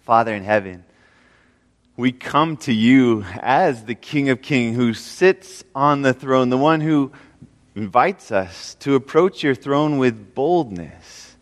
Father 0.00 0.34
in 0.34 0.44
heaven, 0.44 0.84
we 1.96 2.12
come 2.12 2.56
to 2.58 2.72
you 2.72 3.24
as 3.40 3.84
the 3.84 3.94
King 3.94 4.30
of 4.30 4.40
Kings 4.40 4.76
who 4.76 4.94
sits 4.94 5.62
on 5.74 6.02
the 6.02 6.14
throne, 6.14 6.48
the 6.48 6.56
one 6.56 6.80
who 6.80 7.12
invites 7.74 8.32
us 8.32 8.74
to 8.76 8.94
approach 8.94 9.42
your 9.42 9.54
throne 9.54 9.98
with 9.98 10.34
boldness, 10.34 11.36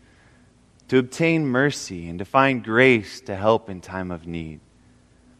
to 0.89 0.97
obtain 0.97 1.47
mercy, 1.47 2.09
and 2.09 2.19
to 2.19 2.25
find 2.25 2.63
grace 2.63 3.21
to 3.21 3.35
help 3.35 3.69
in 3.69 3.79
time 3.79 4.11
of 4.11 4.27
need. 4.27 4.59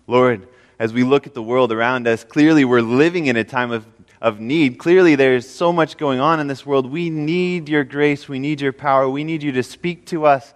Lord, 0.08 0.48
as 0.80 0.94
we 0.94 1.04
look 1.04 1.28
at 1.28 1.34
the 1.34 1.44
world 1.44 1.74
around 1.74 2.08
us, 2.08 2.24
clearly 2.24 2.64
we're 2.64 2.82
living 2.82 3.26
in 3.26 3.36
a 3.36 3.44
time 3.44 3.72
of, 3.72 3.86
of 4.22 4.40
need. 4.40 4.80
Clearly 4.80 5.16
there's 5.16 5.48
so 5.48 5.74
much 5.74 5.98
going 5.98 6.22
on 6.22 6.40
in 6.40 6.48
this 6.48 6.66
world. 6.66 6.90
We 6.90 7.10
need 7.10 7.68
your 7.68 7.84
grace. 7.84 8.30
We 8.30 8.40
need 8.40 8.62
your 8.62 8.72
power. 8.72 9.10
We 9.10 9.26
need 9.26 9.44
you 9.44 9.52
to 9.52 9.64
speak 9.64 10.06
to 10.08 10.26
us 10.26 10.54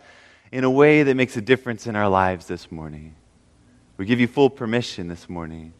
in 0.54 0.63
a 0.63 0.70
way 0.70 1.01
that 1.01 1.15
makes 1.15 1.35
a 1.35 1.41
difference 1.41 1.88
in 1.88 1.95
our 1.95 2.07
lives 2.07 2.45
this 2.45 2.71
morning. 2.71 3.16
We 3.98 4.05
give 4.05 4.20
you 4.20 4.27
full 4.27 4.52
permission 4.52 5.07
this 5.07 5.27
morning. 5.27 5.73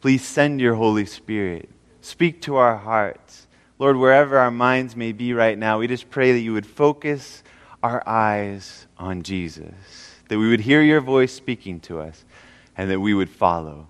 Please 0.00 0.26
send 0.26 0.60
your 0.60 0.74
Holy 0.74 1.06
Spirit. 1.06 1.70
Speak 2.00 2.42
to 2.42 2.56
our 2.56 2.76
hearts. 2.76 3.46
Lord, 3.78 3.96
wherever 3.96 4.36
our 4.36 4.50
minds 4.50 4.96
may 4.96 5.12
be 5.12 5.32
right 5.32 5.56
now, 5.56 5.78
we 5.78 5.86
just 5.86 6.10
pray 6.10 6.32
that 6.32 6.40
you 6.40 6.52
would 6.54 6.66
focus 6.66 7.44
our 7.84 8.02
eyes 8.04 8.88
on 8.98 9.22
Jesus, 9.22 9.72
that 10.28 10.40
we 10.40 10.48
would 10.48 10.62
hear 10.62 10.82
your 10.82 11.00
voice 11.00 11.32
speaking 11.32 11.78
to 11.82 12.00
us 12.00 12.24
and 12.76 12.90
that 12.90 12.98
we 12.98 13.14
would 13.14 13.30
follow. 13.30 13.86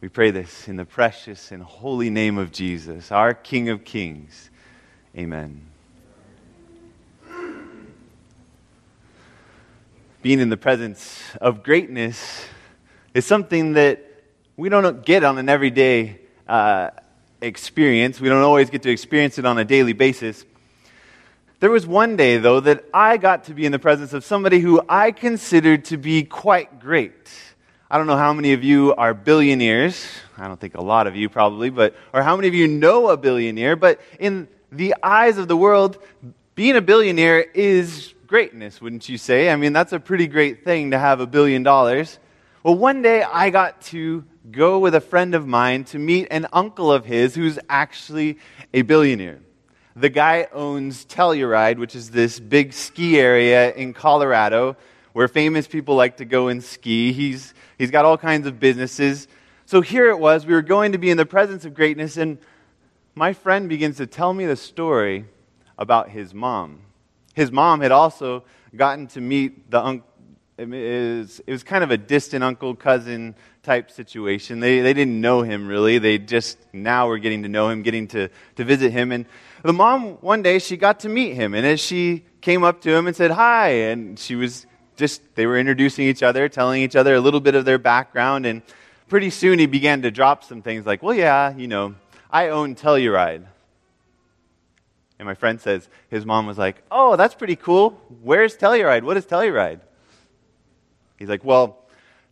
We 0.00 0.08
pray 0.08 0.32
this 0.32 0.66
in 0.66 0.74
the 0.74 0.84
precious 0.84 1.52
and 1.52 1.62
holy 1.62 2.10
name 2.10 2.38
of 2.38 2.50
Jesus, 2.50 3.12
our 3.12 3.34
King 3.34 3.68
of 3.68 3.84
Kings. 3.84 4.50
Amen. 5.16 5.69
Being 10.22 10.40
in 10.40 10.50
the 10.50 10.58
presence 10.58 11.18
of 11.40 11.62
greatness 11.62 12.44
is 13.14 13.24
something 13.24 13.72
that 13.72 14.04
we 14.54 14.68
don't 14.68 15.02
get 15.02 15.24
on 15.24 15.38
an 15.38 15.48
everyday 15.48 16.20
uh, 16.46 16.90
experience. 17.40 18.20
We 18.20 18.28
don't 18.28 18.42
always 18.42 18.68
get 18.68 18.82
to 18.82 18.90
experience 18.90 19.38
it 19.38 19.46
on 19.46 19.56
a 19.56 19.64
daily 19.64 19.94
basis. 19.94 20.44
There 21.60 21.70
was 21.70 21.86
one 21.86 22.16
day, 22.16 22.36
though, 22.36 22.60
that 22.60 22.84
I 22.92 23.16
got 23.16 23.44
to 23.44 23.54
be 23.54 23.64
in 23.64 23.72
the 23.72 23.78
presence 23.78 24.12
of 24.12 24.22
somebody 24.22 24.58
who 24.58 24.82
I 24.90 25.12
considered 25.12 25.86
to 25.86 25.96
be 25.96 26.22
quite 26.24 26.80
great. 26.80 27.30
I 27.90 27.96
don't 27.96 28.06
know 28.06 28.18
how 28.18 28.34
many 28.34 28.52
of 28.52 28.62
you 28.62 28.94
are 28.96 29.14
billionaires. 29.14 30.06
I 30.36 30.48
don't 30.48 30.60
think 30.60 30.74
a 30.74 30.82
lot 30.82 31.06
of 31.06 31.16
you 31.16 31.30
probably, 31.30 31.70
but, 31.70 31.96
or 32.12 32.22
how 32.22 32.36
many 32.36 32.46
of 32.46 32.52
you 32.52 32.68
know 32.68 33.08
a 33.08 33.16
billionaire, 33.16 33.74
but 33.74 34.02
in 34.18 34.48
the 34.70 34.94
eyes 35.02 35.38
of 35.38 35.48
the 35.48 35.56
world, 35.56 35.96
being 36.54 36.76
a 36.76 36.82
billionaire 36.82 37.40
is 37.40 38.12
greatness, 38.30 38.80
wouldn't 38.80 39.08
you 39.08 39.18
say? 39.18 39.50
I 39.50 39.56
mean, 39.56 39.72
that's 39.72 39.92
a 39.92 39.98
pretty 39.98 40.28
great 40.28 40.64
thing 40.64 40.92
to 40.92 40.98
have 41.00 41.18
a 41.18 41.26
billion 41.26 41.64
dollars. 41.64 42.20
Well, 42.62 42.76
one 42.76 43.02
day 43.02 43.24
I 43.24 43.50
got 43.50 43.80
to 43.86 44.24
go 44.52 44.78
with 44.78 44.94
a 44.94 45.00
friend 45.00 45.34
of 45.34 45.48
mine 45.48 45.82
to 45.86 45.98
meet 45.98 46.28
an 46.30 46.46
uncle 46.52 46.92
of 46.92 47.04
his 47.04 47.34
who's 47.34 47.58
actually 47.68 48.38
a 48.72 48.82
billionaire. 48.82 49.40
The 49.96 50.10
guy 50.10 50.46
owns 50.52 51.04
Telluride, 51.06 51.78
which 51.78 51.96
is 51.96 52.12
this 52.12 52.38
big 52.38 52.72
ski 52.72 53.18
area 53.18 53.74
in 53.74 53.92
Colorado 53.92 54.76
where 55.12 55.26
famous 55.26 55.66
people 55.66 55.96
like 55.96 56.18
to 56.18 56.24
go 56.24 56.46
and 56.46 56.62
ski. 56.62 57.12
He's 57.12 57.52
He's 57.80 57.90
got 57.90 58.04
all 58.04 58.16
kinds 58.16 58.46
of 58.46 58.60
businesses. 58.60 59.26
So 59.66 59.80
here 59.80 60.08
it 60.10 60.20
was, 60.20 60.46
we 60.46 60.52
were 60.52 60.62
going 60.62 60.92
to 60.92 60.98
be 60.98 61.10
in 61.10 61.16
the 61.16 61.26
presence 61.26 61.64
of 61.64 61.74
greatness, 61.74 62.16
and 62.16 62.36
my 63.14 63.32
friend 63.32 63.68
begins 63.68 63.96
to 63.96 64.06
tell 64.06 64.32
me 64.34 64.44
the 64.44 64.54
story 64.54 65.24
about 65.78 66.10
his 66.10 66.32
mom. 66.34 66.82
His 67.34 67.50
mom 67.52 67.80
had 67.80 67.92
also 67.92 68.44
gotten 68.74 69.06
to 69.08 69.20
meet 69.20 69.70
the 69.70 69.80
uncle. 69.80 70.06
It 70.58 71.40
was, 71.46 71.62
kind 71.62 71.82
of 71.82 71.90
a 71.90 71.96
distant 71.96 72.44
uncle 72.44 72.74
cousin 72.74 73.34
type 73.62 73.90
situation. 73.90 74.60
They, 74.60 74.80
they 74.80 74.92
didn't 74.92 75.18
know 75.18 75.40
him 75.40 75.66
really. 75.66 75.98
They 75.98 76.18
just 76.18 76.58
now 76.74 77.08
were 77.08 77.16
getting 77.16 77.44
to 77.44 77.48
know 77.48 77.70
him, 77.70 77.82
getting 77.82 78.08
to, 78.08 78.28
to 78.56 78.64
visit 78.64 78.92
him. 78.92 79.10
And 79.10 79.24
the 79.62 79.72
mom, 79.72 80.18
one 80.20 80.42
day, 80.42 80.58
she 80.58 80.76
got 80.76 81.00
to 81.00 81.08
meet 81.08 81.32
him. 81.32 81.54
And 81.54 81.66
as 81.66 81.80
she 81.80 82.26
came 82.42 82.62
up 82.62 82.82
to 82.82 82.94
him 82.94 83.06
and 83.06 83.16
said, 83.16 83.30
Hi, 83.30 83.68
and 83.68 84.18
she 84.18 84.36
was 84.36 84.66
just 85.00 85.22
they 85.34 85.46
were 85.46 85.58
introducing 85.58 86.06
each 86.06 86.22
other, 86.22 86.48
telling 86.48 86.82
each 86.82 86.94
other 86.94 87.14
a 87.14 87.20
little 87.20 87.40
bit 87.40 87.56
of 87.56 87.64
their 87.64 87.78
background, 87.78 88.46
and 88.46 88.62
pretty 89.08 89.30
soon 89.30 89.58
he 89.58 89.66
began 89.66 90.02
to 90.02 90.10
drop 90.12 90.44
some 90.44 90.62
things 90.62 90.86
like, 90.86 91.02
"Well, 91.02 91.14
yeah, 91.14 91.56
you 91.56 91.66
know, 91.66 91.96
I 92.30 92.50
own 92.50 92.76
Telluride." 92.76 93.46
And 95.20 95.26
my 95.26 95.34
friend 95.34 95.60
says 95.60 95.88
his 96.08 96.24
mom 96.24 96.46
was 96.46 96.56
like, 96.56 96.82
"Oh, 96.90 97.14
that's 97.14 97.34
pretty 97.34 97.54
cool. 97.54 97.90
Where's 98.22 98.56
Telluride? 98.56 99.02
What 99.02 99.16
is 99.18 99.26
Telluride?" 99.26 99.80
He's 101.18 101.28
like, 101.28 101.44
"Well." 101.44 101.76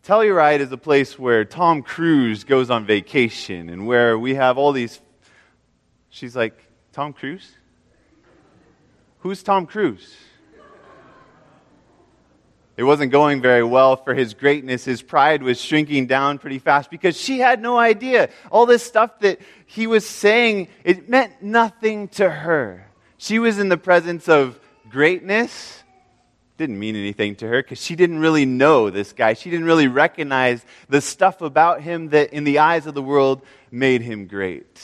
Telluride 0.04 0.60
is 0.60 0.72
a 0.72 0.78
place 0.78 1.19
where 1.19 1.44
Tom 1.44 1.82
Cruise 1.82 2.44
goes 2.44 2.71
on 2.71 2.87
vacation 2.87 3.69
and 3.69 3.87
where 3.87 4.19
we 4.19 4.37
have 4.37 4.56
all 4.56 4.72
these. 4.72 5.00
She's 6.09 6.34
like, 6.34 6.56
Tom 6.93 7.12
Cruise? 7.12 7.53
Who's 9.19 9.43
Tom 9.43 9.66
Cruise? 9.66 10.16
It 12.78 12.84
wasn't 12.84 13.11
going 13.11 13.43
very 13.43 13.65
well 13.65 13.97
for 13.97 14.15
his 14.15 14.34
greatness. 14.34 14.84
His 14.84 15.03
pride 15.03 15.43
was 15.43 15.61
shrinking 15.61 16.06
down 16.06 16.39
pretty 16.39 16.61
fast 16.61 16.93
because 16.93 17.21
she 17.21 17.41
had 17.41 17.61
no 17.61 17.77
idea. 17.77 18.31
All 18.53 18.66
this 18.66 18.84
stuff 18.84 19.19
that 19.19 19.41
he 19.66 19.89
was 19.89 20.09
saying, 20.09 20.69
it 20.84 21.09
meant 21.09 21.43
nothing 21.43 22.06
to 22.11 22.31
her. 22.31 22.87
She 23.16 23.41
was 23.41 23.59
in 23.59 23.69
the 23.69 23.77
presence 23.77 24.28
of 24.28 24.61
greatness. 24.89 25.83
Didn't 26.56 26.78
mean 26.78 26.94
anything 26.94 27.34
to 27.37 27.49
her 27.49 27.65
because 27.65 27.83
she 27.83 27.97
didn't 27.97 28.21
really 28.21 28.47
know 28.47 28.91
this 28.91 29.12
guy. 29.12 29.33
She 29.33 29.50
didn't 29.50 29.66
really 29.66 29.89
recognize 29.89 30.65
the 30.89 31.00
stuff 31.00 31.41
about 31.41 31.81
him 31.81 32.10
that, 32.10 32.33
in 32.33 32.45
the 32.45 32.60
eyes 32.60 32.87
of 32.87 32.95
the 32.95 33.03
world, 33.03 33.43
made 33.72 34.03
him 34.03 34.28
great. 34.28 34.81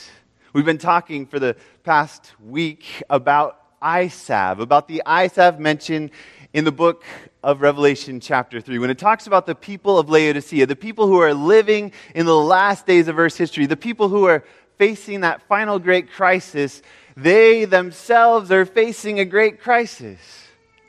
We've 0.51 0.65
been 0.65 0.79
talking 0.79 1.27
for 1.27 1.39
the 1.39 1.55
past 1.85 2.33
week 2.43 3.03
about 3.09 3.61
salve, 4.09 4.59
about 4.59 4.87
the 4.87 5.01
salve 5.31 5.59
mentioned 5.59 6.09
in 6.55 6.63
the 6.63 6.71
book 6.71 7.03
of 7.43 7.59
Revelation, 7.59 8.21
chapter 8.21 8.61
3, 8.61 8.79
when 8.79 8.89
it 8.89 8.97
talks 8.97 9.27
about 9.27 9.45
the 9.45 9.53
people 9.53 9.99
of 9.99 10.09
Laodicea, 10.09 10.65
the 10.65 10.73
people 10.73 11.05
who 11.05 11.19
are 11.19 11.33
living 11.33 11.91
in 12.15 12.25
the 12.25 12.35
last 12.35 12.87
days 12.87 13.09
of 13.09 13.19
Earth's 13.19 13.35
history, 13.35 13.65
the 13.65 13.75
people 13.75 14.07
who 14.07 14.23
are 14.25 14.41
facing 14.77 15.19
that 15.19 15.41
final 15.49 15.79
great 15.79 16.09
crisis, 16.09 16.81
they 17.17 17.65
themselves 17.65 18.51
are 18.53 18.65
facing 18.65 19.19
a 19.19 19.25
great 19.25 19.59
crisis. 19.59 20.17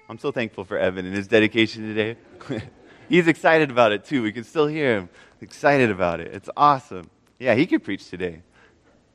I'm 0.09 0.19
so 0.19 0.31
thankful 0.31 0.63
for 0.63 0.79
Evan 0.79 1.05
and 1.05 1.17
his 1.17 1.27
dedication 1.27 1.93
today. 1.93 2.17
He's 3.09 3.27
excited 3.27 3.69
about 3.69 3.91
it 3.91 4.05
too. 4.05 4.23
We 4.23 4.31
can 4.31 4.45
still 4.45 4.69
hear 4.69 4.99
him 4.99 5.09
excited 5.41 5.91
about 5.91 6.21
it. 6.21 6.33
It's 6.33 6.49
awesome. 6.57 7.11
Yeah, 7.41 7.57
he 7.57 7.67
could 7.67 7.83
preach 7.83 8.09
today. 8.09 8.41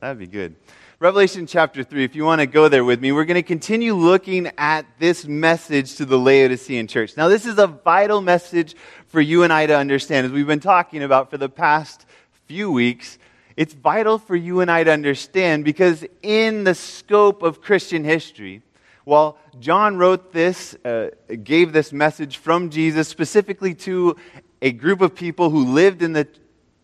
That'd 0.00 0.18
be 0.18 0.26
good. 0.26 0.54
Revelation 1.02 1.48
chapter 1.48 1.82
3, 1.82 2.04
if 2.04 2.14
you 2.14 2.24
want 2.24 2.42
to 2.42 2.46
go 2.46 2.68
there 2.68 2.84
with 2.84 3.00
me, 3.00 3.10
we're 3.10 3.24
going 3.24 3.34
to 3.34 3.42
continue 3.42 3.92
looking 3.92 4.48
at 4.56 4.86
this 5.00 5.26
message 5.26 5.96
to 5.96 6.04
the 6.04 6.16
Laodicean 6.16 6.86
church. 6.86 7.16
Now, 7.16 7.26
this 7.26 7.44
is 7.44 7.58
a 7.58 7.66
vital 7.66 8.20
message 8.20 8.76
for 9.08 9.20
you 9.20 9.42
and 9.42 9.52
I 9.52 9.66
to 9.66 9.76
understand. 9.76 10.26
As 10.26 10.30
we've 10.30 10.46
been 10.46 10.60
talking 10.60 11.02
about 11.02 11.28
for 11.28 11.38
the 11.38 11.48
past 11.48 12.06
few 12.46 12.70
weeks, 12.70 13.18
it's 13.56 13.74
vital 13.74 14.16
for 14.16 14.36
you 14.36 14.60
and 14.60 14.70
I 14.70 14.84
to 14.84 14.92
understand 14.92 15.64
because, 15.64 16.04
in 16.22 16.62
the 16.62 16.74
scope 16.76 17.42
of 17.42 17.60
Christian 17.60 18.04
history, 18.04 18.62
while 19.02 19.36
John 19.58 19.96
wrote 19.96 20.32
this, 20.32 20.76
uh, 20.84 21.10
gave 21.42 21.72
this 21.72 21.92
message 21.92 22.36
from 22.36 22.70
Jesus 22.70 23.08
specifically 23.08 23.74
to 23.74 24.14
a 24.62 24.70
group 24.70 25.00
of 25.00 25.16
people 25.16 25.50
who 25.50 25.64
lived 25.64 26.00
in 26.00 26.12
the 26.12 26.28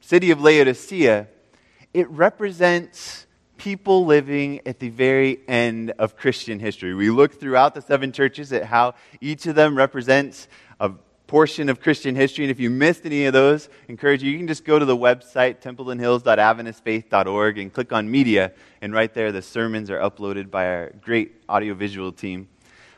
city 0.00 0.32
of 0.32 0.40
Laodicea, 0.40 1.28
it 1.94 2.10
represents 2.10 3.27
people 3.58 4.06
living 4.06 4.60
at 4.64 4.78
the 4.78 4.88
very 4.88 5.40
end 5.46 5.90
of 5.98 6.16
Christian 6.16 6.58
history. 6.58 6.94
We 6.94 7.10
look 7.10 7.38
throughout 7.38 7.74
the 7.74 7.82
seven 7.82 8.12
churches 8.12 8.52
at 8.52 8.64
how 8.64 8.94
each 9.20 9.46
of 9.46 9.54
them 9.54 9.76
represents 9.76 10.48
a 10.80 10.92
portion 11.26 11.68
of 11.68 11.80
Christian 11.80 12.16
history. 12.16 12.44
And 12.44 12.50
if 12.50 12.58
you 12.58 12.70
missed 12.70 13.04
any 13.04 13.26
of 13.26 13.34
those, 13.34 13.68
I 13.68 13.92
encourage 13.92 14.22
you, 14.22 14.30
you 14.30 14.38
can 14.38 14.48
just 14.48 14.64
go 14.64 14.78
to 14.78 14.84
the 14.84 14.96
website, 14.96 15.60
templeandhills.adventistfaith.org, 15.60 17.58
and 17.58 17.72
click 17.72 17.92
on 17.92 18.10
media. 18.10 18.52
And 18.80 18.94
right 18.94 19.12
there, 19.12 19.30
the 19.30 19.42
sermons 19.42 19.90
are 19.90 19.98
uploaded 19.98 20.50
by 20.50 20.66
our 20.66 20.92
great 21.02 21.34
audiovisual 21.48 22.12
team. 22.12 22.48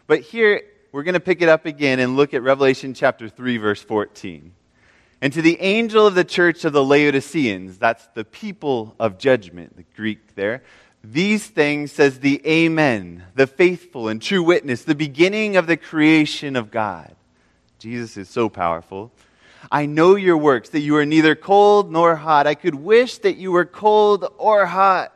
But 0.07 0.21
here, 0.21 0.63
we're 0.93 1.03
going 1.03 1.15
to 1.15 1.21
pick 1.21 1.43
it 1.43 1.49
up 1.49 1.67
again 1.67 1.99
and 1.99 2.17
look 2.17 2.35
at 2.35 2.43
Revelation 2.43 2.95
chapter 2.95 3.29
3, 3.29 3.57
verse 3.57 3.83
14. 3.83 4.53
And 5.23 5.33
to 5.33 5.43
the 5.43 5.61
angel 5.61 6.07
of 6.07 6.15
the 6.15 6.25
church 6.25 6.65
of 6.65 6.73
the 6.73 6.85
Laodiceans, 6.85 7.79
that's 7.79 8.07
the 8.15 8.25
people 8.25 8.95
of 8.99 9.19
judgment, 9.19 9.77
the 9.77 9.85
Greek 9.95 10.35
there, 10.35 10.63
these 11.03 11.47
things 11.47 11.93
says 11.93 12.21
the 12.21 12.47
Amen, 12.47 13.25
the 13.35 13.47
faithful 13.47 14.09
and 14.09 14.21
true 14.21 14.43
witness, 14.43 14.85
the 14.85 14.95
beginning 14.95 15.57
of 15.57 15.67
the 15.67 15.77
creation 15.77 16.57
of 16.57 16.71
God. 16.71 17.15
Jesus 17.79 18.17
is 18.17 18.29
so 18.29 18.49
powerful. 18.49 19.11
I 19.71 19.87
know 19.87 20.15
your 20.15 20.37
works, 20.37 20.71
that 20.71 20.81
you 20.81 20.97
are 20.97 21.07
neither 21.07 21.35
cold 21.35 21.91
nor 21.91 22.17
hot. 22.17 22.47
I 22.47 22.55
could 22.55 22.75
wish 22.75 23.19
that 23.19 23.37
you 23.37 23.53
were 23.53 23.65
cold 23.65 24.27
or 24.39 24.67
hot. 24.67 25.13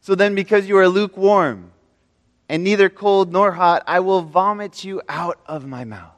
So 0.00 0.14
then, 0.14 0.34
because 0.34 0.66
you 0.68 0.78
are 0.78 0.88
lukewarm 0.88 1.72
and 2.48 2.64
neither 2.64 2.88
cold 2.88 3.32
nor 3.32 3.52
hot, 3.52 3.82
I 3.86 4.00
will 4.00 4.22
vomit 4.22 4.84
you 4.84 5.02
out 5.08 5.38
of 5.46 5.66
my 5.66 5.84
mouth. 5.84 6.17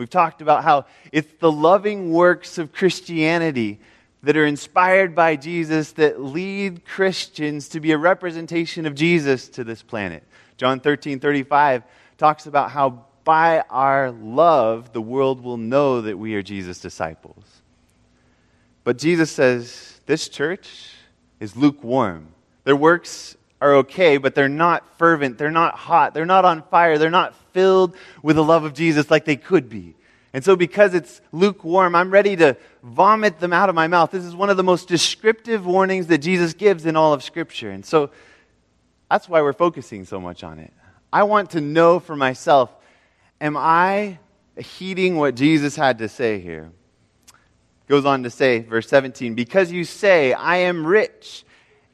We've 0.00 0.08
talked 0.08 0.40
about 0.40 0.64
how 0.64 0.86
it's 1.12 1.30
the 1.40 1.52
loving 1.52 2.10
works 2.10 2.56
of 2.56 2.72
Christianity 2.72 3.80
that 4.22 4.34
are 4.34 4.46
inspired 4.46 5.14
by 5.14 5.36
Jesus 5.36 5.92
that 5.92 6.22
lead 6.22 6.86
Christians 6.86 7.68
to 7.68 7.80
be 7.80 7.92
a 7.92 7.98
representation 7.98 8.86
of 8.86 8.94
Jesus 8.94 9.48
to 9.50 9.62
this 9.62 9.82
planet. 9.82 10.22
John 10.56 10.80
13 10.80 11.20
35 11.20 11.82
talks 12.16 12.46
about 12.46 12.70
how 12.70 13.04
by 13.24 13.60
our 13.68 14.10
love 14.10 14.94
the 14.94 15.02
world 15.02 15.44
will 15.44 15.58
know 15.58 16.00
that 16.00 16.18
we 16.18 16.34
are 16.34 16.42
Jesus' 16.42 16.80
disciples. 16.80 17.44
But 18.84 18.96
Jesus 18.96 19.30
says 19.30 20.00
this 20.06 20.30
church 20.30 20.94
is 21.40 21.54
lukewarm. 21.56 22.28
Their 22.64 22.74
works 22.74 23.36
are 23.60 23.76
okay, 23.76 24.16
but 24.16 24.34
they're 24.34 24.48
not 24.48 24.98
fervent, 24.98 25.38
they're 25.38 25.50
not 25.50 25.74
hot, 25.74 26.14
they're 26.14 26.26
not 26.26 26.44
on 26.44 26.62
fire, 26.62 26.98
they're 26.98 27.10
not 27.10 27.34
filled 27.52 27.94
with 28.22 28.36
the 28.36 28.44
love 28.44 28.64
of 28.64 28.72
Jesus 28.72 29.10
like 29.10 29.24
they 29.24 29.36
could 29.36 29.68
be. 29.68 29.94
And 30.32 30.44
so, 30.44 30.54
because 30.54 30.94
it's 30.94 31.20
lukewarm, 31.32 31.94
I'm 31.94 32.10
ready 32.10 32.36
to 32.36 32.56
vomit 32.82 33.40
them 33.40 33.52
out 33.52 33.68
of 33.68 33.74
my 33.74 33.88
mouth. 33.88 34.12
This 34.12 34.24
is 34.24 34.34
one 34.34 34.48
of 34.48 34.56
the 34.56 34.62
most 34.62 34.86
descriptive 34.86 35.66
warnings 35.66 36.06
that 36.06 36.18
Jesus 36.18 36.54
gives 36.54 36.86
in 36.86 36.94
all 36.94 37.12
of 37.12 37.24
Scripture. 37.24 37.70
And 37.70 37.84
so, 37.84 38.10
that's 39.10 39.28
why 39.28 39.42
we're 39.42 39.52
focusing 39.52 40.04
so 40.04 40.20
much 40.20 40.44
on 40.44 40.60
it. 40.60 40.72
I 41.12 41.24
want 41.24 41.50
to 41.50 41.60
know 41.60 41.98
for 41.98 42.14
myself 42.14 42.70
am 43.40 43.56
I 43.56 44.18
heeding 44.56 45.16
what 45.16 45.34
Jesus 45.34 45.74
had 45.74 45.98
to 45.98 46.08
say 46.08 46.38
here? 46.38 46.70
Goes 47.88 48.04
on 48.04 48.22
to 48.22 48.30
say, 48.30 48.60
verse 48.60 48.88
17, 48.88 49.34
because 49.34 49.72
you 49.72 49.84
say, 49.84 50.32
I 50.32 50.58
am 50.58 50.86
rich 50.86 51.44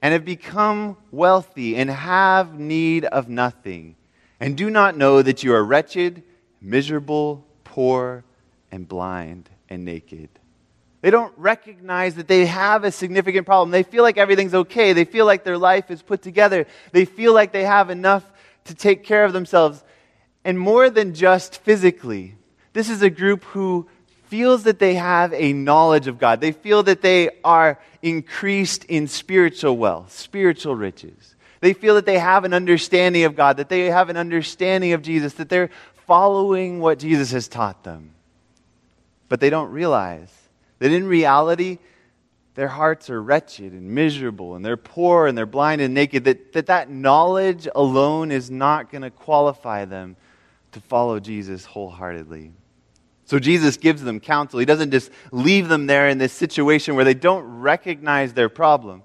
and 0.02 0.12
have 0.12 0.24
become 0.24 0.96
wealthy 1.10 1.76
and 1.76 1.90
have 1.90 2.58
need 2.58 3.04
of 3.04 3.28
nothing, 3.28 3.96
and 4.38 4.56
do 4.56 4.70
not 4.70 4.96
know 4.96 5.22
that 5.22 5.42
you 5.42 5.54
are 5.54 5.64
wretched, 5.64 6.22
miserable, 6.60 7.44
poor, 7.64 8.24
and 8.70 8.86
blind 8.88 9.48
and 9.68 9.84
naked. 9.84 10.28
They 11.00 11.10
don't 11.10 11.32
recognize 11.36 12.16
that 12.16 12.28
they 12.28 12.46
have 12.46 12.84
a 12.84 12.90
significant 12.90 13.46
problem. 13.46 13.70
They 13.70 13.82
feel 13.82 14.02
like 14.02 14.18
everything's 14.18 14.54
okay. 14.54 14.92
They 14.92 15.04
feel 15.04 15.24
like 15.24 15.44
their 15.44 15.58
life 15.58 15.90
is 15.90 16.02
put 16.02 16.22
together. 16.22 16.66
They 16.92 17.04
feel 17.04 17.32
like 17.32 17.52
they 17.52 17.64
have 17.64 17.90
enough 17.90 18.24
to 18.64 18.74
take 18.74 19.04
care 19.04 19.24
of 19.24 19.32
themselves. 19.32 19.84
And 20.44 20.58
more 20.58 20.90
than 20.90 21.14
just 21.14 21.62
physically, 21.62 22.34
this 22.72 22.90
is 22.90 23.02
a 23.02 23.10
group 23.10 23.44
who 23.44 23.88
feels 24.28 24.64
that 24.64 24.78
they 24.78 24.94
have 24.94 25.32
a 25.32 25.52
knowledge 25.52 26.06
of 26.06 26.18
God. 26.18 26.40
They 26.40 26.52
feel 26.52 26.82
that 26.84 27.02
they 27.02 27.30
are 27.44 27.78
increased 28.02 28.84
in 28.84 29.08
spiritual 29.08 29.76
wealth, 29.76 30.12
spiritual 30.12 30.76
riches. 30.76 31.34
They 31.60 31.72
feel 31.72 31.94
that 31.94 32.06
they 32.06 32.18
have 32.18 32.44
an 32.44 32.52
understanding 32.52 33.24
of 33.24 33.34
God, 33.34 33.56
that 33.56 33.68
they 33.68 33.86
have 33.86 34.08
an 34.10 34.16
understanding 34.16 34.92
of 34.92 35.02
Jesus, 35.02 35.34
that 35.34 35.48
they're 35.48 35.70
following 36.06 36.80
what 36.80 36.98
Jesus 36.98 37.32
has 37.32 37.48
taught 37.48 37.82
them. 37.82 38.10
But 39.28 39.40
they 39.40 39.50
don't 39.50 39.70
realize 39.70 40.30
that 40.78 40.92
in 40.92 41.06
reality, 41.06 41.78
their 42.54 42.68
hearts 42.68 43.10
are 43.10 43.20
wretched 43.20 43.72
and 43.72 43.90
miserable, 43.90 44.54
and 44.54 44.64
they're 44.64 44.76
poor 44.76 45.26
and 45.26 45.36
they're 45.36 45.46
blind 45.46 45.80
and 45.80 45.94
naked, 45.94 46.24
that 46.24 46.52
that, 46.52 46.66
that 46.66 46.90
knowledge 46.90 47.66
alone 47.74 48.30
is 48.30 48.50
not 48.50 48.90
going 48.90 49.02
to 49.02 49.10
qualify 49.10 49.84
them 49.84 50.16
to 50.72 50.80
follow 50.80 51.18
Jesus 51.20 51.64
wholeheartedly. 51.64 52.52
So 53.26 53.40
Jesus 53.40 53.76
gives 53.76 54.02
them 54.02 54.20
counsel. 54.20 54.60
He 54.60 54.66
doesn't 54.66 54.92
just 54.92 55.10
leave 55.32 55.68
them 55.68 55.86
there 55.86 56.08
in 56.08 56.18
this 56.18 56.32
situation 56.32 56.94
where 56.94 57.04
they 57.04 57.12
don't 57.12 57.42
recognize 57.60 58.32
their 58.32 58.48
problem 58.48 59.02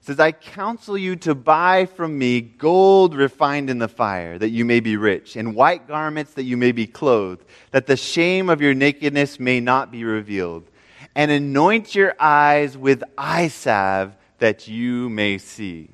He 0.00 0.06
says, 0.06 0.20
I 0.20 0.32
counsel 0.32 0.98
you 0.98 1.16
to 1.16 1.34
buy 1.34 1.86
from 1.86 2.18
me 2.18 2.42
gold 2.42 3.14
refined 3.14 3.70
in 3.70 3.78
the 3.78 3.88
fire, 3.88 4.38
that 4.38 4.50
you 4.50 4.66
may 4.66 4.80
be 4.80 4.98
rich, 4.98 5.34
and 5.34 5.54
white 5.54 5.88
garments 5.88 6.34
that 6.34 6.44
you 6.44 6.58
may 6.58 6.72
be 6.72 6.86
clothed, 6.86 7.42
that 7.70 7.86
the 7.86 7.96
shame 7.96 8.50
of 8.50 8.60
your 8.60 8.74
nakedness 8.74 9.40
may 9.40 9.60
not 9.60 9.90
be 9.90 10.04
revealed. 10.04 10.70
And 11.14 11.30
anoint 11.30 11.94
your 11.94 12.14
eyes 12.20 12.76
with 12.76 13.02
eye 13.16 13.48
salve, 13.48 14.14
that 14.38 14.68
you 14.68 15.08
may 15.08 15.38
see. 15.38 15.88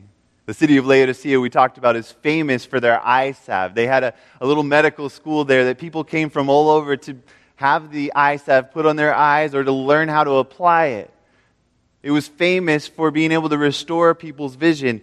The 0.46 0.54
city 0.54 0.76
of 0.76 0.86
Laodicea, 0.86 1.40
we 1.40 1.48
talked 1.48 1.78
about, 1.78 1.96
is 1.96 2.10
famous 2.10 2.66
for 2.66 2.78
their 2.78 3.00
eye 3.06 3.32
salve. 3.32 3.74
They 3.74 3.86
had 3.86 4.04
a, 4.04 4.12
a 4.40 4.46
little 4.46 4.64
medical 4.64 5.08
school 5.08 5.44
there 5.44 5.64
that 5.66 5.78
people 5.78 6.04
came 6.04 6.28
from 6.28 6.50
all 6.50 6.68
over 6.68 6.96
to 6.98 7.16
have 7.56 7.90
the 7.90 8.12
salve 8.14 8.72
put 8.72 8.86
on 8.86 8.96
their 8.96 9.14
eyes 9.14 9.54
or 9.54 9.62
to 9.64 9.72
learn 9.72 10.08
how 10.08 10.24
to 10.24 10.32
apply 10.32 10.86
it. 10.86 11.10
It 12.02 12.10
was 12.10 12.28
famous 12.28 12.86
for 12.86 13.10
being 13.10 13.32
able 13.32 13.48
to 13.48 13.58
restore 13.58 14.14
people's 14.14 14.56
vision. 14.56 15.02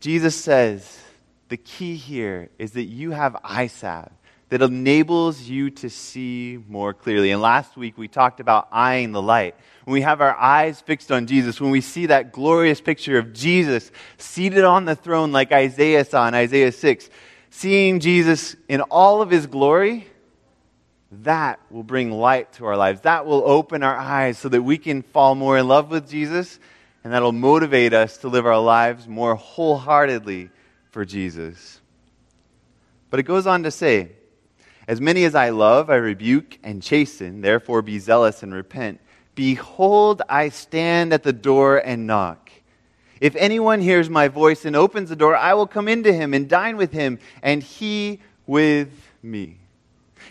Jesus 0.00 0.34
says 0.34 1.00
the 1.48 1.56
key 1.56 1.96
here 1.96 2.48
is 2.58 2.72
that 2.72 2.84
you 2.84 3.12
have 3.12 3.36
salve 3.68 4.10
that 4.48 4.60
enables 4.60 5.40
you 5.42 5.70
to 5.70 5.88
see 5.88 6.62
more 6.68 6.92
clearly. 6.92 7.30
And 7.30 7.40
last 7.40 7.74
week 7.74 7.96
we 7.96 8.06
talked 8.06 8.38
about 8.38 8.68
eyeing 8.70 9.12
the 9.12 9.22
light. 9.22 9.54
When 9.84 9.94
we 9.94 10.02
have 10.02 10.20
our 10.20 10.36
eyes 10.36 10.78
fixed 10.80 11.10
on 11.10 11.26
Jesus, 11.26 11.58
when 11.58 11.70
we 11.70 11.80
see 11.80 12.06
that 12.06 12.32
glorious 12.32 12.78
picture 12.78 13.16
of 13.16 13.32
Jesus 13.32 13.90
seated 14.18 14.64
on 14.64 14.84
the 14.84 14.94
throne 14.94 15.32
like 15.32 15.52
Isaiah 15.52 16.04
saw 16.04 16.28
in 16.28 16.34
Isaiah 16.34 16.70
6, 16.70 17.08
seeing 17.48 17.98
Jesus 18.00 18.54
in 18.68 18.82
all 18.82 19.22
of 19.22 19.30
his 19.30 19.46
glory, 19.46 20.06
that 21.20 21.60
will 21.70 21.82
bring 21.82 22.10
light 22.10 22.52
to 22.54 22.64
our 22.64 22.76
lives. 22.76 23.02
That 23.02 23.26
will 23.26 23.42
open 23.44 23.82
our 23.82 23.96
eyes 23.96 24.38
so 24.38 24.48
that 24.48 24.62
we 24.62 24.78
can 24.78 25.02
fall 25.02 25.34
more 25.34 25.58
in 25.58 25.68
love 25.68 25.90
with 25.90 26.08
Jesus, 26.08 26.58
and 27.04 27.12
that'll 27.12 27.32
motivate 27.32 27.92
us 27.92 28.16
to 28.18 28.28
live 28.28 28.46
our 28.46 28.58
lives 28.58 29.06
more 29.06 29.34
wholeheartedly 29.34 30.48
for 30.90 31.04
Jesus. 31.04 31.80
But 33.10 33.20
it 33.20 33.24
goes 33.24 33.46
on 33.46 33.62
to 33.64 33.70
say, 33.70 34.12
As 34.88 35.00
many 35.00 35.24
as 35.24 35.34
I 35.34 35.50
love, 35.50 35.90
I 35.90 35.96
rebuke 35.96 36.58
and 36.62 36.82
chasten, 36.82 37.42
therefore 37.42 37.82
be 37.82 37.98
zealous 37.98 38.42
and 38.42 38.54
repent. 38.54 39.00
Behold, 39.34 40.22
I 40.28 40.48
stand 40.48 41.12
at 41.12 41.22
the 41.22 41.32
door 41.32 41.76
and 41.76 42.06
knock. 42.06 42.50
If 43.20 43.36
anyone 43.36 43.80
hears 43.80 44.10
my 44.10 44.28
voice 44.28 44.64
and 44.64 44.74
opens 44.74 45.10
the 45.10 45.16
door, 45.16 45.36
I 45.36 45.54
will 45.54 45.66
come 45.66 45.88
into 45.88 46.12
him 46.12 46.32
and 46.32 46.48
dine 46.48 46.76
with 46.76 46.92
him, 46.92 47.18
and 47.42 47.62
he 47.62 48.20
with 48.46 48.90
me. 49.22 49.61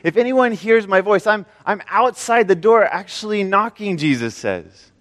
If 0.04 0.18
anyone 0.18 0.52
hears 0.52 0.88
my 0.88 1.02
voice, 1.02 1.28
I'm, 1.28 1.46
I'm 1.66 1.82
outside 1.88 2.48
the 2.48 2.56
door 2.56 2.84
actually 2.84 3.44
knocking, 3.44 3.98
Jesus 3.98 4.36
says. 4.36 4.92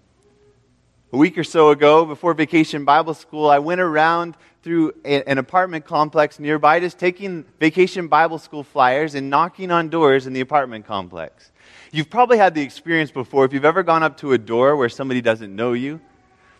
A 1.13 1.17
week 1.17 1.37
or 1.37 1.43
so 1.43 1.71
ago, 1.71 2.05
before 2.05 2.33
vacation 2.33 2.85
Bible 2.85 3.13
school, 3.13 3.49
I 3.49 3.59
went 3.59 3.81
around 3.81 4.37
through 4.63 4.93
a, 5.03 5.27
an 5.27 5.37
apartment 5.37 5.85
complex 5.85 6.39
nearby, 6.39 6.79
just 6.79 6.99
taking 6.99 7.45
vacation 7.59 8.07
Bible 8.07 8.37
school 8.37 8.63
flyers 8.63 9.15
and 9.15 9.29
knocking 9.29 9.71
on 9.71 9.89
doors 9.89 10.27
in 10.27 10.33
the 10.33 10.39
apartment 10.39 10.85
complex. 10.85 11.51
You've 11.91 12.09
probably 12.09 12.37
had 12.37 12.53
the 12.53 12.61
experience 12.61 13.11
before 13.11 13.43
if 13.43 13.53
you've 13.53 13.65
ever 13.65 13.83
gone 13.83 14.03
up 14.03 14.17
to 14.17 14.33
a 14.33 14.37
door 14.37 14.75
where 14.77 14.87
somebody 14.87 15.21
doesn't 15.21 15.53
know 15.53 15.73
you. 15.73 15.99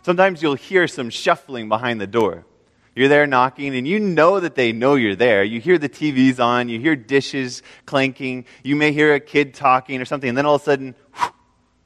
Sometimes 0.02 0.42
you'll 0.42 0.54
hear 0.54 0.88
some 0.88 1.10
shuffling 1.10 1.68
behind 1.68 2.00
the 2.00 2.06
door. 2.06 2.44
You're 2.94 3.08
there 3.08 3.26
knocking, 3.26 3.74
and 3.74 3.88
you 3.88 3.98
know 3.98 4.38
that 4.40 4.54
they 4.54 4.72
know 4.72 4.96
you're 4.96 5.16
there. 5.16 5.42
You 5.42 5.60
hear 5.60 5.78
the 5.78 5.88
TVs 5.88 6.38
on, 6.38 6.68
you 6.68 6.78
hear 6.78 6.94
dishes 6.94 7.62
clanking, 7.86 8.44
you 8.62 8.76
may 8.76 8.92
hear 8.92 9.14
a 9.14 9.20
kid 9.20 9.54
talking 9.54 10.00
or 10.00 10.04
something, 10.04 10.28
and 10.28 10.36
then 10.36 10.44
all 10.44 10.56
of 10.56 10.62
a 10.62 10.64
sudden, 10.64 10.94
whew, 11.14 11.30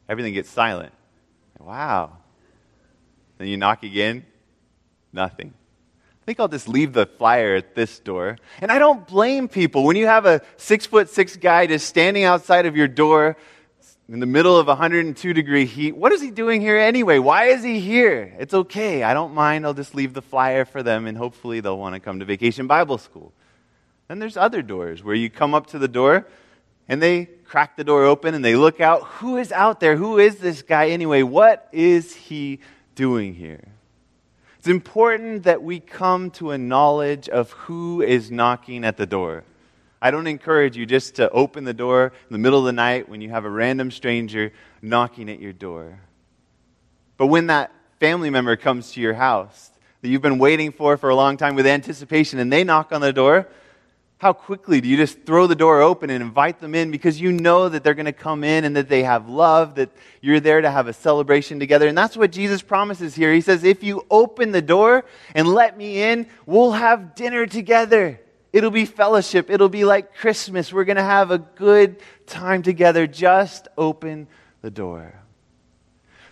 everything 0.08 0.34
gets 0.34 0.50
silent. 0.50 0.92
Wow. 1.60 2.18
Then 3.38 3.48
you 3.48 3.56
knock 3.56 3.84
again, 3.84 4.26
nothing. 5.12 5.54
I 6.22 6.24
think 6.26 6.40
I'll 6.40 6.48
just 6.48 6.68
leave 6.68 6.92
the 6.92 7.06
flyer 7.06 7.54
at 7.54 7.76
this 7.76 8.00
door. 8.00 8.36
And 8.60 8.72
I 8.72 8.80
don't 8.80 9.06
blame 9.06 9.46
people. 9.46 9.84
When 9.84 9.94
you 9.94 10.06
have 10.06 10.26
a 10.26 10.42
six 10.56 10.84
foot 10.84 11.08
six 11.08 11.36
guy 11.36 11.68
just 11.68 11.86
standing 11.86 12.24
outside 12.24 12.66
of 12.66 12.76
your 12.76 12.88
door, 12.88 13.36
in 14.08 14.20
the 14.20 14.26
middle 14.26 14.56
of 14.56 14.68
102 14.68 15.32
degree 15.32 15.66
heat. 15.66 15.96
What 15.96 16.12
is 16.12 16.20
he 16.20 16.30
doing 16.30 16.60
here 16.60 16.78
anyway? 16.78 17.18
Why 17.18 17.46
is 17.46 17.64
he 17.64 17.80
here? 17.80 18.34
It's 18.38 18.54
okay. 18.54 19.02
I 19.02 19.14
don't 19.14 19.34
mind. 19.34 19.66
I'll 19.66 19.74
just 19.74 19.94
leave 19.94 20.14
the 20.14 20.22
flyer 20.22 20.64
for 20.64 20.82
them 20.82 21.06
and 21.06 21.18
hopefully 21.18 21.60
they'll 21.60 21.78
want 21.78 21.94
to 21.94 22.00
come 22.00 22.20
to 22.20 22.24
vacation 22.24 22.68
Bible 22.68 22.98
school. 22.98 23.32
Then 24.06 24.20
there's 24.20 24.36
other 24.36 24.62
doors 24.62 25.02
where 25.02 25.16
you 25.16 25.28
come 25.28 25.54
up 25.54 25.66
to 25.68 25.78
the 25.78 25.88
door 25.88 26.26
and 26.88 27.02
they 27.02 27.24
crack 27.24 27.76
the 27.76 27.82
door 27.82 28.04
open 28.04 28.34
and 28.34 28.44
they 28.44 28.54
look 28.54 28.80
out. 28.80 29.02
Who 29.02 29.38
is 29.38 29.50
out 29.50 29.80
there? 29.80 29.96
Who 29.96 30.18
is 30.18 30.36
this 30.36 30.62
guy 30.62 30.90
anyway? 30.90 31.22
What 31.22 31.68
is 31.72 32.14
he 32.14 32.60
doing 32.94 33.34
here? 33.34 33.66
It's 34.58 34.68
important 34.68 35.42
that 35.42 35.64
we 35.64 35.80
come 35.80 36.30
to 36.32 36.52
a 36.52 36.58
knowledge 36.58 37.28
of 37.28 37.50
who 37.52 38.02
is 38.02 38.30
knocking 38.30 38.84
at 38.84 38.96
the 38.96 39.06
door. 39.06 39.42
I 40.00 40.10
don't 40.10 40.26
encourage 40.26 40.76
you 40.76 40.86
just 40.86 41.16
to 41.16 41.30
open 41.30 41.64
the 41.64 41.74
door 41.74 42.06
in 42.28 42.32
the 42.32 42.38
middle 42.38 42.58
of 42.58 42.66
the 42.66 42.72
night 42.72 43.08
when 43.08 43.20
you 43.20 43.30
have 43.30 43.44
a 43.44 43.50
random 43.50 43.90
stranger 43.90 44.52
knocking 44.82 45.30
at 45.30 45.40
your 45.40 45.52
door. 45.52 46.00
But 47.16 47.28
when 47.28 47.46
that 47.46 47.72
family 47.98 48.30
member 48.30 48.56
comes 48.56 48.92
to 48.92 49.00
your 49.00 49.14
house 49.14 49.70
that 50.02 50.08
you've 50.08 50.22
been 50.22 50.38
waiting 50.38 50.70
for 50.72 50.96
for 50.96 51.08
a 51.08 51.14
long 51.16 51.36
time 51.36 51.54
with 51.54 51.66
anticipation 51.66 52.38
and 52.38 52.52
they 52.52 52.62
knock 52.62 52.92
on 52.92 53.00
the 53.00 53.12
door, 53.12 53.48
how 54.18 54.32
quickly 54.32 54.80
do 54.80 54.88
you 54.88 54.96
just 54.96 55.22
throw 55.24 55.46
the 55.46 55.54
door 55.54 55.82
open 55.82 56.08
and 56.08 56.22
invite 56.22 56.58
them 56.60 56.74
in 56.74 56.90
because 56.90 57.20
you 57.20 57.32
know 57.32 57.68
that 57.68 57.84
they're 57.84 57.94
going 57.94 58.06
to 58.06 58.12
come 58.12 58.44
in 58.44 58.64
and 58.64 58.74
that 58.76 58.88
they 58.88 59.02
have 59.02 59.28
love, 59.28 59.74
that 59.74 59.90
you're 60.22 60.40
there 60.40 60.62
to 60.62 60.70
have 60.70 60.88
a 60.88 60.92
celebration 60.94 61.58
together? 61.58 61.86
And 61.86 61.96
that's 61.96 62.16
what 62.16 62.32
Jesus 62.32 62.62
promises 62.62 63.14
here. 63.14 63.32
He 63.34 63.42
says, 63.42 63.62
If 63.62 63.82
you 63.82 64.06
open 64.10 64.52
the 64.52 64.62
door 64.62 65.04
and 65.34 65.46
let 65.48 65.76
me 65.76 66.02
in, 66.02 66.28
we'll 66.46 66.72
have 66.72 67.14
dinner 67.14 67.46
together. 67.46 68.20
It'll 68.56 68.70
be 68.70 68.86
fellowship. 68.86 69.50
It'll 69.50 69.68
be 69.68 69.84
like 69.84 70.14
Christmas. 70.16 70.72
We're 70.72 70.84
going 70.84 70.96
to 70.96 71.02
have 71.02 71.30
a 71.30 71.36
good 71.36 71.96
time 72.26 72.62
together. 72.62 73.06
Just 73.06 73.68
open 73.76 74.28
the 74.62 74.70
door. 74.70 75.12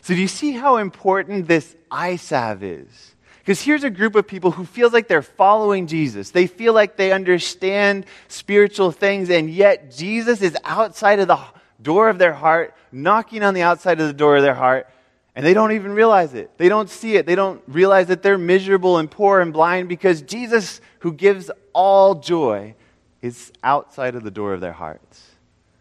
So, 0.01 0.15
do 0.15 0.21
you 0.23 0.29
see 0.29 0.53
how 0.53 0.79
important 0.79 1.49
this 1.49 1.77
eye 1.91 2.17
salve 2.17 2.63
is? 2.63 3.15
Because 3.41 3.61
here's 3.61 3.85
a 3.85 3.91
group 3.91 4.15
of 4.15 4.27
people 4.27 4.53
who 4.53 4.65
feels 4.65 4.95
like 4.95 5.07
they're 5.07 5.21
following 5.21 5.87
Jesus. 5.87 6.31
They 6.31 6.47
feel 6.47 6.73
like 6.73 6.97
they 6.97 7.13
understand 7.13 8.07
spiritual 8.29 8.91
things, 8.91 9.29
and 9.29 9.51
yet 9.51 9.95
Jesus 9.95 10.41
is 10.41 10.57
outside 10.65 11.19
of 11.19 11.29
the 11.29 11.39
door 11.83 12.09
of 12.09 12.17
their 12.17 12.33
heart, 12.33 12.75
knocking 12.91 13.43
on 13.43 13.53
the 13.53 13.61
outside 13.61 14.01
of 14.01 14.07
the 14.07 14.15
door 14.15 14.37
of 14.37 14.43
their 14.43 14.55
heart, 14.55 14.89
and 15.37 15.45
they 15.45 15.55
don't 15.55 15.73
even 15.73 15.93
realize 15.93 16.35
it. 16.35 16.57
They 16.59 16.69
don't 16.69 16.89
see 16.89 17.17
it. 17.17 17.27
They 17.27 17.35
don't 17.35 17.63
realize 17.67 18.07
that 18.07 18.23
they're 18.23 18.39
miserable 18.39 18.99
and 18.99 19.11
poor 19.11 19.41
and 19.41 19.53
blind 19.53 19.89
because 19.89 20.23
Jesus, 20.23 20.81
who 21.01 21.13
gives 21.13 21.51
all 21.73 22.15
joy, 22.15 22.75
is 23.21 23.53
outside 23.63 24.15
of 24.15 24.23
the 24.23 24.31
door 24.31 24.55
of 24.55 24.61
their 24.61 24.73
hearts. 24.73 25.31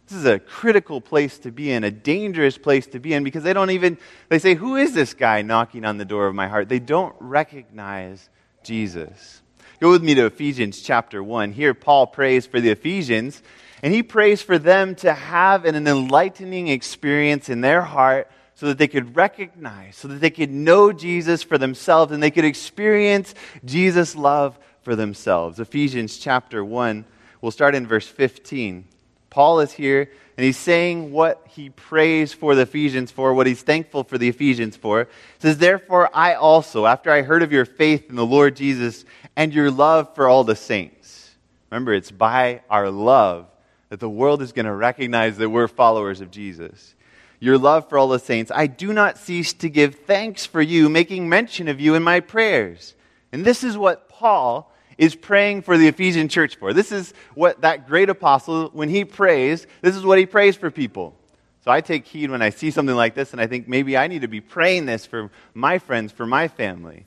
This 0.08 0.18
is 0.18 0.26
a 0.26 0.40
critical 0.40 1.02
place 1.02 1.38
to 1.40 1.52
be 1.52 1.72
in, 1.72 1.84
a 1.84 1.92
dangerous 1.92 2.58
place 2.58 2.88
to 2.88 3.00
be 3.00 3.14
in 3.14 3.24
because 3.24 3.44
they 3.44 3.54
don't 3.54 3.70
even, 3.70 3.98
they 4.30 4.40
say, 4.40 4.56
Who 4.56 4.76
is 4.76 4.94
this 4.94 5.14
guy 5.14 5.42
knocking 5.44 5.86
on 5.86 5.98
the 5.98 6.06
door 6.06 6.28
of 6.28 6.36
my 6.36 6.48
heart? 6.48 6.68
They 6.68 6.80
don't 6.80 7.16
recognize 7.20 8.30
Jesus. 8.64 9.42
Go 9.80 9.92
with 9.92 10.04
me 10.04 10.16
to 10.16 10.26
Ephesians 10.26 10.82
chapter 10.82 11.24
1. 11.24 11.54
Here, 11.54 11.74
Paul 11.74 12.08
prays 12.08 12.46
for 12.46 12.60
the 12.60 12.70
Ephesians, 12.70 13.42
and 13.82 13.94
he 13.94 14.02
prays 14.02 14.42
for 14.42 14.58
them 14.58 14.96
to 14.96 15.14
have 15.14 15.66
an 15.66 15.76
enlightening 15.76 16.70
experience 16.70 17.50
in 17.50 17.62
their 17.62 17.82
heart 17.82 18.30
so 18.56 18.68
that 18.68 18.78
they 18.78 18.88
could 18.88 19.16
recognize, 19.16 19.96
so 19.96 20.08
that 20.08 20.22
they 20.22 20.30
could 20.30 20.52
know 20.52 20.92
Jesus 20.92 21.44
for 21.44 21.58
themselves 21.58 22.12
and 22.12 22.22
they 22.22 22.32
could 22.32 22.46
experience 22.46 23.34
Jesus' 23.66 24.16
love 24.16 24.58
for 24.82 24.96
themselves. 24.96 25.60
Ephesians 25.60 26.18
chapter 26.18 26.64
1, 26.64 27.06
we'll 27.42 27.52
start 27.52 27.76
in 27.76 27.88
verse 27.88 28.08
15. 28.08 28.86
Paul 29.30 29.62
is 29.62 29.72
here 29.72 30.10
and 30.38 30.46
he's 30.46 30.58
saying 30.58 31.12
what 31.12 31.46
he 31.50 31.70
prays 31.70 32.34
for 32.34 32.56
the 32.56 32.64
Ephesians 32.64 33.12
for, 33.12 33.34
what 33.34 33.48
he's 33.48 33.62
thankful 33.62 34.04
for 34.04 34.18
the 34.18 34.30
Ephesians 34.30 34.76
for. 34.76 35.08
Says, 35.40 35.58
Therefore, 35.58 36.10
I 36.14 36.36
also, 36.36 36.86
after 36.86 37.12
I 37.12 37.22
heard 37.22 37.44
of 37.44 37.52
your 37.52 37.66
faith 37.66 38.10
in 38.10 38.16
the 38.16 38.26
Lord 38.26 38.56
Jesus 38.56 39.06
and 39.36 39.54
your 39.54 39.72
love 39.72 40.14
for 40.16 40.28
all 40.28 40.44
the 40.44 40.56
saints. 40.56 41.32
Remember, 41.72 41.94
it's 41.94 42.12
by 42.12 42.62
our 42.70 42.90
love 42.90 43.48
that 43.90 44.00
the 44.00 44.10
world 44.10 44.42
is 44.42 44.52
going 44.52 44.66
to 44.66 44.74
recognize 44.74 45.38
that 45.38 45.50
we're 45.50 45.68
followers 45.68 46.22
of 46.22 46.32
Jesus 46.32 46.96
your 47.44 47.58
love 47.58 47.90
for 47.90 47.98
all 47.98 48.08
the 48.08 48.20
saints, 48.20 48.52
I 48.56 48.68
do 48.68 48.94
not 48.94 49.18
cease 49.18 49.52
to 49.54 49.70
give 49.70 49.96
thanks 49.96 50.46
for 50.46 50.62
you, 50.62 50.88
making 50.88 51.28
mention 51.28 51.68
of 51.68 51.82
you 51.82 51.94
in 51.94 52.02
my 52.02 52.22
prayers. 52.22 52.96
And 53.34 53.44
this 53.44 53.66
is 53.66 53.78
what 53.78 54.08
Paul 54.08 54.74
is 54.98 55.14
praying 55.14 55.64
for 55.64 55.78
the 55.78 55.90
Ephesian 55.90 56.30
church 56.30 56.56
for. 56.56 56.72
This 56.72 56.94
is 56.94 57.14
what 57.36 57.60
that 57.60 57.86
great 57.86 58.10
apostle, 58.10 58.70
when 58.72 58.88
he 58.88 59.04
prays, 59.04 59.68
this 59.82 59.94
is 59.94 60.06
what 60.06 60.20
he 60.20 60.26
prays 60.26 60.56
for 60.56 60.72
people. 60.72 61.18
So 61.66 61.72
I 61.72 61.82
take 61.82 62.06
heed 62.06 62.32
when 62.32 62.42
I 62.42 62.50
see 62.50 62.72
something 62.72 62.96
like 62.96 63.14
this, 63.14 63.34
and 63.34 63.42
I 63.42 63.48
think 63.48 63.68
maybe 63.68 63.98
I 63.98 64.08
need 64.08 64.22
to 64.22 64.30
be 64.30 64.40
praying 64.40 64.86
this 64.86 65.06
for 65.06 65.30
my 65.54 65.80
friends, 65.80 66.14
for 66.14 66.26
my 66.26 66.48
family. 66.48 67.06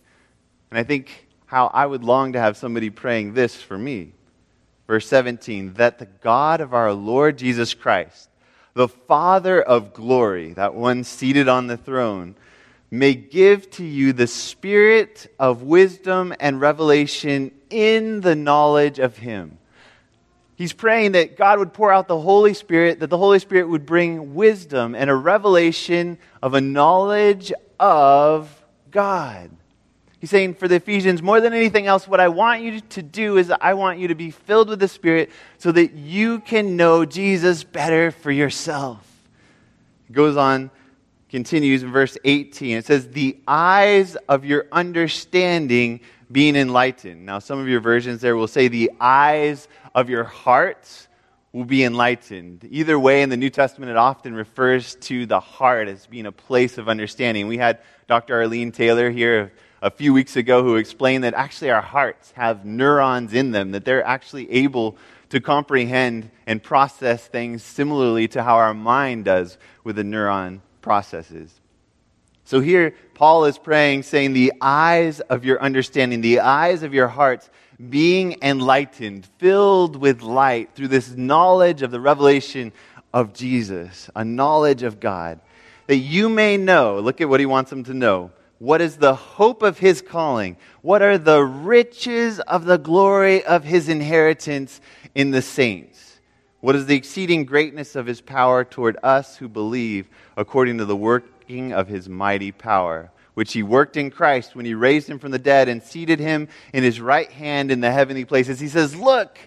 And 0.71 0.79
I 0.79 0.83
think 0.83 1.29
how 1.47 1.71
I 1.73 1.87
would 1.87 2.05
long 2.05 2.35
to 2.35 2.41
have 2.41 2.59
somebody 2.59 2.91
praying 2.91 3.33
this 3.33 3.55
for 3.57 3.79
me. 3.79 4.13
Verse 4.87 5.07
17 5.09 5.75
that 5.75 5.99
the 5.99 6.07
God 6.07 6.61
of 6.61 6.75
our 6.75 6.93
Lord 6.93 7.39
Jesus 7.39 7.73
Christ, 7.73 8.29
the 8.77 8.89
Father 8.89 9.61
of 9.61 9.95
glory, 9.95 10.53
that 10.53 10.75
one 10.75 11.03
seated 11.03 11.49
on 11.49 11.67
the 11.67 11.79
throne, 11.79 12.37
may 12.91 13.15
give 13.15 13.71
to 13.71 13.83
you 13.83 14.13
the 14.13 14.27
spirit 14.27 15.33
of 15.39 15.63
wisdom 15.63 16.35
and 16.39 16.61
revelation 16.61 17.51
in 17.71 18.21
the 18.21 18.35
knowledge 18.35 18.99
of 18.99 19.17
Him. 19.17 19.57
He's 20.57 20.75
praying 20.75 21.13
that 21.13 21.39
God 21.39 21.59
would 21.59 21.73
pour 21.73 21.91
out 21.91 22.07
the 22.07 22.21
Holy 22.21 22.53
Spirit, 22.53 23.01
that 23.01 23.09
the 23.09 23.17
Holy 23.17 23.39
Spirit 23.39 23.67
would 23.67 23.87
bring 23.87 24.35
wisdom 24.35 24.95
and 24.95 25.09
a 25.09 25.15
revelation 25.15 26.19
of 26.43 26.53
a 26.53 26.61
knowledge 26.61 27.55
of 27.81 28.63
God. 28.91 29.51
He's 30.19 30.31
saying 30.31 30.55
for 30.55 30.67
the 30.67 30.77
Ephesians, 30.77 31.23
more 31.23 31.41
than 31.41 31.53
anything 31.53 31.87
else, 31.87 32.09
what 32.09 32.21
I 32.21 32.29
want 32.29 32.63
you 32.63 32.81
to 32.81 33.03
do 33.03 33.37
is 33.37 33.53
I 33.61 33.75
want 33.75 33.99
you 33.99 34.09
to 34.09 34.15
be 34.15 34.31
filled 34.31 34.71
with 34.71 34.81
the 34.81 34.89
Spirit 34.89 35.31
so 35.59 35.73
that 35.73 35.93
you 35.93 36.41
can 36.41 36.77
know 36.77 37.05
Jesus 37.05 37.65
better 37.65 38.11
for 38.11 38.31
yourself. 38.31 39.07
It 40.09 40.15
goes 40.15 40.37
on, 40.37 40.71
continues 41.29 41.83
in 41.83 41.93
verse 41.93 42.17
18. 42.25 42.79
It 42.79 42.87
says, 42.87 43.09
The 43.09 43.37
eyes 43.47 44.17
of 44.29 44.47
your 44.47 44.67
understanding 44.73 46.01
being 46.33 46.57
enlightened. 46.57 47.27
Now, 47.27 47.39
some 47.39 47.59
of 47.59 47.69
your 47.69 47.81
versions 47.81 48.23
there 48.23 48.37
will 48.37 48.49
say, 48.49 48.69
The 48.69 48.93
eyes 48.99 49.69
of 49.95 50.09
your 50.09 50.25
heart 50.25 51.09
will 51.53 51.65
be 51.65 51.85
enlightened. 51.85 52.67
Either 52.71 52.99
way, 52.99 53.23
in 53.23 53.29
the 53.29 53.37
New 53.37 53.51
Testament, 53.51 53.91
it 53.91 53.97
often 53.97 54.35
refers 54.35 54.95
to 54.97 55.27
the 55.27 55.41
heart 55.41 55.89
as 55.89 56.07
being 56.07 56.27
a 56.27 56.33
place 56.33 56.79
of 56.79 56.89
understanding. 56.89 57.49
We 57.49 57.59
had 57.59 57.81
Dr. 58.09 58.35
Arlene 58.35 58.73
Taylor 58.73 59.11
here 59.11 59.53
a 59.83 59.91
few 59.91 60.13
weeks 60.13 60.37
ago 60.37 60.63
who 60.63 60.77
explained 60.77 61.25
that 61.25 61.35
actually 61.35 61.71
our 61.71 61.83
hearts 61.83 62.33
have 62.33 62.65
neurons 62.65 63.33
in 63.33 63.51
them, 63.51 63.73
that 63.73 63.85
they're 63.85 64.05
actually 64.05 64.51
able 64.51 64.97
to 65.31 65.41
comprehend 65.41 66.31
and 66.47 66.63
process 66.63 67.27
things 67.27 67.63
similarly 67.63 68.29
to 68.29 68.43
how 68.43 68.57
our 68.57 68.75
mind 68.75 69.25
does 69.25 69.59
with 69.85 69.97
the 69.97 70.03
neuron 70.03 70.61
processes. 70.81 71.53
So 72.45 72.61
here, 72.61 72.95
Paul 73.15 73.47
is 73.47 73.59
praying, 73.59 74.05
saying, 74.05 74.33
The 74.33 74.53
eyes 74.61 75.19
of 75.21 75.45
your 75.45 75.61
understanding, 75.61 76.21
the 76.21 76.41
eyes 76.41 76.85
of 76.85 76.95
your 76.95 77.09
hearts 77.09 77.51
being 77.91 78.37
enlightened, 78.41 79.27
filled 79.39 79.97
with 79.97 80.23
light 80.23 80.75
through 80.75 80.89
this 80.89 81.11
knowledge 81.11 81.83
of 81.83 81.91
the 81.91 82.01
revelation 82.01 82.73
of 83.13 83.35
Jesus, 83.35 84.09
a 84.15 84.25
knowledge 84.25 84.85
of 84.85 85.01
God, 85.01 85.41
that 85.89 85.97
you 85.97 86.29
may 86.29 86.57
know, 86.57 87.01
look 87.01 87.21
at 87.21 87.29
what 87.29 87.41
he 87.41 87.47
wants 87.47 87.71
them 87.71 87.85
to 87.85 87.95
know 87.95 88.31
what 88.59 88.81
is 88.81 88.97
the 88.97 89.15
hope 89.15 89.63
of 89.63 89.79
his 89.79 90.01
calling? 90.01 90.57
What 90.81 91.03
are 91.03 91.19
the 91.19 91.43
riches 91.43 92.41
of 92.41 92.65
the 92.65 92.79
glory 92.79 93.45
of 93.45 93.65
his 93.65 93.89
inheritance 93.89 94.81
in 95.15 95.31
the 95.31 95.43
saints? 95.43 96.21
What 96.61 96.75
is 96.75 96.87
the 96.87 96.97
exceeding 96.97 97.45
greatness 97.45 97.97
of 97.97 98.07
his 98.07 98.21
power 98.21 98.65
toward 98.65 98.97
us 99.03 99.37
who 99.37 99.49
believe, 99.49 100.09
according 100.37 100.79
to 100.79 100.87
the 100.87 100.97
working 100.97 101.73
of 101.73 101.87
his 101.87 102.09
mighty 102.09 102.51
power, 102.51 103.11
which 103.35 103.53
he 103.53 103.63
worked 103.63 103.99
in 103.99 104.11
Christ 104.11 104.57
when 104.57 104.65
he 104.65 104.75
raised 104.75 105.09
him 105.09 105.19
from 105.19 105.33
the 105.33 105.39
dead 105.39 105.69
and 105.69 105.83
seated 105.83 106.19
him 106.19 106.49
in 106.73 106.83
his 106.83 107.01
right 107.01 107.31
hand 107.31 107.71
in 107.71 107.81
the 107.83 107.93
heavenly 107.93 108.25
places? 108.25 108.59
He 108.59 108.69
says, 108.69 108.97
Look, 108.97 109.39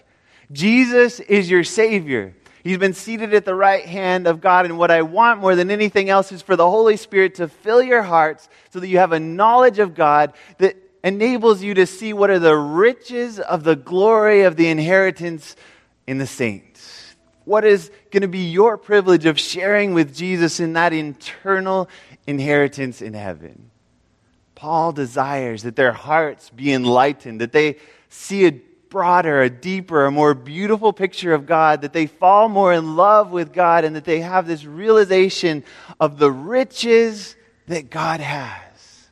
Jesus 0.52 1.18
is 1.20 1.50
your 1.50 1.64
Savior. 1.64 2.34
He's 2.62 2.78
been 2.78 2.94
seated 2.94 3.32
at 3.34 3.44
the 3.44 3.54
right 3.54 3.84
hand 3.84 4.26
of 4.26 4.40
God. 4.40 4.66
And 4.66 4.78
what 4.78 4.90
I 4.90 5.02
want 5.02 5.40
more 5.40 5.56
than 5.56 5.70
anything 5.70 6.10
else 6.10 6.30
is 6.32 6.42
for 6.42 6.56
the 6.56 6.68
Holy 6.68 6.96
Spirit 6.96 7.36
to 7.36 7.48
fill 7.48 7.82
your 7.82 8.02
hearts 8.02 8.48
so 8.70 8.80
that 8.80 8.88
you 8.88 8.98
have 8.98 9.12
a 9.12 9.20
knowledge 9.20 9.78
of 9.78 9.94
God 9.94 10.34
that 10.58 10.76
enables 11.02 11.62
you 11.62 11.74
to 11.74 11.86
see 11.86 12.12
what 12.12 12.30
are 12.30 12.38
the 12.38 12.56
riches 12.56 13.40
of 13.40 13.64
the 13.64 13.76
glory 13.76 14.42
of 14.42 14.56
the 14.56 14.68
inheritance 14.68 15.56
in 16.06 16.18
the 16.18 16.26
saints. 16.26 17.14
What 17.44 17.64
is 17.64 17.90
going 18.10 18.22
to 18.22 18.28
be 18.28 18.50
your 18.50 18.76
privilege 18.76 19.24
of 19.24 19.40
sharing 19.40 19.94
with 19.94 20.14
Jesus 20.14 20.60
in 20.60 20.74
that 20.74 20.92
eternal 20.92 21.88
inheritance 22.26 23.00
in 23.00 23.14
heaven? 23.14 23.70
Paul 24.54 24.92
desires 24.92 25.62
that 25.62 25.74
their 25.74 25.92
hearts 25.92 26.50
be 26.50 26.70
enlightened, 26.70 27.40
that 27.40 27.52
they 27.52 27.78
see 28.10 28.46
a 28.46 28.60
broader, 28.90 29.40
a 29.40 29.48
deeper, 29.48 30.04
a 30.04 30.10
more 30.10 30.34
beautiful 30.34 30.92
picture 30.92 31.32
of 31.32 31.46
God, 31.46 31.82
that 31.82 31.92
they 31.92 32.06
fall 32.06 32.48
more 32.48 32.72
in 32.72 32.96
love 32.96 33.30
with 33.30 33.52
God, 33.52 33.84
and 33.84 33.96
that 33.96 34.04
they 34.04 34.20
have 34.20 34.46
this 34.46 34.64
realization 34.64 35.64
of 35.98 36.18
the 36.18 36.30
riches 36.30 37.36
that 37.68 37.88
God 37.88 38.20
has. 38.20 39.08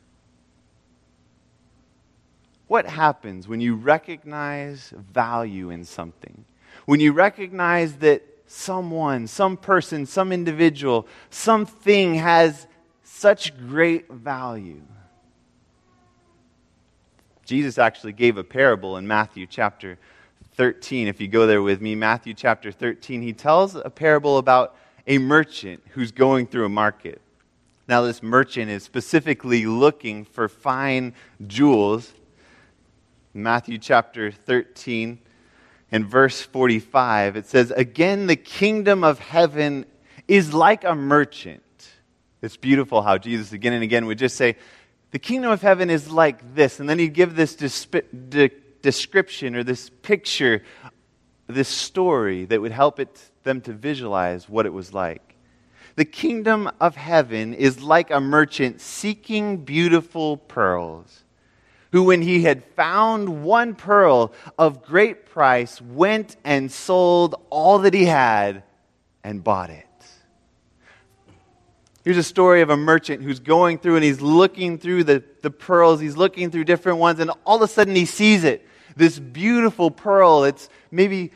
What 2.66 2.86
happens 2.86 3.48
when 3.48 3.62
you 3.62 3.76
recognize 3.76 4.92
value 4.94 5.70
in 5.70 5.84
something? 5.84 6.44
When 6.84 7.00
you 7.00 7.12
recognize 7.12 7.94
that 7.98 8.22
someone, 8.46 9.26
some 9.26 9.56
person, 9.56 10.04
some 10.04 10.32
individual, 10.32 11.06
something 11.30 12.16
has 12.16 12.66
such 13.04 13.56
great 13.56 14.10
value? 14.10 14.82
Jesus 17.48 17.78
actually 17.78 18.12
gave 18.12 18.36
a 18.36 18.44
parable 18.44 18.98
in 18.98 19.06
Matthew 19.08 19.46
chapter 19.46 19.96
13. 20.56 21.08
If 21.08 21.18
you 21.18 21.28
go 21.28 21.46
there 21.46 21.62
with 21.62 21.80
me, 21.80 21.94
Matthew 21.94 22.34
chapter 22.34 22.70
13, 22.70 23.22
he 23.22 23.32
tells 23.32 23.74
a 23.74 23.88
parable 23.88 24.36
about 24.36 24.76
a 25.06 25.16
merchant 25.16 25.82
who's 25.92 26.12
going 26.12 26.46
through 26.46 26.66
a 26.66 26.68
market. 26.68 27.22
Now, 27.88 28.02
this 28.02 28.22
merchant 28.22 28.70
is 28.70 28.82
specifically 28.82 29.64
looking 29.64 30.26
for 30.26 30.46
fine 30.46 31.14
jewels. 31.46 32.12
Matthew 33.32 33.78
chapter 33.78 34.30
13 34.30 35.18
and 35.90 36.04
verse 36.04 36.42
45, 36.42 37.36
it 37.36 37.46
says, 37.46 37.70
Again, 37.70 38.26
the 38.26 38.36
kingdom 38.36 39.02
of 39.02 39.20
heaven 39.20 39.86
is 40.28 40.52
like 40.52 40.84
a 40.84 40.94
merchant. 40.94 41.62
It's 42.42 42.58
beautiful 42.58 43.00
how 43.00 43.16
Jesus 43.16 43.52
again 43.52 43.72
and 43.72 43.82
again 43.82 44.04
would 44.04 44.18
just 44.18 44.36
say, 44.36 44.56
the 45.10 45.18
kingdom 45.18 45.50
of 45.50 45.62
heaven 45.62 45.90
is 45.90 46.10
like 46.10 46.54
this. 46.54 46.80
And 46.80 46.88
then 46.88 46.98
he'd 46.98 47.14
give 47.14 47.34
this 47.34 47.56
description 47.56 49.56
or 49.56 49.64
this 49.64 49.90
picture, 50.02 50.62
this 51.46 51.68
story 51.68 52.44
that 52.44 52.60
would 52.60 52.72
help 52.72 53.00
it, 53.00 53.30
them 53.42 53.62
to 53.62 53.72
visualize 53.72 54.48
what 54.48 54.66
it 54.66 54.72
was 54.72 54.92
like. 54.92 55.22
The 55.96 56.04
kingdom 56.04 56.70
of 56.80 56.94
heaven 56.94 57.54
is 57.54 57.82
like 57.82 58.12
a 58.12 58.20
merchant 58.20 58.80
seeking 58.80 59.64
beautiful 59.64 60.36
pearls, 60.36 61.24
who, 61.90 62.04
when 62.04 62.22
he 62.22 62.44
had 62.44 62.62
found 62.76 63.42
one 63.42 63.74
pearl 63.74 64.32
of 64.56 64.84
great 64.84 65.26
price, 65.26 65.80
went 65.80 66.36
and 66.44 66.70
sold 66.70 67.34
all 67.50 67.80
that 67.80 67.94
he 67.94 68.04
had 68.04 68.62
and 69.24 69.42
bought 69.42 69.70
it. 69.70 69.87
Here's 72.08 72.16
a 72.16 72.22
story 72.22 72.62
of 72.62 72.70
a 72.70 72.76
merchant 72.78 73.22
who's 73.22 73.38
going 73.38 73.76
through 73.76 73.96
and 73.96 74.02
he's 74.02 74.22
looking 74.22 74.78
through 74.78 75.04
the, 75.04 75.22
the 75.42 75.50
pearls. 75.50 76.00
He's 76.00 76.16
looking 76.16 76.50
through 76.50 76.64
different 76.64 76.96
ones, 76.96 77.20
and 77.20 77.30
all 77.44 77.56
of 77.56 77.60
a 77.60 77.68
sudden 77.68 77.94
he 77.94 78.06
sees 78.06 78.44
it. 78.44 78.66
This 78.96 79.18
beautiful 79.18 79.90
pearl. 79.90 80.44
It's 80.44 80.70
maybe, 80.90 81.32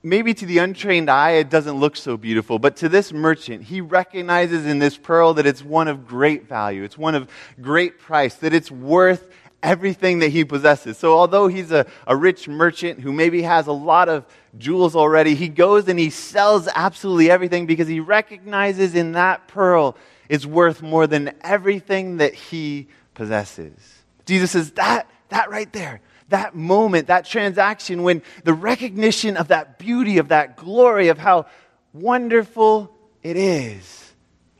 maybe 0.00 0.32
to 0.32 0.46
the 0.46 0.58
untrained 0.58 1.10
eye, 1.10 1.32
it 1.32 1.50
doesn't 1.50 1.74
look 1.74 1.96
so 1.96 2.16
beautiful, 2.16 2.60
but 2.60 2.76
to 2.76 2.88
this 2.88 3.12
merchant, 3.12 3.64
he 3.64 3.80
recognizes 3.80 4.64
in 4.64 4.78
this 4.78 4.96
pearl 4.96 5.34
that 5.34 5.44
it's 5.44 5.64
one 5.64 5.88
of 5.88 6.06
great 6.06 6.46
value. 6.46 6.84
It's 6.84 6.96
one 6.96 7.16
of 7.16 7.28
great 7.60 7.98
price, 7.98 8.36
that 8.36 8.54
it's 8.54 8.70
worth 8.70 9.28
everything 9.60 10.20
that 10.20 10.28
he 10.28 10.44
possesses. 10.44 10.98
So, 10.98 11.18
although 11.18 11.48
he's 11.48 11.72
a, 11.72 11.84
a 12.06 12.14
rich 12.14 12.46
merchant 12.46 13.00
who 13.00 13.12
maybe 13.12 13.42
has 13.42 13.66
a 13.66 13.72
lot 13.72 14.08
of 14.08 14.24
jewels 14.56 14.94
already, 14.94 15.34
he 15.34 15.48
goes 15.48 15.88
and 15.88 15.98
he 15.98 16.10
sells 16.10 16.68
absolutely 16.72 17.28
everything 17.28 17.66
because 17.66 17.88
he 17.88 17.98
recognizes 17.98 18.94
in 18.94 19.12
that 19.12 19.48
pearl 19.48 19.96
is 20.28 20.46
worth 20.46 20.82
more 20.82 21.06
than 21.06 21.34
everything 21.42 22.18
that 22.18 22.34
he 22.34 22.88
possesses. 23.14 24.02
Jesus 24.26 24.52
says, 24.52 24.70
that, 24.72 25.08
that 25.28 25.50
right 25.50 25.72
there, 25.72 26.00
that 26.28 26.54
moment, 26.54 27.08
that 27.08 27.24
transaction, 27.24 28.02
when 28.02 28.22
the 28.44 28.54
recognition 28.54 29.36
of 29.36 29.48
that 29.48 29.78
beauty, 29.78 30.18
of 30.18 30.28
that 30.28 30.56
glory, 30.56 31.08
of 31.08 31.18
how 31.18 31.46
wonderful 31.92 32.94
it 33.22 33.36
is, 33.36 34.12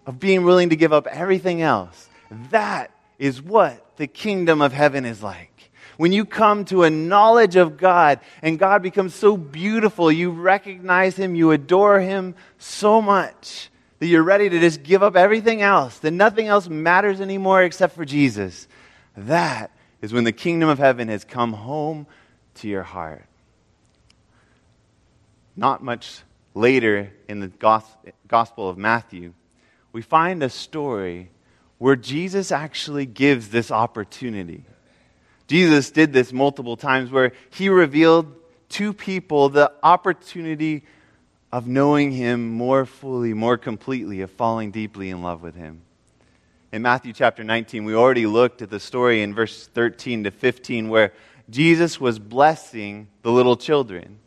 of 0.07 0.19
being 0.19 0.45
willing 0.45 0.71
to 0.71 0.77
give 0.77 0.93
up 0.93 1.07
everything 1.07 1.63
else, 1.63 2.09
that 2.51 2.91
is 3.19 3.41
what 3.41 3.97
the 3.97 4.07
kingdom 4.07 4.61
of 4.61 4.73
heaven 4.73 5.05
is 5.05 5.23
like. 5.23 5.71
When 5.97 6.13
you 6.13 6.25
come 6.25 6.65
to 6.67 6.83
a 6.83 6.91
knowledge 6.91 7.57
of 7.57 7.77
God 7.77 8.21
and 8.43 8.59
God 8.59 8.83
becomes 8.83 9.15
so 9.15 9.37
beautiful, 9.37 10.11
you 10.11 10.31
recognize 10.31 11.17
Him, 11.17 11.35
you 11.35 11.53
adore 11.53 12.01
Him 12.01 12.35
so 12.59 13.01
much 13.01 13.71
that 14.03 14.09
you're 14.09 14.25
ready 14.25 14.49
to 14.49 14.59
just 14.59 14.83
give 14.83 15.01
up 15.01 15.15
everything 15.15 15.63
else, 15.63 16.01
that 16.01 16.11
nothing 16.11 16.49
else 16.49 16.69
matters 16.69 17.21
anymore 17.21 17.63
except 17.63 17.95
for 17.95 18.05
Jesus. 18.05 18.67
That 19.17 19.71
is 20.01 20.13
when 20.13 20.25
the 20.25 20.33
kingdom 20.33 20.69
of 20.69 20.81
heaven 20.81 21.07
has 21.07 21.23
come 21.23 21.53
home 21.53 22.09
to 22.55 22.67
your 22.67 22.83
heart. 22.83 23.25
Not 25.55 25.85
much 25.85 26.23
later 26.53 27.13
in 27.29 27.39
the 27.39 27.47
Gospel 28.27 28.69
of 28.69 28.77
Matthew, 28.77 29.35
we 29.93 30.03
find 30.03 30.43
a 30.43 30.51
story 30.51 31.31
where 31.79 31.95
Jesus 31.95 32.51
actually 32.51 33.07
gives 33.07 33.51
this 33.51 33.71
opportunity. 33.71 34.65
Jesus 35.47 35.93
did 35.93 36.13
this 36.13 36.33
multiple 36.33 36.77
times 36.77 37.13
where 37.13 37.31
he 37.51 37.69
revealed 37.69 38.35
to 38.71 38.93
people 38.93 39.49
the 39.49 39.71
opportunity 39.81 40.83
of 41.53 41.67
knowing 41.67 42.11
Him 42.13 42.51
more 42.51 42.87
fully, 42.87 43.35
more 43.35 43.59
completely, 43.59 44.23
of 44.23 44.31
falling 44.31 44.71
deeply 44.71 45.11
in 45.11 45.23
love 45.23 45.43
with 45.43 45.55
Him. 45.55 45.83
In 46.73 46.81
Matthew 46.81 47.13
chapter 47.13 47.45
19, 47.45 47.85
we 47.85 47.95
already 47.95 48.25
looked 48.25 48.63
at 48.63 48.71
the 48.71 48.81
story 48.81 49.23
in 49.23 49.35
verse 49.35 49.67
13 49.67 50.25
to 50.25 50.31
15 50.31 50.89
where 50.89 51.13
Jesus 51.51 52.01
was 52.01 52.19
blessing 52.19 53.09
the 53.21 53.31
little 53.31 53.57
children. 53.57 54.19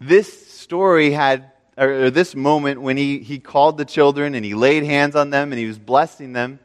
This 0.00 0.48
story 0.48 1.12
had, 1.12 1.52
or 1.78 2.10
this 2.10 2.34
moment 2.34 2.82
when 2.82 2.96
he, 2.96 3.20
he 3.20 3.38
called 3.38 3.78
the 3.78 3.84
children 3.84 4.34
and 4.34 4.44
he 4.44 4.54
laid 4.54 4.82
hands 4.82 5.14
on 5.14 5.30
them 5.30 5.52
and 5.52 5.58
he 5.60 5.66
was 5.66 5.78
blessing 5.78 6.32
them, 6.32 6.58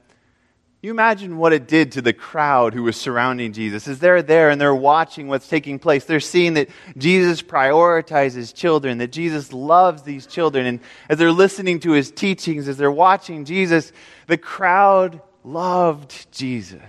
you 0.81 0.89
imagine 0.89 1.37
what 1.37 1.53
it 1.53 1.67
did 1.67 1.91
to 1.91 2.01
the 2.01 2.13
crowd 2.13 2.73
who 2.73 2.81
was 2.83 2.97
surrounding 2.97 3.53
Jesus. 3.53 3.87
As 3.87 3.99
they're 3.99 4.23
there 4.23 4.49
and 4.49 4.59
they're 4.59 4.73
watching 4.73 5.27
what's 5.27 5.47
taking 5.47 5.77
place, 5.77 6.05
they're 6.05 6.19
seeing 6.19 6.55
that 6.55 6.69
Jesus 6.97 7.43
prioritizes 7.43 8.51
children, 8.51 8.97
that 8.97 9.11
Jesus 9.11 9.53
loves 9.53 10.01
these 10.01 10.25
children. 10.25 10.65
And 10.65 10.79
as 11.07 11.19
they're 11.19 11.31
listening 11.31 11.81
to 11.81 11.91
his 11.91 12.09
teachings, 12.09 12.67
as 12.67 12.77
they're 12.77 12.91
watching 12.91 13.45
Jesus, 13.45 13.91
the 14.25 14.37
crowd 14.37 15.21
loved 15.43 16.31
Jesus. 16.31 16.81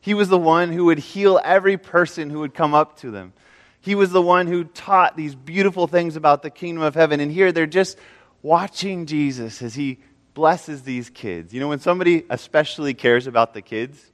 He 0.00 0.14
was 0.14 0.28
the 0.28 0.36
one 0.36 0.72
who 0.72 0.86
would 0.86 0.98
heal 0.98 1.40
every 1.44 1.76
person 1.76 2.28
who 2.28 2.40
would 2.40 2.54
come 2.54 2.74
up 2.74 2.98
to 3.00 3.12
them. 3.12 3.34
He 3.82 3.94
was 3.94 4.10
the 4.10 4.20
one 4.20 4.48
who 4.48 4.64
taught 4.64 5.16
these 5.16 5.36
beautiful 5.36 5.86
things 5.86 6.16
about 6.16 6.42
the 6.42 6.50
kingdom 6.50 6.82
of 6.82 6.96
heaven. 6.96 7.20
And 7.20 7.30
here 7.30 7.52
they're 7.52 7.66
just 7.66 7.98
watching 8.42 9.06
Jesus 9.06 9.62
as 9.62 9.76
he 9.76 10.00
blesses 10.34 10.82
these 10.82 11.10
kids. 11.10 11.54
You 11.54 11.60
know, 11.60 11.68
when 11.68 11.78
somebody 11.78 12.24
especially 12.28 12.92
cares 12.92 13.26
about 13.26 13.54
the 13.54 13.62
kids, 13.62 14.12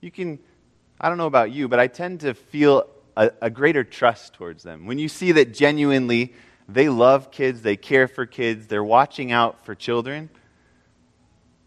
you 0.00 0.10
can, 0.10 0.38
I 1.00 1.08
don't 1.08 1.18
know 1.18 1.26
about 1.26 1.50
you, 1.50 1.66
but 1.66 1.80
I 1.80 1.86
tend 1.86 2.20
to 2.20 2.34
feel 2.34 2.86
a, 3.16 3.30
a, 3.42 3.50
greater 3.50 3.82
trust 3.82 4.34
towards 4.34 4.62
them. 4.62 4.86
When 4.86 4.98
you 4.98 5.08
see 5.08 5.32
that 5.32 5.52
genuinely 5.52 6.34
they 6.68 6.88
love 6.88 7.30
kids, 7.30 7.62
they 7.62 7.76
care 7.76 8.06
for 8.06 8.26
kids, 8.26 8.66
they're 8.66 8.84
watching 8.84 9.32
out 9.32 9.64
for 9.64 9.74
children, 9.74 10.30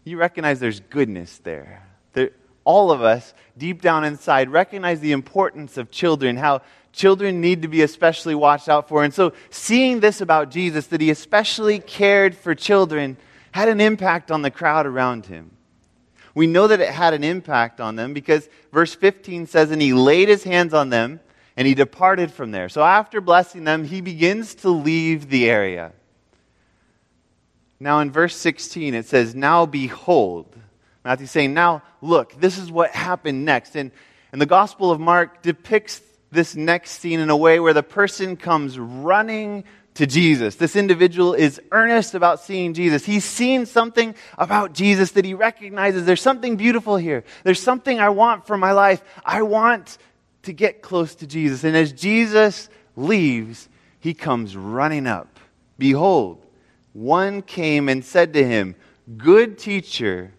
you 0.04 0.16
recognize 0.16 0.60
there's 0.60 0.80
goodness 0.80 1.38
there. 1.38 1.82
there 2.12 2.30
all 2.64 2.90
of 2.90 3.02
us, 3.02 3.34
deep 3.56 3.82
down 3.82 4.04
inside, 4.04 4.48
recognize 4.48 5.00
the 5.00 5.12
importance 5.12 5.76
of 5.76 5.90
children, 5.90 6.36
how 6.36 6.62
children 6.92 7.40
need 7.40 7.62
to 7.62 7.68
be 7.68 7.82
especially 7.82 8.34
watched 8.34 8.68
out 8.68 8.88
for. 8.88 9.04
And 9.04 9.12
so, 9.12 9.32
seeing 9.50 10.00
this 10.00 10.20
about 10.20 10.50
Jesus, 10.50 10.86
that 10.88 11.00
he 11.00 11.10
especially 11.10 11.78
cared 11.78 12.34
for 12.34 12.54
children, 12.54 13.16
had 13.54 13.68
an 13.68 13.80
impact 13.80 14.32
on 14.32 14.42
the 14.42 14.50
crowd 14.50 14.84
around 14.84 15.26
him. 15.26 15.48
We 16.34 16.48
know 16.48 16.66
that 16.66 16.80
it 16.80 16.88
had 16.88 17.14
an 17.14 17.22
impact 17.22 17.80
on 17.80 17.94
them 17.94 18.12
because 18.12 18.48
verse 18.72 18.92
15 18.96 19.46
says, 19.46 19.70
And 19.70 19.80
he 19.80 19.92
laid 19.92 20.28
his 20.28 20.42
hands 20.42 20.74
on 20.74 20.90
them 20.90 21.20
and 21.56 21.64
he 21.64 21.72
departed 21.72 22.32
from 22.32 22.50
there. 22.50 22.68
So 22.68 22.82
after 22.82 23.20
blessing 23.20 23.62
them, 23.62 23.84
he 23.84 24.00
begins 24.00 24.56
to 24.56 24.70
leave 24.70 25.30
the 25.30 25.48
area. 25.48 25.92
Now 27.78 28.00
in 28.00 28.10
verse 28.10 28.34
16, 28.34 28.92
it 28.92 29.06
says, 29.06 29.36
Now 29.36 29.66
behold. 29.66 30.52
Matthew's 31.04 31.30
saying, 31.30 31.54
Now 31.54 31.84
look, 32.02 32.34
this 32.40 32.58
is 32.58 32.72
what 32.72 32.90
happened 32.90 33.44
next. 33.44 33.76
And, 33.76 33.92
and 34.32 34.40
the 34.40 34.46
Gospel 34.46 34.90
of 34.90 34.98
Mark 34.98 35.42
depicts 35.42 36.02
this 36.32 36.56
next 36.56 36.90
scene 36.98 37.20
in 37.20 37.30
a 37.30 37.36
way 37.36 37.60
where 37.60 37.72
the 37.72 37.84
person 37.84 38.36
comes 38.36 38.76
running 38.80 39.62
to 39.94 40.06
Jesus. 40.06 40.56
This 40.56 40.76
individual 40.76 41.34
is 41.34 41.60
earnest 41.70 42.14
about 42.14 42.40
seeing 42.40 42.74
Jesus. 42.74 43.04
He's 43.04 43.24
seen 43.24 43.64
something 43.64 44.14
about 44.36 44.72
Jesus 44.72 45.12
that 45.12 45.24
he 45.24 45.34
recognizes 45.34 46.04
there's 46.04 46.20
something 46.20 46.56
beautiful 46.56 46.96
here. 46.96 47.24
There's 47.44 47.62
something 47.62 48.00
I 48.00 48.08
want 48.08 48.46
for 48.46 48.56
my 48.56 48.72
life. 48.72 49.02
I 49.24 49.42
want 49.42 49.98
to 50.42 50.52
get 50.52 50.82
close 50.82 51.14
to 51.16 51.26
Jesus. 51.26 51.64
And 51.64 51.76
as 51.76 51.92
Jesus 51.92 52.68
leaves, 52.96 53.68
he 54.00 54.14
comes 54.14 54.56
running 54.56 55.06
up. 55.06 55.38
Behold, 55.78 56.44
one 56.92 57.42
came 57.42 57.88
and 57.88 58.04
said 58.04 58.32
to 58.34 58.46
him, 58.46 58.74
Good 59.16 59.58
teacher, 59.58 60.32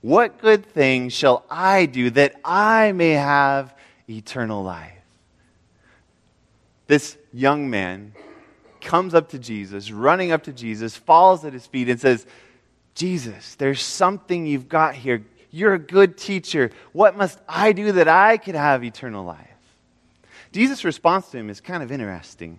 what 0.00 0.38
good 0.38 0.66
thing 0.66 1.08
shall 1.08 1.44
I 1.50 1.86
do 1.86 2.10
that 2.10 2.34
I 2.44 2.92
may 2.92 3.12
have 3.12 3.74
eternal 4.08 4.62
life? 4.62 4.92
This 6.86 7.16
young 7.32 7.70
man 7.70 8.12
comes 8.82 9.14
up 9.14 9.30
to 9.30 9.38
Jesus, 9.38 9.90
running 9.90 10.32
up 10.32 10.44
to 10.44 10.52
Jesus, 10.52 10.96
falls 10.96 11.44
at 11.44 11.52
his 11.52 11.66
feet, 11.66 11.88
and 11.88 12.00
says, 12.00 12.26
Jesus, 12.94 13.54
there's 13.54 13.82
something 13.82 14.46
you've 14.46 14.68
got 14.68 14.94
here. 14.94 15.24
You're 15.50 15.74
a 15.74 15.78
good 15.78 16.16
teacher. 16.16 16.70
What 16.92 17.16
must 17.16 17.38
I 17.48 17.72
do 17.72 17.92
that 17.92 18.08
I 18.08 18.36
could 18.36 18.54
have 18.54 18.84
eternal 18.84 19.24
life? 19.24 19.48
Jesus' 20.52 20.84
response 20.84 21.30
to 21.30 21.38
him 21.38 21.48
is 21.48 21.60
kind 21.60 21.82
of 21.82 21.90
interesting. 21.90 22.58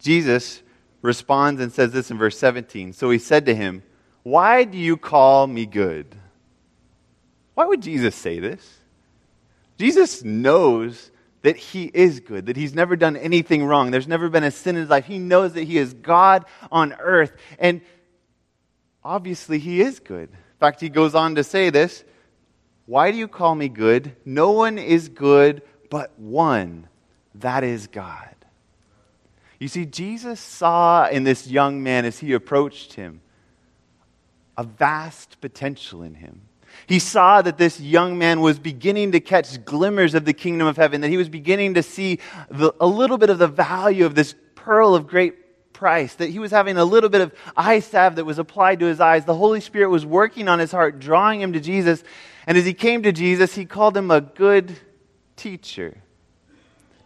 Jesus 0.00 0.62
responds 1.02 1.60
and 1.60 1.72
says 1.72 1.92
this 1.92 2.10
in 2.10 2.18
verse 2.18 2.38
17. 2.38 2.92
So 2.92 3.10
he 3.10 3.18
said 3.18 3.46
to 3.46 3.54
him, 3.54 3.82
Why 4.22 4.64
do 4.64 4.76
you 4.76 4.96
call 4.96 5.46
me 5.46 5.66
good? 5.66 6.14
Why 7.54 7.66
would 7.66 7.82
Jesus 7.82 8.14
say 8.14 8.38
this? 8.38 8.78
Jesus 9.78 10.22
knows 10.22 11.10
that 11.42 11.56
he 11.56 11.84
is 11.84 12.20
good, 12.20 12.46
that 12.46 12.56
he's 12.56 12.74
never 12.74 12.96
done 12.96 13.16
anything 13.16 13.64
wrong. 13.64 13.90
There's 13.90 14.08
never 14.08 14.28
been 14.28 14.44
a 14.44 14.50
sin 14.50 14.76
in 14.76 14.82
his 14.82 14.90
life. 14.90 15.06
He 15.06 15.18
knows 15.18 15.52
that 15.52 15.64
he 15.64 15.78
is 15.78 15.94
God 15.94 16.44
on 16.70 16.94
earth. 16.94 17.32
And 17.58 17.80
obviously, 19.04 19.58
he 19.58 19.80
is 19.80 20.00
good. 20.00 20.30
In 20.30 20.58
fact, 20.60 20.80
he 20.80 20.88
goes 20.88 21.14
on 21.14 21.36
to 21.36 21.44
say 21.44 21.70
this 21.70 22.04
Why 22.86 23.10
do 23.10 23.18
you 23.18 23.28
call 23.28 23.54
me 23.54 23.68
good? 23.68 24.16
No 24.24 24.50
one 24.50 24.78
is 24.78 25.08
good 25.08 25.62
but 25.90 26.18
one, 26.18 26.88
that 27.36 27.64
is 27.64 27.86
God. 27.86 28.34
You 29.58 29.68
see, 29.68 29.86
Jesus 29.86 30.38
saw 30.38 31.08
in 31.08 31.24
this 31.24 31.46
young 31.46 31.82
man 31.82 32.04
as 32.04 32.18
he 32.18 32.32
approached 32.32 32.92
him 32.94 33.20
a 34.56 34.64
vast 34.64 35.40
potential 35.40 36.02
in 36.02 36.14
him. 36.14 36.42
He 36.86 36.98
saw 36.98 37.42
that 37.42 37.58
this 37.58 37.80
young 37.80 38.18
man 38.18 38.40
was 38.40 38.58
beginning 38.58 39.12
to 39.12 39.20
catch 39.20 39.64
glimmers 39.64 40.14
of 40.14 40.24
the 40.24 40.32
kingdom 40.32 40.66
of 40.66 40.76
heaven, 40.76 41.00
that 41.02 41.08
he 41.08 41.16
was 41.16 41.28
beginning 41.28 41.74
to 41.74 41.82
see 41.82 42.18
the, 42.50 42.72
a 42.80 42.86
little 42.86 43.18
bit 43.18 43.30
of 43.30 43.38
the 43.38 43.46
value 43.46 44.06
of 44.06 44.14
this 44.14 44.34
pearl 44.54 44.94
of 44.94 45.06
great 45.06 45.72
price, 45.72 46.14
that 46.16 46.30
he 46.30 46.38
was 46.38 46.50
having 46.50 46.76
a 46.76 46.84
little 46.84 47.08
bit 47.08 47.20
of 47.20 47.32
eye 47.56 47.80
salve 47.80 48.16
that 48.16 48.24
was 48.24 48.38
applied 48.38 48.80
to 48.80 48.86
his 48.86 49.00
eyes. 49.00 49.24
The 49.24 49.34
Holy 49.34 49.60
Spirit 49.60 49.90
was 49.90 50.04
working 50.04 50.48
on 50.48 50.58
his 50.58 50.72
heart, 50.72 50.98
drawing 50.98 51.40
him 51.40 51.52
to 51.52 51.60
Jesus. 51.60 52.02
And 52.46 52.58
as 52.58 52.64
he 52.64 52.74
came 52.74 53.02
to 53.04 53.12
Jesus, 53.12 53.54
he 53.54 53.64
called 53.64 53.96
him 53.96 54.10
a 54.10 54.20
good 54.20 54.76
teacher. 55.36 55.98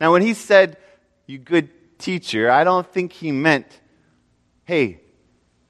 Now, 0.01 0.13
when 0.13 0.23
he 0.23 0.35
said, 0.35 0.79
You 1.27 1.39
good 1.39 1.99
teacher, 1.99 2.51
I 2.51 2.65
don't 2.65 2.87
think 2.91 3.13
he 3.13 3.31
meant, 3.31 3.67
Hey, 4.65 5.01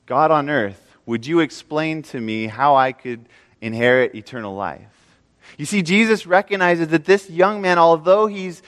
God 0.06 0.30
on 0.30 0.48
earth, 0.48 0.96
would 1.04 1.26
you 1.26 1.40
explain 1.40 2.02
to 2.02 2.20
me 2.20 2.46
how 2.46 2.76
I 2.76 2.92
could 2.92 3.28
inherit 3.62 4.14
eternal 4.14 4.54
life? 4.54 4.82
You 5.56 5.64
see, 5.64 5.82
Jesus 5.82 6.26
recognizes 6.26 6.88
that 6.88 7.06
this 7.06 7.30
young 7.30 7.62
man, 7.62 7.78
although 7.78 8.26
he's 8.26 8.62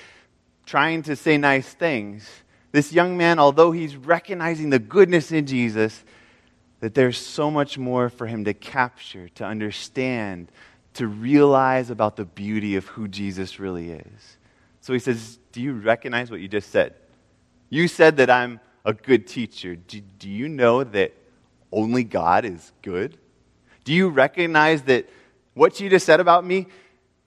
trying 0.65 1.03
to 1.03 1.17
say 1.17 1.37
nice 1.37 1.69
things, 1.69 2.27
this 2.73 2.93
young 2.93 3.17
man, 3.17 3.39
although 3.39 3.73
he's 3.73 3.97
recognizing 3.97 4.71
the 4.71 4.79
goodness 4.79 5.31
in 5.31 5.47
Jesus, 5.47 6.03
that 6.81 6.95
there's 6.95 7.19
so 7.19 7.51
much 7.51 7.79
more 7.79 8.09
for 8.09 8.27
him 8.27 8.45
to 8.45 8.55
capture, 8.55 9.29
to 9.31 9.45
understand, 9.45 10.51
to 10.95 11.07
realize 11.07 11.91
about 11.91 12.17
the 12.17 12.25
beauty 12.25 12.77
of 12.77 12.87
who 12.87 13.09
Jesus 13.09 13.59
really 13.59 13.91
is. 13.91 14.37
So 14.81 14.93
he 14.93 14.99
says, 14.99 15.39
Do 15.53 15.61
you 15.61 15.73
recognize 15.73 16.31
what 16.31 16.41
you 16.41 16.49
just 16.49 16.71
said? 16.71 16.95
You 17.71 17.89
said 17.89 18.19
that 18.19 18.29
I'm 18.29 18.61
a 18.85 18.93
good 18.93 19.27
teacher. 19.27 19.77
Do, 19.77 20.01
do 20.01 20.29
you 20.29 20.49
know 20.49 20.85
that 20.85 21.15
only 21.73 22.05
God 22.05 22.45
is 22.45 22.73
good? 22.83 23.17
Do 23.85 23.93
you 23.93 24.09
recognize 24.09 24.83
that 24.83 25.09
what 25.53 25.79
you 25.79 25.89
just 25.89 26.07
said 26.07 26.21
about 26.21 26.45
me, 26.45 26.67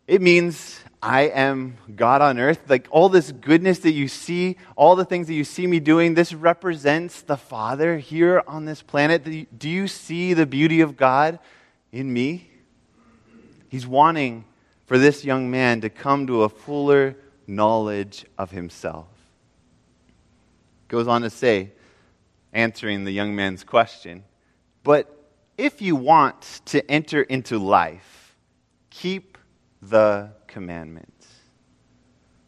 it 0.07 0.21
means 0.21 0.79
I 1.01 1.23
am 1.23 1.77
God 1.95 2.21
on 2.21 2.39
earth? 2.39 2.61
Like 2.67 2.87
all 2.89 3.09
this 3.09 3.31
goodness 3.31 3.79
that 3.79 3.91
you 3.91 4.07
see, 4.07 4.57
all 4.75 4.95
the 4.95 5.05
things 5.05 5.27
that 5.27 5.35
you 5.35 5.43
see 5.43 5.67
me 5.67 5.79
doing, 5.79 6.15
this 6.15 6.33
represents 6.33 7.21
the 7.21 7.37
Father 7.37 7.97
here 7.97 8.43
on 8.47 8.65
this 8.65 8.81
planet. 8.81 9.23
Do 9.57 9.69
you 9.69 9.87
see 9.87 10.33
the 10.33 10.45
beauty 10.45 10.81
of 10.81 10.97
God 10.97 11.39
in 11.91 12.11
me? 12.11 12.49
He's 13.69 13.85
wanting 13.85 14.45
for 14.85 14.97
this 14.97 15.23
young 15.23 15.51
man 15.51 15.81
to 15.81 15.89
come 15.89 16.25
to 16.27 16.43
a 16.43 16.49
fuller 16.49 17.15
knowledge 17.45 18.25
of 18.37 18.51
himself. 18.51 19.07
Goes 20.87 21.07
on 21.07 21.21
to 21.21 21.29
say, 21.29 21.71
answering 22.53 23.03
the 23.03 23.11
young 23.11 23.35
man's 23.35 23.63
question, 23.63 24.23
but 24.83 25.16
if 25.57 25.81
you 25.81 25.95
want 25.95 26.61
to 26.65 26.89
enter 26.89 27.21
into 27.21 27.57
life, 27.57 28.35
keep 28.89 29.37
the 29.81 30.31
commandments. 30.47 31.27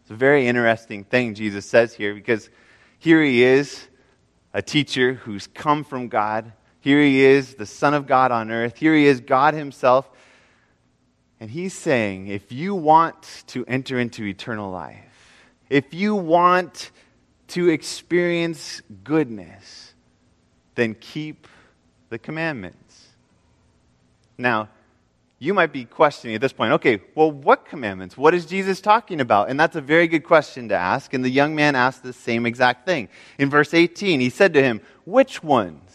It's 0.01 0.11
a 0.11 0.15
very 0.15 0.47
interesting 0.47 1.03
thing 1.03 1.33
Jesus 1.33 1.65
says 1.65 1.93
here 1.93 2.13
because 2.13 2.49
here 2.97 3.21
he 3.21 3.43
is, 3.43 3.87
a 4.53 4.61
teacher 4.61 5.13
who's 5.13 5.47
come 5.47 5.83
from 5.83 6.07
God. 6.07 6.51
Here 6.79 7.01
he 7.01 7.21
is, 7.23 7.55
the 7.55 7.65
Son 7.65 7.93
of 7.93 8.07
God 8.07 8.31
on 8.31 8.51
earth. 8.51 8.77
Here 8.77 8.95
he 8.95 9.05
is, 9.05 9.21
God 9.21 9.53
Himself. 9.53 10.09
And 11.39 11.49
he's 11.49 11.73
saying, 11.73 12.27
if 12.27 12.51
you 12.51 12.75
want 12.75 13.43
to 13.47 13.65
enter 13.67 13.99
into 13.99 14.25
eternal 14.25 14.71
life, 14.71 15.45
if 15.69 15.93
you 15.93 16.15
want 16.15 16.91
to 17.49 17.69
experience 17.69 18.81
goodness, 19.03 19.93
then 20.75 20.95
keep 20.95 21.47
the 22.09 22.17
commandments. 22.17 22.88
Now, 24.39 24.69
you 25.37 25.53
might 25.53 25.71
be 25.71 25.85
questioning 25.85 26.35
at 26.35 26.41
this 26.41 26.53
point, 26.53 26.73
okay, 26.73 27.01
well, 27.13 27.31
what 27.31 27.65
commandments? 27.65 28.17
What 28.17 28.33
is 28.33 28.45
Jesus 28.45 28.81
talking 28.81 29.21
about? 29.21 29.49
And 29.49 29.59
that's 29.59 29.75
a 29.75 29.81
very 29.81 30.07
good 30.07 30.23
question 30.23 30.69
to 30.69 30.75
ask. 30.75 31.13
And 31.13 31.23
the 31.23 31.29
young 31.29 31.55
man 31.55 31.75
asked 31.75 32.03
the 32.03 32.13
same 32.13 32.45
exact 32.45 32.85
thing. 32.85 33.09
In 33.37 33.49
verse 33.49 33.73
18, 33.73 34.19
he 34.19 34.29
said 34.29 34.53
to 34.53 34.63
him, 34.63 34.81
Which 35.05 35.43
ones? 35.43 35.88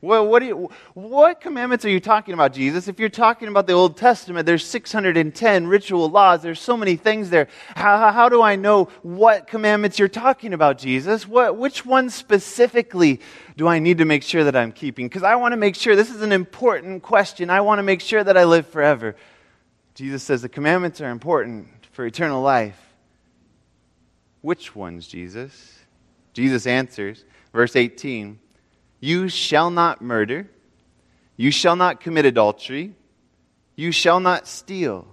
Well, 0.00 0.28
what, 0.28 0.44
you, 0.44 0.70
what 0.94 1.40
commandments 1.40 1.84
are 1.84 1.88
you 1.88 1.98
talking 1.98 2.32
about, 2.32 2.52
Jesus? 2.52 2.86
If 2.86 3.00
you're 3.00 3.08
talking 3.08 3.48
about 3.48 3.66
the 3.66 3.72
Old 3.72 3.96
Testament, 3.96 4.46
there's 4.46 4.64
610 4.64 5.66
ritual 5.66 6.08
laws. 6.08 6.40
There's 6.40 6.60
so 6.60 6.76
many 6.76 6.94
things 6.94 7.30
there. 7.30 7.48
How, 7.74 8.12
how 8.12 8.28
do 8.28 8.40
I 8.40 8.54
know 8.54 8.84
what 9.02 9.48
commandments 9.48 9.98
you're 9.98 10.06
talking 10.06 10.52
about, 10.54 10.78
Jesus? 10.78 11.26
What, 11.26 11.56
which 11.56 11.84
ones 11.84 12.14
specifically 12.14 13.20
do 13.56 13.66
I 13.66 13.80
need 13.80 13.98
to 13.98 14.04
make 14.04 14.22
sure 14.22 14.44
that 14.44 14.54
I'm 14.54 14.70
keeping? 14.70 15.08
Because 15.08 15.24
I 15.24 15.34
want 15.34 15.50
to 15.50 15.56
make 15.56 15.74
sure 15.74 15.96
this 15.96 16.14
is 16.14 16.22
an 16.22 16.30
important 16.30 17.02
question. 17.02 17.50
I 17.50 17.60
want 17.62 17.80
to 17.80 17.82
make 17.82 18.00
sure 18.00 18.22
that 18.22 18.36
I 18.36 18.44
live 18.44 18.68
forever. 18.68 19.16
Jesus 19.96 20.22
says 20.22 20.42
the 20.42 20.48
commandments 20.48 21.00
are 21.00 21.10
important 21.10 21.66
for 21.90 22.06
eternal 22.06 22.40
life. 22.40 22.80
Which 24.42 24.76
ones, 24.76 25.08
Jesus? 25.08 25.80
Jesus 26.34 26.68
answers, 26.68 27.24
verse 27.52 27.74
18. 27.74 28.38
You 29.00 29.28
shall 29.28 29.70
not 29.70 30.02
murder. 30.02 30.48
You 31.36 31.50
shall 31.50 31.76
not 31.76 32.00
commit 32.00 32.26
adultery. 32.26 32.94
You 33.76 33.92
shall 33.92 34.18
not 34.18 34.48
steal. 34.48 35.06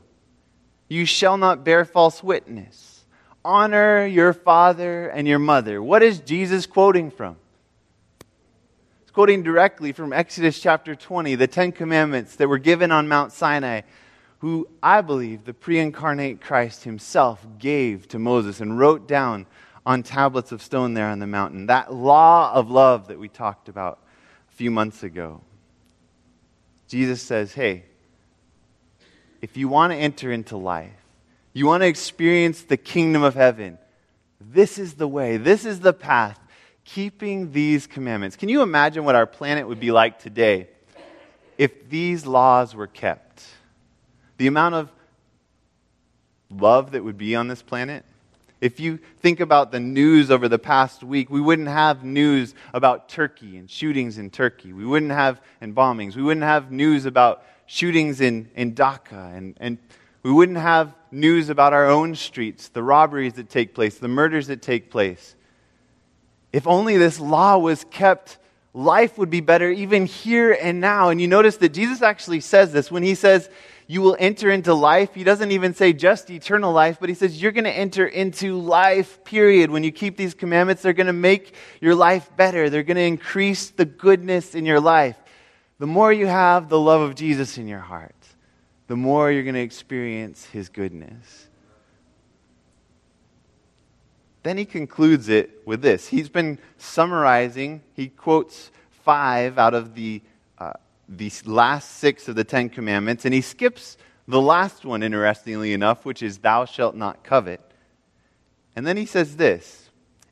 You 0.88 1.06
shall 1.06 1.38
not 1.38 1.64
bear 1.64 1.86
false 1.86 2.24
witness. 2.24 3.06
Honor 3.44 4.06
your 4.06 4.34
father 4.34 5.08
and 5.08 5.28
your 5.28 5.40
mother. 5.40 5.82
What 5.82 6.02
is 6.02 6.20
Jesus 6.20 6.66
quoting 6.66 7.12
from? 7.12 7.38
He's 9.02 9.12
quoting 9.12 9.44
directly 9.44 9.92
from 9.92 10.14
Exodus 10.14 10.60
chapter 10.60 10.96
20, 10.96 11.36
the 11.36 11.48
Ten 11.48 11.72
Commandments 11.72 12.38
that 12.38 12.48
were 12.48 12.58
given 12.58 12.92
on 12.92 13.08
Mount 13.08 13.32
Sinai, 13.32 13.82
who 14.40 14.68
I 14.82 15.02
believe 15.02 15.46
the 15.46 15.54
pre 15.54 15.78
incarnate 15.78 16.42
Christ 16.42 16.84
himself 16.86 17.46
gave 17.60 18.08
to 18.08 18.20
Moses 18.20 18.62
and 18.62 18.80
wrote 18.80 19.08
down 19.08 19.46
on 19.86 20.04
tablets 20.04 20.52
of 20.52 20.62
stone 20.62 20.94
there 20.94 21.08
on 21.08 21.20
the 21.20 21.28
mountain. 21.28 21.68
That 21.68 21.94
law 21.94 22.54
of 22.54 22.72
love 22.72 23.08
that 23.08 23.20
we 23.20 23.28
talked 23.28 23.70
about 23.70 24.00
a 24.50 24.56
few 24.56 24.72
months 24.72 25.04
ago. 25.04 25.42
Jesus 26.88 27.22
says, 27.22 27.54
hey, 27.54 27.84
if 29.42 29.58
you 29.58 29.68
want 29.68 29.94
to 29.94 29.98
enter 29.98 30.32
into 30.32 30.58
life, 30.58 30.92
you 31.54 31.68
want 31.68 31.84
to 31.84 31.88
experience 31.88 32.64
the 32.64 32.78
kingdom 32.78 33.24
of 33.24 33.36
heaven, 33.36 33.78
this 34.42 34.78
is 34.78 34.96
the 34.96 35.08
way, 35.08 35.38
this 35.38 35.66
is 35.66 35.80
the 35.80 35.94
path, 35.94 36.40
keeping 36.84 37.52
these 37.52 37.88
commandments. 37.88 38.36
Can 38.36 38.50
you 38.50 38.62
imagine 38.62 39.04
what 39.06 39.16
our 39.16 39.26
planet 39.26 39.68
would 39.68 39.80
be 39.80 39.92
like 39.92 40.20
today 40.20 40.68
if 41.58 41.90
these 41.90 42.26
laws 42.26 42.76
were 42.76 42.88
kept? 42.88 43.44
The 44.38 44.48
amount 44.48 44.76
of 44.76 44.92
love 46.50 46.92
that 46.92 47.04
would 47.04 47.18
be 47.18 47.36
on 47.36 47.48
this 47.48 47.62
planet? 47.62 48.04
If 48.66 48.80
you 48.80 48.98
think 49.20 49.42
about 49.42 49.72
the 49.72 49.80
news 49.80 50.32
over 50.32 50.50
the 50.50 50.58
past 50.58 51.04
week, 51.04 51.30
we 51.30 51.40
wouldn't 51.40 51.68
have 51.68 52.04
news 52.04 52.56
about 52.74 53.08
Turkey 53.08 53.58
and 53.58 53.70
shootings 53.70 54.18
in 54.18 54.32
Turkey. 54.32 54.74
We 54.74 54.88
wouldn't 54.88 55.12
have, 55.12 55.40
and 55.62 55.76
bombings. 55.76 56.16
We 56.16 56.24
wouldn't 56.24 56.44
have 56.44 56.72
news 56.72 57.06
about 57.06 57.44
shootings 57.68 58.22
in, 58.22 58.50
in 58.56 58.74
Dhaka. 58.74 59.38
And, 59.38 59.56
and 59.60 59.78
we 60.24 60.32
wouldn't 60.32 60.58
have 60.58 60.96
news 61.12 61.50
about 61.50 61.74
our 61.74 61.86
own 61.86 62.16
streets, 62.16 62.70
the 62.70 62.82
robberies 62.82 63.34
that 63.34 63.52
take 63.52 63.76
place, 63.76 64.00
the 64.00 64.08
murders 64.08 64.48
that 64.48 64.64
take 64.64 64.90
place. 64.90 65.36
If 66.52 66.66
only 66.66 66.98
this 66.98 67.20
law 67.20 67.60
was 67.60 67.86
kept, 67.92 68.40
life 68.74 69.20
would 69.20 69.30
be 69.30 69.42
better 69.42 69.70
even 69.70 70.08
here 70.08 70.58
and 70.60 70.82
now. 70.82 71.10
And 71.10 71.22
you 71.22 71.28
notice 71.28 71.58
that 71.58 71.70
Jesus 71.70 72.02
actually 72.02 72.40
says 72.40 72.74
this 72.74 72.90
when 72.90 73.04
he 73.04 73.14
says, 73.14 73.48
you 73.88 74.02
will 74.02 74.16
enter 74.20 74.50
into 74.50 74.74
life. 74.74 75.14
He 75.14 75.24
doesn't 75.24 75.52
even 75.52 75.74
say 75.74 75.94
just 75.94 76.30
eternal 76.30 76.74
life, 76.74 76.98
but 77.00 77.10
he 77.10 77.16
says 77.16 77.42
you're 77.42 77.52
going 77.52 77.66
to 77.66 77.72
enter 77.72 78.06
into 78.06 78.60
life, 78.60 79.24
period. 79.24 79.70
When 79.70 79.84
you 79.84 79.92
keep 79.92 80.18
these 80.18 80.34
commandments, 80.34 80.82
they're 80.82 80.94
going 80.94 81.08
to 81.08 81.14
make 81.14 81.54
your 81.82 81.96
life 81.96 82.30
better. 82.36 82.70
They're 82.70 82.84
going 82.84 82.98
to 82.98 83.04
increase 83.04 83.70
the 83.70 83.86
goodness 83.86 84.56
in 84.56 84.66
your 84.66 84.80
life. 84.80 85.18
The 85.78 85.88
more 85.88 86.12
you 86.12 86.26
have 86.26 86.70
the 86.70 86.80
love 86.80 87.02
of 87.02 87.16
Jesus 87.16 87.58
in 87.58 87.68
your 87.68 87.80
heart, 87.80 88.16
the 88.88 88.96
more 88.96 89.32
you're 89.32 89.44
going 89.44 89.56
to 89.56 89.62
experience 89.62 90.46
his 90.46 90.70
goodness. 90.70 91.48
Then 94.44 94.58
he 94.58 94.66
concludes 94.66 95.28
it 95.28 95.62
with 95.66 95.82
this. 95.82 96.08
He's 96.08 96.30
been 96.30 96.60
summarizing, 96.78 97.82
he 97.94 98.10
quotes 98.10 98.72
five 99.04 99.58
out 99.58 99.74
of 99.74 99.96
the 99.96 100.22
the 101.08 101.32
last 101.46 101.98
six 101.98 102.28
of 102.28 102.36
the 102.36 102.44
Ten 102.44 102.70
Commandments, 102.70 103.26
and 103.26 103.34
he 103.34 103.42
skips 103.42 103.98
the 104.28 104.42
last 104.42 104.86
one, 104.86 105.04
interestingly 105.04 105.74
enough, 105.74 106.06
which 106.06 106.24
is, 106.24 106.40
Thou 106.40 106.66
shalt 106.66 106.96
not 106.96 107.24
covet. 107.24 107.62
And 108.76 108.86
then 108.86 108.98
he 108.98 109.06
says 109.06 109.38
this, 109.38 109.90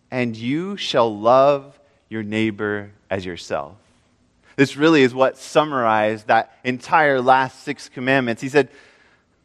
And 0.10 0.36
you 0.36 0.78
shall 0.78 1.16
love 1.16 1.80
your 2.10 2.24
neighbor 2.24 2.92
as 3.10 3.26
yourself. 3.26 3.76
This 4.56 4.78
really 4.78 5.04
is 5.04 5.14
what 5.14 5.38
summarized 5.38 6.28
that 6.28 6.58
entire 6.64 7.22
last 7.22 7.64
six 7.64 7.90
commandments. 7.90 8.42
He 8.42 8.50
said, 8.50 8.70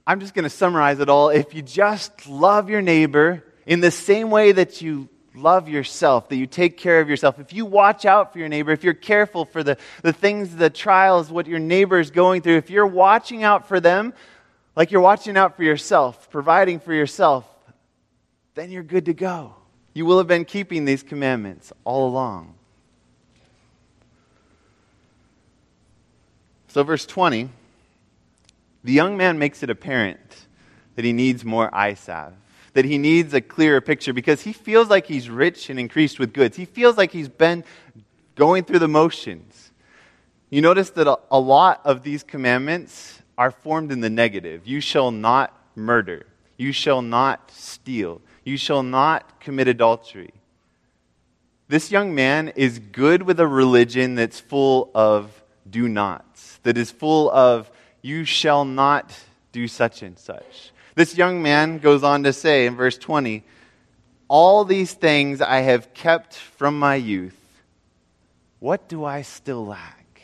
I'm 0.06 0.20
just 0.20 0.34
going 0.34 0.44
to 0.44 0.50
summarize 0.50 1.00
it 1.00 1.08
all. 1.08 1.28
If 1.30 1.54
you 1.54 1.62
just 1.62 2.26
love 2.26 2.70
your 2.70 2.82
neighbor 2.82 3.44
in 3.66 3.80
the 3.80 3.90
same 3.90 4.30
way 4.30 4.52
that 4.52 4.80
you 4.80 5.08
love 5.42 5.68
yourself, 5.68 6.28
that 6.28 6.36
you 6.36 6.46
take 6.46 6.76
care 6.76 7.00
of 7.00 7.08
yourself, 7.08 7.38
if 7.38 7.52
you 7.52 7.64
watch 7.64 8.04
out 8.04 8.32
for 8.32 8.38
your 8.38 8.48
neighbor, 8.48 8.72
if 8.72 8.84
you're 8.84 8.94
careful 8.94 9.44
for 9.44 9.62
the, 9.62 9.76
the 10.02 10.12
things, 10.12 10.56
the 10.56 10.70
trials, 10.70 11.30
what 11.30 11.46
your 11.46 11.58
neighbor 11.58 11.98
is 11.98 12.10
going 12.10 12.42
through, 12.42 12.56
if 12.56 12.70
you're 12.70 12.86
watching 12.86 13.42
out 13.42 13.68
for 13.68 13.80
them 13.80 14.12
like 14.76 14.92
you're 14.92 15.00
watching 15.00 15.36
out 15.36 15.56
for 15.56 15.64
yourself, 15.64 16.30
providing 16.30 16.78
for 16.78 16.94
yourself, 16.94 17.44
then 18.54 18.70
you're 18.70 18.84
good 18.84 19.06
to 19.06 19.12
go. 19.12 19.56
You 19.92 20.06
will 20.06 20.18
have 20.18 20.28
been 20.28 20.44
keeping 20.44 20.84
these 20.84 21.02
commandments 21.02 21.72
all 21.82 22.08
along. 22.08 22.54
So, 26.68 26.84
verse 26.84 27.06
20 27.06 27.50
the 28.84 28.92
young 28.92 29.16
man 29.16 29.38
makes 29.38 29.62
it 29.62 29.70
apparent 29.70 30.46
that 30.94 31.04
he 31.04 31.12
needs 31.12 31.44
more 31.44 31.70
salve, 31.96 32.34
that 32.78 32.84
he 32.84 32.96
needs 32.96 33.34
a 33.34 33.40
clearer 33.40 33.80
picture 33.80 34.12
because 34.12 34.42
he 34.42 34.52
feels 34.52 34.88
like 34.88 35.04
he's 35.04 35.28
rich 35.28 35.68
and 35.68 35.80
increased 35.80 36.20
with 36.20 36.32
goods. 36.32 36.56
He 36.56 36.64
feels 36.64 36.96
like 36.96 37.10
he's 37.10 37.28
been 37.28 37.64
going 38.36 38.62
through 38.62 38.78
the 38.78 38.86
motions. 38.86 39.72
You 40.48 40.60
notice 40.60 40.90
that 40.90 41.08
a, 41.28 41.40
lot 41.40 41.80
of 41.84 42.04
these 42.04 42.22
commandments 42.22 43.20
are 43.36 43.50
formed 43.50 43.90
in 43.90 44.00
the 44.00 44.08
negative. 44.08 44.64
You 44.64 44.80
shall 44.80 45.10
not 45.10 45.52
murder. 45.74 46.24
You 46.56 46.70
shall 46.70 47.02
not 47.02 47.50
steal. 47.50 48.20
You 48.44 48.56
shall 48.56 48.84
not 48.84 49.40
commit 49.40 49.66
adultery. 49.66 50.32
This 51.66 51.90
young 51.90 52.14
man 52.14 52.46
is 52.54 52.78
good 52.78 53.24
with 53.24 53.40
a 53.40 53.48
religion 53.48 54.14
that's 54.14 54.38
full 54.38 54.92
of 54.94 55.42
do 55.68 55.88
nots, 55.88 56.60
that 56.62 56.78
is 56.78 56.92
full 56.92 57.28
of 57.28 57.72
you 58.02 58.24
shall 58.24 58.64
not 58.64 59.18
do 59.50 59.66
such 59.66 60.04
and 60.04 60.16
such. 60.16 60.70
This 60.98 61.16
young 61.16 61.44
man 61.44 61.78
goes 61.78 62.02
on 62.02 62.24
to 62.24 62.32
say 62.32 62.66
in 62.66 62.74
verse 62.74 62.98
20, 62.98 63.44
All 64.26 64.64
these 64.64 64.92
things 64.92 65.40
I 65.40 65.60
have 65.60 65.94
kept 65.94 66.34
from 66.34 66.76
my 66.76 66.96
youth. 66.96 67.38
What 68.58 68.88
do 68.88 69.04
I 69.04 69.22
still 69.22 69.64
lack? 69.64 70.20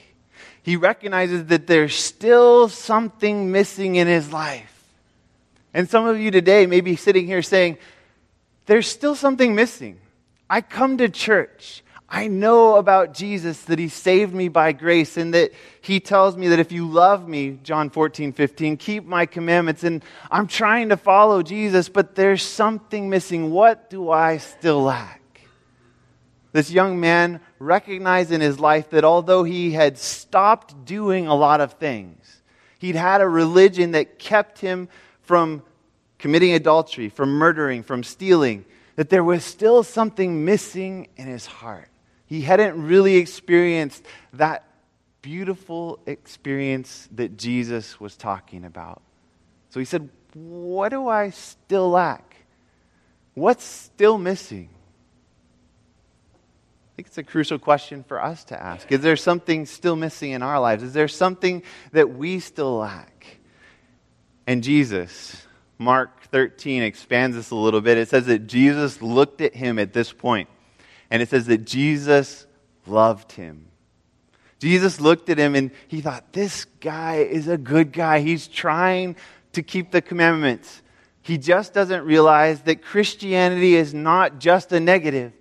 He 0.65 0.75
recognizes 0.75 1.45
that 1.47 1.69
there's 1.69 1.95
still 1.95 2.69
something 2.69 3.53
missing 3.53 3.95
in 3.95 4.09
his 4.09 4.33
life. 4.33 4.91
And 5.73 5.89
some 5.89 6.09
of 6.09 6.19
you 6.19 6.33
today 6.33 6.67
may 6.67 6.81
be 6.81 6.97
sitting 6.97 7.29
here 7.29 7.43
saying, 7.43 7.79
There's 8.67 8.89
still 8.89 9.15
something 9.15 9.55
missing. 9.55 10.01
I 10.51 10.61
come 10.61 10.99
to 10.99 11.09
church. 11.09 11.85
I 12.15 12.29
know 12.29 12.77
about 12.77 13.13
Jesus 13.13 13.63
that 13.63 13.81
he 13.81 13.89
saved 13.89 14.33
me 14.33 14.47
by 14.47 14.71
grace 14.71 15.17
and 15.17 15.35
that 15.35 15.51
he 15.81 15.99
tells 15.99 16.37
me 16.37 16.47
that 16.47 16.61
if 16.61 16.71
you 16.71 16.87
love 16.87 17.27
me, 17.27 17.59
John 17.65 17.91
14, 17.91 18.33
15, 18.33 18.77
keep 18.77 19.05
my 19.05 19.27
commandments. 19.27 19.83
And 19.83 20.05
I'm 20.31 20.47
trying 20.47 20.91
to 20.91 20.97
follow 20.97 21.43
Jesus, 21.43 21.89
but 21.89 22.15
there's 22.15 22.45
something 22.45 23.11
missing. 23.11 23.51
What 23.51 23.91
do 23.91 24.13
I 24.13 24.37
still 24.37 24.85
lack? 24.85 25.41
This 26.53 26.71
young 26.71 27.01
man 27.01 27.41
recognized 27.59 28.31
in 28.31 28.41
his 28.41 28.61
life 28.61 28.91
that 28.91 29.03
although 29.03 29.43
he 29.43 29.73
had 29.73 29.99
stopped 29.99 30.85
doing 30.85 31.27
a 31.27 31.35
lot 31.35 31.61
of 31.61 31.73
things, 31.73 32.43
he'd 32.79 32.95
had 32.95 33.23
a 33.23 33.29
religion 33.29 33.91
that 33.91 34.21
kept 34.21 34.61
him 34.61 34.89
from 35.23 35.65
committing 36.19 36.53
adultery, 36.53 37.09
from 37.09 37.31
murdering, 37.31 37.83
from 37.83 38.05
stealing, 38.05 38.65
that 38.95 39.11
there 39.11 39.25
was 39.25 39.45
still 39.45 39.83
something 39.83 40.45
missing 40.45 41.09
in 41.17 41.27
his 41.27 41.47
heart. 41.47 41.89
He 42.27 42.43
hadn't 42.43 42.83
really 42.83 43.17
experienced 43.17 44.05
that 44.33 44.65
beautiful 45.23 46.01
experience 46.07 47.09
that 47.13 47.37
Jesus 47.37 48.01
was 48.01 48.17
talking 48.17 48.65
about. 48.65 49.03
So 49.71 49.81
he 49.81 49.87
said, 49.87 50.09
What 50.35 50.91
do 50.91 51.09
I 51.09 51.31
still 51.31 51.91
lack? 51.91 52.37
What's 53.35 53.65
still 53.65 54.19
missing? 54.19 54.69
I 56.33 56.97
think 56.97 57.09
it's 57.09 57.19
a 57.19 57.25
crucial 57.25 57.59
question 57.59 58.05
for 58.05 58.23
us 58.23 58.45
to 58.45 58.63
ask. 58.63 58.93
Is 58.93 59.01
there 59.01 59.17
something 59.17 59.67
still 59.67 59.97
missing 59.97 60.31
in 60.31 60.43
our 60.43 60.61
lives? 60.61 60.85
Is 60.85 60.93
there 60.93 61.09
something 61.09 61.65
that 61.91 62.15
we 62.15 62.39
still 62.39 62.77
lack? 62.77 63.39
And 64.47 64.63
Jesus, 64.63 65.45
Mark 65.77 66.23
13 66.31 66.85
expands 66.85 67.35
this 67.35 67.51
a 67.51 67.57
little 67.57 67.81
bit. 67.81 67.99
It 67.99 68.09
says 68.09 68.27
that 68.27 68.47
Jesus 68.47 69.03
looked 69.03 69.41
at 69.41 69.55
him 69.55 69.81
at 69.81 69.93
this 69.93 70.13
point 70.13 70.49
and 71.11 71.23
it 71.23 71.29
says 71.29 71.47
that 71.47 71.65
Jesus 71.65 72.47
loved 72.87 73.33
him. 73.33 73.69
Jesus 74.59 75.01
looked 75.01 75.29
at 75.29 75.39
him 75.39 75.55
and 75.55 75.71
he 75.89 76.01
thought, 76.01 76.33
this 76.33 76.65
guy 76.81 77.17
is 77.17 77.49
a 77.49 77.59
good 77.59 77.93
guy. 77.93 78.21
He's 78.21 78.49
trying 78.49 79.17
to 79.53 79.63
keep 79.63 79.91
the 79.91 80.01
commandments. 80.01 80.83
He 81.23 81.39
just 81.39 81.73
doesn't 81.73 82.05
realize 82.05 82.63
that 82.63 82.83
Christianity 82.83 83.77
is 83.77 83.95
not 83.95 84.39
just 84.39 84.73
a 84.73 84.81
negative, 84.81 85.33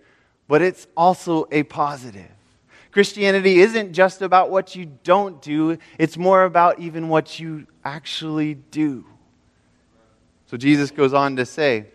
but 0.48 0.62
it's 0.62 0.88
also 0.96 1.48
a 1.52 1.64
positive. 1.64 2.30
Christianity 2.92 3.60
isn't 3.60 3.94
just 3.94 4.22
about 4.22 4.52
what 4.52 4.76
you 4.76 4.86
don't 5.04 5.42
do, 5.42 5.78
it's 5.98 6.16
more 6.16 6.44
about 6.44 6.80
even 6.80 7.10
what 7.10 7.40
you 7.40 7.66
actually 7.84 8.54
do. 8.54 9.06
So 10.46 10.58
Jesus 10.58 10.92
goes 10.92 11.14
on 11.14 11.38
to 11.38 11.46
say, 11.46 11.88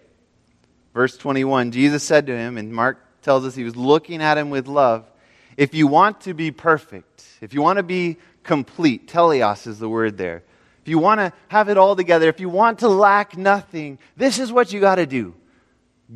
verse 0.92 1.16
21 1.16 1.70
Jesus 1.70 2.02
said 2.02 2.26
to 2.26 2.37
him 2.37 2.59
in 2.59 2.72
Mark 2.72 3.07
tells 3.22 3.44
us 3.44 3.54
he 3.54 3.64
was 3.64 3.76
looking 3.76 4.22
at 4.22 4.38
him 4.38 4.50
with 4.50 4.66
love. 4.66 5.04
If 5.57 5.74
you 5.74 5.87
want 5.87 6.22
to 6.22 6.35
be 6.35 6.50
perfect, 6.50 7.24
if 7.40 7.52
you 7.52 7.62
want 7.62 7.78
to 7.78 7.83
be 7.83 8.18
complete, 8.42 9.09
teleos 9.09 9.66
is 9.66 9.78
the 9.78 9.88
word 9.88 10.16
there. 10.16 10.44
If 10.83 10.88
you 10.88 10.98
want 10.98 11.20
to 11.20 11.33
have 11.48 11.68
it 11.68 11.76
all 11.76 11.96
together, 11.96 12.28
if 12.28 12.40
you 12.40 12.48
want 12.48 12.78
to 12.78 12.88
lack 12.88 13.37
nothing, 13.37 13.98
this 14.16 14.38
is 14.38 14.52
what 14.52 14.72
you 14.72 14.81
got 14.81 14.96
to 14.96 15.07
do 15.07 15.35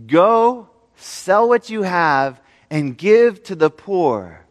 go 0.06 0.70
sell 0.96 1.48
what 1.48 1.68
you 1.68 1.82
have 1.82 2.40
and 2.70 2.96
give 2.96 3.42
to 3.42 3.54
the 3.54 3.68
poor, 3.68 4.46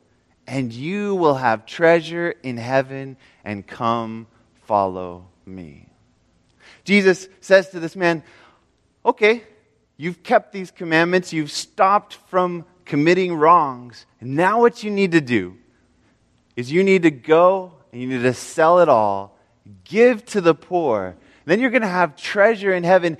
and 0.46 0.72
you 0.72 1.16
will 1.16 1.36
have 1.36 1.66
treasure 1.66 2.36
in 2.44 2.58
heaven, 2.58 3.18
and 3.44 3.66
come 3.66 4.28
follow 4.64 5.28
me. 5.46 5.88
Jesus 6.84 7.28
says 7.40 7.70
to 7.70 7.80
this 7.80 7.96
man, 7.96 8.24
Okay, 9.04 9.44
You've 10.02 10.24
kept 10.24 10.52
these 10.52 10.72
commandments. 10.72 11.32
You've 11.32 11.52
stopped 11.52 12.16
from 12.28 12.66
committing 12.86 13.36
wrongs. 13.36 14.08
And 14.20 14.36
now, 14.36 14.60
what 14.60 14.84
you 14.84 14.90
need 14.90 15.12
to 15.12 15.22
do 15.22 15.58
is 16.56 16.72
you 16.72 16.84
need 16.84 17.04
to 17.04 17.12
go 17.12 17.74
and 17.92 18.02
you 18.02 18.08
need 18.08 18.24
to 18.24 18.34
sell 18.34 18.80
it 18.80 18.90
all, 18.90 19.38
give 19.84 20.26
to 20.26 20.42
the 20.42 20.56
poor. 20.56 21.16
Then 21.46 21.60
you're 21.60 21.70
going 21.70 21.84
to 21.84 21.88
have 21.88 22.16
treasure 22.16 22.74
in 22.74 22.84
heaven. 22.84 23.20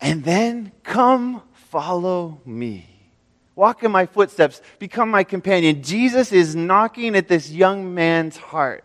And 0.00 0.24
then 0.24 0.72
come 0.82 1.42
follow 1.52 2.40
me. 2.44 2.90
Walk 3.54 3.84
in 3.84 3.92
my 3.92 4.06
footsteps, 4.06 4.60
become 4.80 5.08
my 5.08 5.22
companion. 5.22 5.84
Jesus 5.84 6.32
is 6.32 6.56
knocking 6.56 7.14
at 7.14 7.28
this 7.28 7.52
young 7.52 7.94
man's 7.94 8.36
heart. 8.36 8.82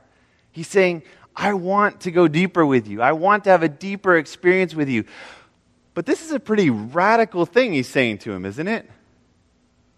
He's 0.51 0.67
saying, 0.67 1.01
I 1.35 1.53
want 1.53 2.01
to 2.01 2.11
go 2.11 2.27
deeper 2.27 2.63
with 2.63 2.87
you. 2.87 3.01
I 3.01 3.13
want 3.13 3.45
to 3.45 3.49
have 3.49 3.63
a 3.63 3.69
deeper 3.69 4.15
experience 4.15 4.75
with 4.75 4.89
you. 4.89 5.05
But 5.93 6.05
this 6.05 6.25
is 6.25 6.31
a 6.31 6.39
pretty 6.39 6.69
radical 6.69 7.45
thing 7.45 7.73
he's 7.73 7.87
saying 7.87 8.19
to 8.19 8.31
him, 8.31 8.45
isn't 8.45 8.67
it? 8.67 8.89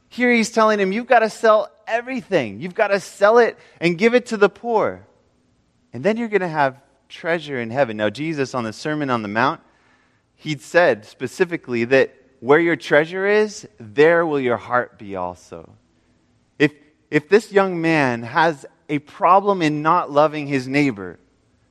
Here 0.10 0.32
he's 0.32 0.52
telling 0.52 0.80
him, 0.80 0.92
You've 0.92 1.08
got 1.08 1.20
to 1.20 1.30
sell 1.30 1.70
everything. 1.88 2.62
You've 2.62 2.76
got 2.76 2.88
to 2.88 3.00
sell 3.00 3.38
it 3.38 3.58
and 3.80 3.98
give 3.98 4.14
it 4.14 4.28
to 4.28 4.38
the 4.38 4.50
poor. 4.50 5.06
And 5.92 6.04
then 6.04 6.18
you're 6.18 6.28
going 6.28 6.42
to 6.42 6.48
have 6.48 6.82
treasure 7.10 7.60
in 7.60 7.70
heaven. 7.70 7.98
Now, 7.98 8.10
Jesus 8.10 8.56
on 8.56 8.64
the 8.64 8.74
Sermon 8.74 9.10
on 9.10 9.22
the 9.22 9.28
Mount, 9.28 9.62
he'd 10.36 10.62
said 10.62 11.06
specifically 11.06 11.86
that 11.86 12.16
where 12.40 12.60
your 12.60 12.76
treasure 12.76 13.26
is, 13.26 13.68
there 13.80 14.26
will 14.26 14.40
your 14.40 14.58
heart 14.58 14.98
be 14.98 15.16
also. 15.16 15.76
If, 16.60 16.74
if 17.10 17.30
this 17.30 17.52
young 17.52 17.82
man 17.82 18.24
has 18.24 18.66
a 18.90 19.00
problem 19.00 19.62
in 19.62 19.82
not 19.82 20.12
loving 20.12 20.48
his 20.48 20.68
neighbor, 20.68 21.20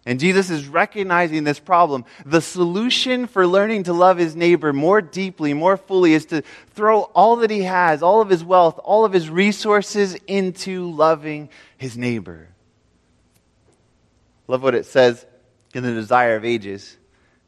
and 0.04 0.18
Jesus 0.18 0.50
is 0.50 0.66
recognizing 0.66 1.44
this 1.44 1.60
problem. 1.60 2.04
The 2.26 2.40
solution 2.40 3.28
for 3.28 3.46
learning 3.46 3.84
to 3.84 3.92
love 3.92 4.18
his 4.18 4.34
neighbor 4.34 4.72
more 4.72 5.00
deeply, 5.00 5.54
more 5.54 5.76
fully, 5.76 6.14
is 6.14 6.26
to 6.26 6.42
throw 6.70 7.02
all 7.02 7.36
that 7.36 7.50
he 7.50 7.62
has, 7.62 8.02
all 8.02 8.20
of 8.20 8.28
his 8.28 8.42
wealth, 8.42 8.80
all 8.82 9.04
of 9.04 9.12
his 9.12 9.30
resources 9.30 10.14
into 10.26 10.90
loving 10.90 11.50
his 11.76 11.96
neighbor. 11.96 12.48
Love 14.48 14.62
what 14.62 14.74
it 14.74 14.86
says 14.86 15.24
in 15.72 15.84
the 15.84 15.92
Desire 15.92 16.34
of 16.34 16.44
Ages. 16.44 16.96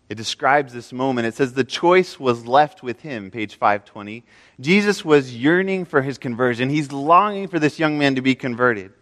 It 0.08 0.14
describes 0.14 0.72
this 0.72 0.92
moment. 0.92 1.26
It 1.26 1.34
says, 1.34 1.54
The 1.54 1.64
choice 1.64 2.20
was 2.20 2.46
left 2.46 2.84
with 2.84 3.00
him, 3.00 3.32
page 3.32 3.56
520. 3.56 4.22
Jesus 4.60 5.04
was 5.04 5.34
yearning 5.34 5.86
for 5.86 6.02
his 6.02 6.18
conversion. 6.18 6.70
He's 6.70 6.92
longing 6.92 7.48
for 7.48 7.58
this 7.58 7.80
young 7.80 7.98
man 7.98 8.14
to 8.14 8.22
be 8.22 8.36
converted. 8.36 8.92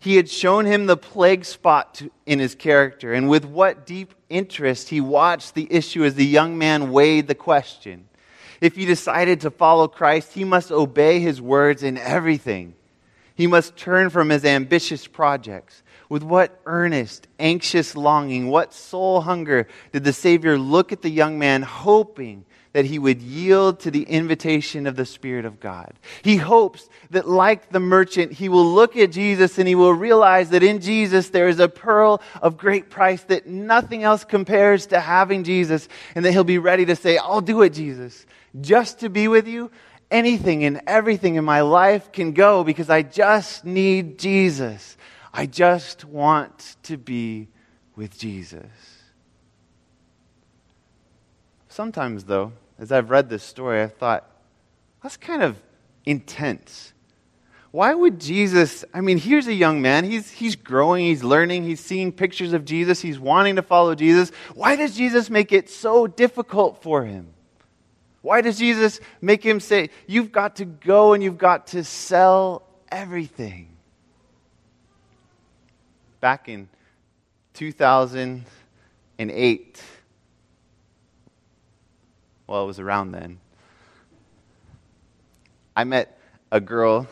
He 0.00 0.16
had 0.16 0.30
shown 0.30 0.64
him 0.64 0.86
the 0.86 0.96
plague 0.96 1.44
spot 1.44 2.02
in 2.24 2.38
his 2.38 2.54
character, 2.54 3.12
and 3.12 3.28
with 3.28 3.44
what 3.44 3.86
deep 3.86 4.14
interest 4.28 4.90
he 4.90 5.00
watched 5.00 5.54
the 5.54 5.66
issue 5.70 6.04
as 6.04 6.14
the 6.14 6.26
young 6.26 6.56
man 6.56 6.92
weighed 6.92 7.26
the 7.26 7.34
question. 7.34 8.08
If 8.60 8.76
he 8.76 8.86
decided 8.86 9.40
to 9.40 9.50
follow 9.50 9.88
Christ, 9.88 10.32
he 10.34 10.44
must 10.44 10.70
obey 10.70 11.20
his 11.20 11.40
words 11.40 11.82
in 11.82 11.98
everything. 11.98 12.74
He 13.34 13.46
must 13.46 13.76
turn 13.76 14.10
from 14.10 14.30
his 14.30 14.44
ambitious 14.44 15.06
projects. 15.06 15.82
With 16.08 16.22
what 16.22 16.60
earnest, 16.66 17.28
anxious 17.38 17.94
longing, 17.94 18.48
what 18.48 18.72
soul 18.72 19.20
hunger 19.20 19.68
did 19.92 20.04
the 20.04 20.12
Savior 20.12 20.58
look 20.58 20.90
at 20.90 21.02
the 21.02 21.10
young 21.10 21.38
man, 21.38 21.62
hoping 21.62 22.44
that 22.78 22.84
he 22.84 23.00
would 23.00 23.20
yield 23.20 23.80
to 23.80 23.90
the 23.90 24.04
invitation 24.04 24.86
of 24.86 24.94
the 24.94 25.04
Spirit 25.04 25.44
of 25.44 25.58
God. 25.58 25.94
He 26.22 26.36
hopes 26.36 26.88
that, 27.10 27.28
like 27.28 27.70
the 27.70 27.80
merchant, 27.80 28.30
he 28.30 28.48
will 28.48 28.64
look 28.64 28.96
at 28.96 29.10
Jesus 29.10 29.58
and 29.58 29.66
he 29.66 29.74
will 29.74 29.92
realize 29.92 30.50
that 30.50 30.62
in 30.62 30.80
Jesus 30.80 31.30
there 31.30 31.48
is 31.48 31.58
a 31.58 31.68
pearl 31.68 32.22
of 32.40 32.56
great 32.56 32.88
price, 32.88 33.20
that 33.24 33.48
nothing 33.48 34.04
else 34.04 34.22
compares 34.22 34.86
to 34.86 35.00
having 35.00 35.42
Jesus, 35.42 35.88
and 36.14 36.24
that 36.24 36.30
he'll 36.30 36.44
be 36.44 36.58
ready 36.58 36.84
to 36.84 36.94
say, 36.94 37.18
I'll 37.18 37.40
do 37.40 37.62
it, 37.62 37.70
Jesus, 37.70 38.24
just 38.60 39.00
to 39.00 39.08
be 39.08 39.26
with 39.26 39.48
you. 39.48 39.72
Anything 40.08 40.62
and 40.62 40.80
everything 40.86 41.34
in 41.34 41.44
my 41.44 41.62
life 41.62 42.12
can 42.12 42.30
go 42.30 42.62
because 42.62 42.90
I 42.90 43.02
just 43.02 43.64
need 43.64 44.20
Jesus. 44.20 44.96
I 45.34 45.46
just 45.46 46.04
want 46.04 46.76
to 46.84 46.96
be 46.96 47.48
with 47.96 48.16
Jesus. 48.16 48.70
Sometimes, 51.68 52.22
though, 52.22 52.52
as 52.78 52.92
I've 52.92 53.10
read 53.10 53.28
this 53.28 53.42
story, 53.42 53.82
I've 53.82 53.94
thought, 53.94 54.24
that's 55.02 55.16
kind 55.16 55.42
of 55.42 55.56
intense. 56.04 56.92
Why 57.70 57.94
would 57.94 58.20
Jesus? 58.20 58.84
I 58.94 59.02
mean, 59.02 59.18
here's 59.18 59.46
a 59.46 59.52
young 59.52 59.82
man. 59.82 60.04
He's, 60.04 60.30
he's 60.30 60.56
growing, 60.56 61.04
he's 61.04 61.22
learning, 61.22 61.64
he's 61.64 61.80
seeing 61.80 62.12
pictures 62.12 62.52
of 62.52 62.64
Jesus, 62.64 63.00
he's 63.00 63.18
wanting 63.18 63.56
to 63.56 63.62
follow 63.62 63.94
Jesus. 63.94 64.30
Why 64.54 64.76
does 64.76 64.96
Jesus 64.96 65.28
make 65.28 65.52
it 65.52 65.68
so 65.68 66.06
difficult 66.06 66.82
for 66.82 67.04
him? 67.04 67.28
Why 68.22 68.40
does 68.40 68.58
Jesus 68.58 69.00
make 69.20 69.44
him 69.44 69.60
say, 69.60 69.90
You've 70.06 70.32
got 70.32 70.56
to 70.56 70.64
go 70.64 71.12
and 71.12 71.22
you've 71.22 71.38
got 71.38 71.68
to 71.68 71.84
sell 71.84 72.62
everything? 72.90 73.68
Back 76.20 76.48
in 76.48 76.68
2008, 77.54 79.82
well, 82.48 82.64
it 82.64 82.66
was 82.66 82.80
around 82.80 83.12
then. 83.12 83.38
I 85.76 85.84
met 85.84 86.18
a 86.50 86.60
girl 86.60 87.02
who 87.02 87.08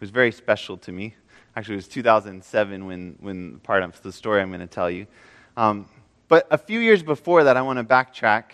was 0.00 0.10
very 0.10 0.32
special 0.32 0.78
to 0.78 0.90
me. 0.90 1.14
Actually, 1.54 1.74
it 1.74 1.76
was 1.76 1.88
2007 1.88 2.86
when, 2.86 3.16
when 3.20 3.58
part 3.60 3.82
of 3.82 4.00
the 4.02 4.10
story 4.10 4.40
I'm 4.40 4.48
going 4.48 4.60
to 4.60 4.66
tell 4.66 4.90
you. 4.90 5.06
Um, 5.56 5.86
but 6.26 6.46
a 6.50 6.58
few 6.58 6.80
years 6.80 7.02
before 7.02 7.44
that, 7.44 7.56
I 7.56 7.62
want 7.62 7.78
to 7.78 7.84
backtrack. 7.84 8.44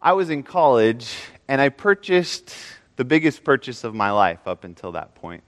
I 0.00 0.12
was 0.12 0.28
in 0.28 0.42
college 0.42 1.16
and 1.48 1.60
I 1.60 1.70
purchased 1.70 2.54
the 2.96 3.04
biggest 3.04 3.42
purchase 3.42 3.82
of 3.82 3.94
my 3.94 4.10
life 4.10 4.46
up 4.46 4.64
until 4.64 4.92
that 4.92 5.14
point. 5.14 5.42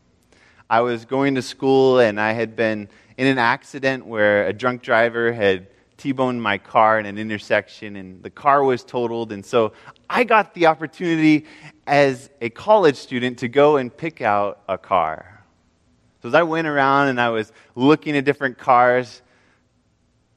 I 0.71 0.81
was 0.81 1.05
going 1.05 1.35
to 1.35 1.43
school 1.43 1.99
and 1.99 2.19
I 2.19 2.33
had 2.33 2.57
been 2.57 2.89
in 3.19 3.27
an 3.27 3.39
accident 3.39 4.07
where 4.07 4.47
a 4.47 4.55
drunk 4.55 4.81
driver 4.81 5.33
had 5.33 5.67
T-boned 6.03 6.43
my 6.43 6.59
car 6.59 6.99
in 6.99 7.07
an 7.07 7.17
intersection 7.17 7.95
and 7.95 8.25
the 8.25 8.29
car 8.29 8.65
was 8.65 8.83
totaled. 8.83 9.31
And 9.31 9.47
so 9.47 9.73
I 10.11 10.25
got 10.25 10.53
the 10.53 10.67
opportunity 10.67 11.47
as 11.87 12.29
a 12.41 12.51
college 12.51 12.97
student 12.97 13.39
to 13.39 13.47
go 13.47 13.77
and 13.77 13.97
pick 13.97 14.21
out 14.21 14.63
a 14.69 14.77
car. 14.77 15.45
So 16.21 16.29
as 16.29 16.35
I 16.35 16.43
went 16.43 16.67
around 16.67 17.07
and 17.07 17.21
I 17.21 17.29
was 17.29 17.53
looking 17.77 18.17
at 18.17 18.25
different 18.25 18.59
cars, 18.59 19.23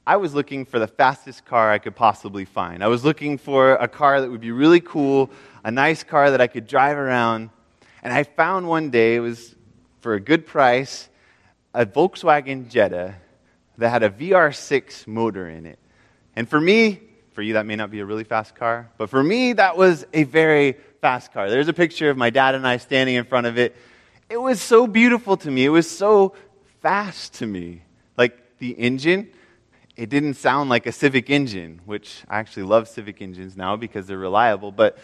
I 0.06 0.18
was 0.18 0.34
looking 0.34 0.66
for 0.66 0.78
the 0.78 0.86
fastest 0.86 1.44
car 1.44 1.72
I 1.72 1.78
could 1.78 1.96
possibly 1.96 2.44
find. 2.44 2.84
I 2.84 2.86
was 2.86 3.04
looking 3.04 3.36
for 3.36 3.72
a 3.72 3.88
car 3.88 4.20
that 4.20 4.30
would 4.30 4.40
be 4.40 4.52
really 4.52 4.78
cool, 4.78 5.32
a 5.64 5.72
nice 5.72 6.04
car 6.04 6.30
that 6.30 6.40
I 6.40 6.46
could 6.46 6.68
drive 6.68 6.96
around. 6.96 7.50
And 8.04 8.12
I 8.12 8.22
found 8.22 8.68
one 8.68 8.90
day, 8.90 9.16
it 9.16 9.20
was 9.20 9.56
for 9.98 10.14
a 10.14 10.20
good 10.20 10.46
price, 10.46 11.08
a 11.74 11.84
Volkswagen 11.84 12.68
Jetta 12.68 13.16
that 13.78 13.90
had 13.90 14.02
a 14.02 14.10
VR6 14.10 15.06
motor 15.06 15.48
in 15.48 15.66
it. 15.66 15.78
And 16.34 16.48
for 16.48 16.60
me, 16.60 17.00
for 17.32 17.42
you, 17.42 17.54
that 17.54 17.66
may 17.66 17.76
not 17.76 17.90
be 17.90 18.00
a 18.00 18.06
really 18.06 18.24
fast 18.24 18.54
car, 18.54 18.90
but 18.96 19.10
for 19.10 19.22
me, 19.22 19.52
that 19.52 19.76
was 19.76 20.06
a 20.12 20.24
very 20.24 20.76
fast 21.00 21.32
car. 21.32 21.50
There's 21.50 21.68
a 21.68 21.74
picture 21.74 22.10
of 22.10 22.16
my 22.16 22.30
dad 22.30 22.54
and 22.54 22.66
I 22.66 22.78
standing 22.78 23.14
in 23.14 23.24
front 23.24 23.46
of 23.46 23.58
it. 23.58 23.76
It 24.28 24.40
was 24.40 24.60
so 24.60 24.86
beautiful 24.86 25.36
to 25.38 25.50
me. 25.50 25.64
It 25.64 25.70
was 25.70 25.88
so 25.88 26.34
fast 26.80 27.34
to 27.34 27.46
me. 27.46 27.82
Like 28.16 28.58
the 28.58 28.70
engine, 28.70 29.28
it 29.96 30.08
didn't 30.08 30.34
sound 30.34 30.70
like 30.70 30.86
a 30.86 30.92
Civic 30.92 31.30
engine, 31.30 31.80
which 31.84 32.22
I 32.28 32.38
actually 32.38 32.64
love 32.64 32.88
Civic 32.88 33.20
engines 33.20 33.56
now 33.56 33.76
because 33.76 34.06
they're 34.06 34.18
reliable, 34.18 34.72
but 34.72 34.98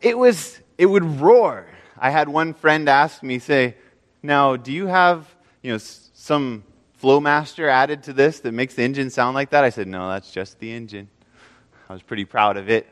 it 0.00 0.18
was, 0.18 0.58
it 0.78 0.86
would 0.86 1.04
roar. 1.20 1.66
I 1.96 2.10
had 2.10 2.28
one 2.28 2.54
friend 2.54 2.88
ask 2.88 3.22
me, 3.22 3.38
say, 3.38 3.76
now, 4.22 4.56
do 4.56 4.72
you 4.72 4.86
have, 4.86 5.32
you 5.62 5.72
know, 5.72 5.78
some 5.78 6.64
Flowmaster 7.02 7.68
added 7.68 8.04
to 8.04 8.12
this 8.12 8.40
that 8.40 8.52
makes 8.52 8.74
the 8.74 8.82
engine 8.84 9.10
sound 9.10 9.34
like 9.34 9.50
that? 9.50 9.64
I 9.64 9.70
said, 9.70 9.88
No, 9.88 10.08
that's 10.08 10.30
just 10.30 10.60
the 10.60 10.72
engine. 10.72 11.08
I 11.88 11.92
was 11.92 12.02
pretty 12.02 12.24
proud 12.24 12.56
of 12.56 12.70
it. 12.70 12.86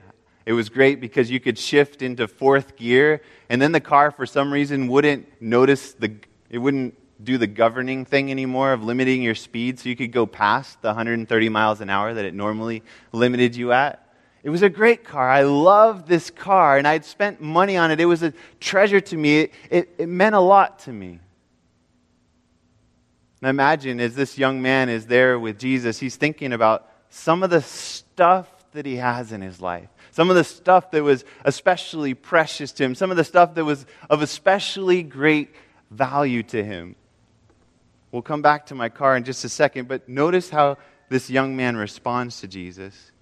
It 0.45 0.53
was 0.53 0.69
great 0.69 1.01
because 1.01 1.31
you 1.31 1.39
could 1.39 1.57
shift 1.57 2.03
into 2.03 2.27
fourth 2.27 2.77
gear, 2.77 3.23
and 3.49 3.63
then 3.63 3.71
the 3.71 3.81
car, 3.81 4.11
for 4.11 4.27
some 4.27 4.53
reason, 4.53 4.89
wouldn't 4.89 5.41
notice 5.41 5.93
the, 5.93 6.17
it 6.49 6.59
wouldn't 6.59 6.97
do 7.23 7.39
the 7.39 7.47
governing 7.47 8.05
thing 8.05 8.31
anymore 8.31 8.73
of 8.73 8.83
limiting 8.83 9.23
your 9.23 9.35
speed, 9.37 9.79
so 9.79 9.89
you 9.89 9.95
could 9.95 10.11
go 10.11 10.27
past 10.27 10.83
the 10.83 10.89
130 10.89 11.49
miles 11.49 11.81
an 11.81 11.89
hour 11.89 12.13
that 12.13 12.25
it 12.25 12.35
normally 12.35 12.83
limited 13.13 13.55
you 13.55 13.73
at. 13.73 14.07
It 14.43 14.51
was 14.51 14.63
a 14.63 14.71
great 14.71 15.05
car. 15.05 15.31
I 15.31 15.43
loved 15.43 16.09
this 16.09 16.31
car, 16.31 16.79
and 16.79 16.89
I'd 16.89 17.05
spent 17.05 17.41
money 17.41 17.77
on 17.77 17.91
it. 17.91 18.01
It 18.01 18.07
was 18.07 18.23
a 18.23 18.33
treasure 18.59 19.01
to 19.01 19.17
me. 19.17 19.41
It, 19.41 19.53
it, 19.71 19.95
it 19.99 20.09
meant 20.09 20.35
a 20.35 20.41
lot 20.41 20.81
to 20.81 20.93
me. 20.93 21.21
Now 23.43 23.49
imagine 23.49 24.01
as 24.01 24.15
this 24.15 24.37
young 24.37 24.61
man 24.61 24.89
is 24.89 25.07
there 25.07 25.39
with 25.39 25.59
Jesus, 25.59 25.99
he's 25.99 26.17
thinking 26.17 26.53
about 26.53 26.87
some 27.09 27.43
of 27.43 27.51
the 27.51 27.63
stuff 27.63 28.49
that 28.73 28.87
he 28.87 28.97
has 28.97 29.33
in 29.33 29.41
his 29.41 29.61
life. 29.61 29.89
Some 30.13 30.31
of 30.31 30.37
the 30.37 30.45
stuff 30.45 30.91
that 30.91 31.03
was 31.03 31.25
especially 31.45 32.15
precious 32.15 32.73
to 32.73 32.85
him, 32.85 32.95
some 32.95 33.11
of 33.11 33.17
the 33.17 33.25
stuff 33.25 33.55
that 33.55 33.65
was 33.65 33.87
of 34.09 34.23
especially 34.23 35.03
great 35.03 35.55
value 35.91 36.43
to 36.45 36.63
him. 36.63 36.97
We'll 38.13 38.23
come 38.23 38.43
back 38.43 38.67
to 38.67 38.75
my 38.75 38.89
car 38.89 39.17
in 39.17 39.25
just 39.25 39.45
a 39.45 39.49
second, 39.49 39.89
but 39.89 40.09
notice 40.09 40.51
how 40.51 40.79
this 41.09 41.31
young 41.31 41.57
man 41.57 41.77
responds 41.77 42.41
to 42.41 42.49
Jesus. 42.49 43.13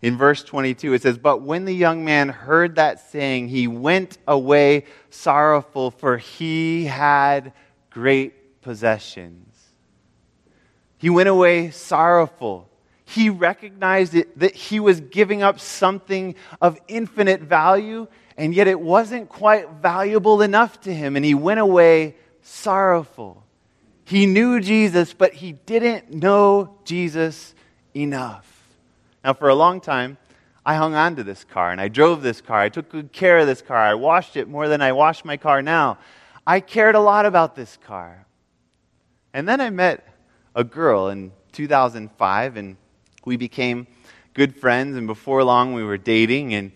In 0.00 0.16
verse 0.16 0.44
22, 0.44 0.94
it 0.94 1.02
says, 1.02 1.18
But 1.18 1.42
when 1.42 1.64
the 1.64 1.74
young 1.74 2.04
man 2.04 2.28
heard 2.28 2.76
that 2.76 3.10
saying, 3.10 3.48
he 3.48 3.66
went 3.66 4.18
away 4.28 4.84
sorrowful, 5.10 5.90
for 5.90 6.18
he 6.18 6.84
had 6.84 7.52
great 7.90 8.62
possessions. 8.62 9.47
He 10.98 11.10
went 11.10 11.28
away 11.28 11.70
sorrowful. 11.70 12.68
He 13.04 13.30
recognized 13.30 14.14
it, 14.14 14.38
that 14.38 14.54
he 14.54 14.80
was 14.80 15.00
giving 15.00 15.42
up 15.42 15.60
something 15.60 16.34
of 16.60 16.78
infinite 16.88 17.40
value, 17.40 18.06
and 18.36 18.54
yet 18.54 18.66
it 18.66 18.78
wasn't 18.78 19.28
quite 19.28 19.70
valuable 19.80 20.42
enough 20.42 20.80
to 20.82 20.94
him, 20.94 21.16
and 21.16 21.24
he 21.24 21.34
went 21.34 21.60
away 21.60 22.16
sorrowful. 22.42 23.44
He 24.04 24.26
knew 24.26 24.60
Jesus, 24.60 25.12
but 25.12 25.34
he 25.34 25.52
didn't 25.52 26.12
know 26.12 26.78
Jesus 26.84 27.54
enough. 27.94 28.46
Now, 29.22 29.34
for 29.34 29.48
a 29.48 29.54
long 29.54 29.80
time, 29.80 30.16
I 30.64 30.74
hung 30.74 30.94
on 30.94 31.16
to 31.16 31.24
this 31.24 31.44
car 31.44 31.70
and 31.70 31.80
I 31.80 31.88
drove 31.88 32.22
this 32.22 32.40
car. 32.42 32.60
I 32.60 32.68
took 32.68 32.90
good 32.90 33.12
care 33.12 33.38
of 33.38 33.46
this 33.46 33.62
car. 33.62 33.78
I 33.78 33.94
washed 33.94 34.36
it 34.36 34.48
more 34.48 34.68
than 34.68 34.82
I 34.82 34.92
wash 34.92 35.24
my 35.24 35.36
car 35.36 35.62
now. 35.62 35.98
I 36.46 36.60
cared 36.60 36.94
a 36.94 37.00
lot 37.00 37.26
about 37.26 37.54
this 37.54 37.78
car. 37.86 38.26
And 39.32 39.48
then 39.48 39.60
I 39.60 39.70
met 39.70 40.06
a 40.54 40.64
girl 40.64 41.08
in 41.08 41.32
2005, 41.52 42.56
and 42.56 42.76
we 43.24 43.36
became 43.36 43.86
good 44.34 44.56
friends. 44.56 44.96
And 44.96 45.06
before 45.06 45.44
long, 45.44 45.74
we 45.74 45.82
were 45.82 45.98
dating. 45.98 46.54
And 46.54 46.72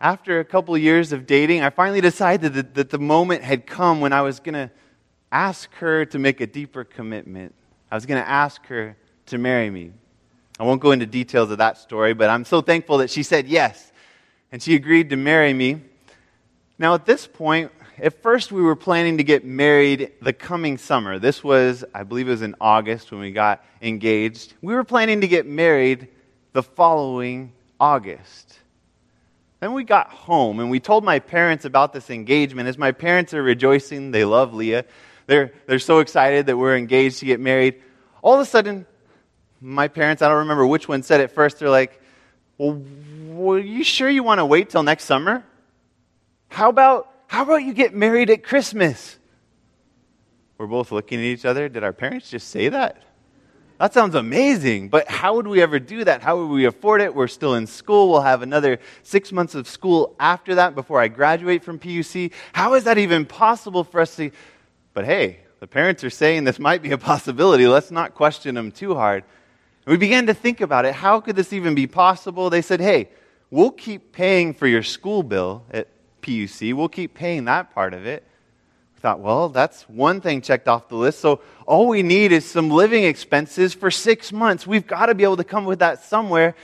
after 0.00 0.40
a 0.40 0.44
couple 0.44 0.76
years 0.78 1.12
of 1.12 1.26
dating, 1.26 1.62
I 1.62 1.70
finally 1.70 2.00
decided 2.00 2.54
that, 2.54 2.74
that 2.74 2.90
the 2.90 2.98
moment 2.98 3.42
had 3.42 3.66
come 3.66 4.00
when 4.00 4.12
I 4.12 4.22
was 4.22 4.40
going 4.40 4.54
to 4.54 4.70
ask 5.32 5.72
her 5.74 6.04
to 6.06 6.18
make 6.18 6.40
a 6.40 6.46
deeper 6.46 6.84
commitment. 6.84 7.54
I 7.90 7.94
was 7.94 8.06
going 8.06 8.20
to 8.20 8.28
ask 8.28 8.64
her 8.66 8.96
to 9.26 9.38
marry 9.38 9.70
me. 9.70 9.92
I 10.58 10.64
won't 10.64 10.80
go 10.80 10.90
into 10.90 11.06
details 11.06 11.50
of 11.50 11.58
that 11.58 11.78
story, 11.78 12.12
but 12.14 12.28
I'm 12.28 12.44
so 12.44 12.60
thankful 12.60 12.98
that 12.98 13.10
she 13.10 13.22
said 13.22 13.48
yes. 13.48 13.92
And 14.52 14.62
she 14.62 14.74
agreed 14.74 15.10
to 15.10 15.16
marry 15.16 15.54
me. 15.54 15.80
Now, 16.78 16.94
at 16.94 17.06
this 17.06 17.26
point, 17.26 17.70
at 18.02 18.22
first 18.22 18.50
we 18.50 18.62
were 18.62 18.76
planning 18.76 19.18
to 19.18 19.24
get 19.24 19.44
married 19.44 20.12
the 20.22 20.32
coming 20.32 20.78
summer. 20.78 21.18
This 21.18 21.44
was, 21.44 21.84
I 21.94 22.02
believe 22.02 22.28
it 22.28 22.30
was 22.30 22.42
in 22.42 22.56
August 22.60 23.12
when 23.12 23.20
we 23.20 23.30
got 23.30 23.64
engaged. 23.82 24.54
We 24.62 24.74
were 24.74 24.84
planning 24.84 25.20
to 25.20 25.28
get 25.28 25.46
married 25.46 26.08
the 26.52 26.62
following 26.62 27.52
August. 27.78 28.58
Then 29.60 29.74
we 29.74 29.84
got 29.84 30.08
home 30.08 30.60
and 30.60 30.70
we 30.70 30.80
told 30.80 31.04
my 31.04 31.18
parents 31.18 31.66
about 31.66 31.92
this 31.92 32.08
engagement. 32.08 32.68
As 32.68 32.78
my 32.78 32.92
parents 32.92 33.34
are 33.34 33.42
rejoicing, 33.42 34.10
they 34.10 34.24
love 34.24 34.54
Leah. 34.54 34.86
They're, 35.26 35.52
they're 35.66 35.78
so 35.78 35.98
excited 35.98 36.46
that 36.46 36.56
we're 36.56 36.76
engaged 36.76 37.18
to 37.18 37.26
get 37.26 37.38
married. 37.38 37.82
All 38.22 38.34
of 38.34 38.40
a 38.40 38.46
sudden, 38.46 38.86
my 39.60 39.88
parents, 39.88 40.22
I 40.22 40.28
don't 40.28 40.38
remember 40.38 40.66
which 40.66 40.88
one 40.88 41.02
said 41.02 41.20
it 41.20 41.32
first, 41.32 41.58
they're 41.58 41.68
like, 41.68 42.00
Well, 42.56 42.82
are 43.52 43.58
you 43.58 43.84
sure 43.84 44.08
you 44.08 44.22
want 44.22 44.38
to 44.38 44.46
wait 44.46 44.70
till 44.70 44.82
next 44.82 45.04
summer? 45.04 45.44
How 46.48 46.70
about 46.70 47.10
how 47.30 47.44
about 47.44 47.62
you 47.62 47.72
get 47.72 47.94
married 47.94 48.28
at 48.28 48.42
Christmas? 48.42 49.16
We're 50.58 50.66
both 50.66 50.90
looking 50.90 51.20
at 51.20 51.26
each 51.26 51.44
other. 51.44 51.68
Did 51.68 51.84
our 51.84 51.92
parents 51.92 52.28
just 52.28 52.48
say 52.48 52.70
that? 52.70 53.00
that 53.78 53.94
sounds 53.94 54.16
amazing, 54.16 54.88
but 54.88 55.08
how 55.08 55.36
would 55.36 55.46
we 55.46 55.62
ever 55.62 55.78
do 55.78 56.02
that? 56.02 56.22
How 56.22 56.38
would 56.38 56.52
we 56.52 56.64
afford 56.64 57.00
it? 57.00 57.14
We're 57.14 57.28
still 57.28 57.54
in 57.54 57.68
school. 57.68 58.10
We'll 58.10 58.22
have 58.22 58.42
another 58.42 58.80
six 59.04 59.30
months 59.30 59.54
of 59.54 59.68
school 59.68 60.16
after 60.18 60.56
that 60.56 60.74
before 60.74 61.00
I 61.00 61.06
graduate 61.06 61.62
from 61.62 61.78
PUC. 61.78 62.32
How 62.52 62.74
is 62.74 62.82
that 62.82 62.98
even 62.98 63.24
possible 63.24 63.84
for 63.84 64.00
us 64.00 64.16
to? 64.16 64.32
But 64.92 65.04
hey, 65.04 65.38
the 65.60 65.68
parents 65.68 66.02
are 66.02 66.10
saying 66.10 66.42
this 66.42 66.58
might 66.58 66.82
be 66.82 66.90
a 66.90 66.98
possibility. 66.98 67.68
Let's 67.68 67.92
not 67.92 68.16
question 68.16 68.56
them 68.56 68.72
too 68.72 68.96
hard. 68.96 69.22
we 69.86 69.96
began 69.96 70.26
to 70.26 70.34
think 70.34 70.60
about 70.60 70.84
it. 70.84 70.94
How 70.94 71.20
could 71.20 71.36
this 71.36 71.52
even 71.52 71.76
be 71.76 71.86
possible? 71.86 72.50
They 72.50 72.62
said, 72.62 72.80
hey, 72.80 73.10
we'll 73.52 73.70
keep 73.70 74.10
paying 74.10 74.52
for 74.52 74.66
your 74.66 74.82
school 74.82 75.22
bill 75.22 75.62
at 75.70 75.86
PUC, 76.22 76.74
we'll 76.74 76.88
keep 76.88 77.14
paying 77.14 77.44
that 77.44 77.74
part 77.74 77.94
of 77.94 78.06
it 78.06 78.24
We 78.94 79.00
thought, 79.00 79.20
well, 79.20 79.48
that's 79.48 79.88
one 79.88 80.20
thing 80.20 80.40
checked 80.40 80.68
off 80.68 80.88
the 80.88 80.96
list. 80.96 81.20
So 81.20 81.40
all 81.66 81.88
we 81.88 82.02
need 82.02 82.32
is 82.32 82.48
some 82.48 82.70
living 82.70 83.04
expenses 83.04 83.74
for 83.74 83.90
six 83.90 84.32
months. 84.32 84.66
We've 84.66 84.86
got 84.86 85.06
to 85.06 85.14
be 85.14 85.24
able 85.24 85.38
to 85.38 85.44
come 85.44 85.64
with 85.64 85.78
that 85.80 86.02
somewhere. 86.02 86.54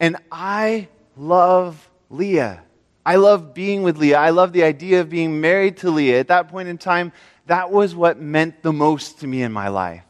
And 0.00 0.16
I 0.30 0.88
love 1.16 1.88
Leah. 2.10 2.62
I 3.04 3.16
love 3.16 3.54
being 3.54 3.82
with 3.82 3.98
Leah. 3.98 4.18
I 4.18 4.30
love 4.30 4.52
the 4.52 4.64
idea 4.64 5.00
of 5.00 5.08
being 5.08 5.40
married 5.40 5.76
to 5.78 5.90
Leah. 5.90 6.20
At 6.20 6.28
that 6.28 6.48
point 6.48 6.68
in 6.68 6.76
time, 6.76 7.12
that 7.46 7.70
was 7.70 7.94
what 7.94 8.20
meant 8.20 8.62
the 8.62 8.72
most 8.72 9.20
to 9.20 9.26
me 9.26 9.42
in 9.42 9.52
my 9.52 9.68
life. 9.68 10.02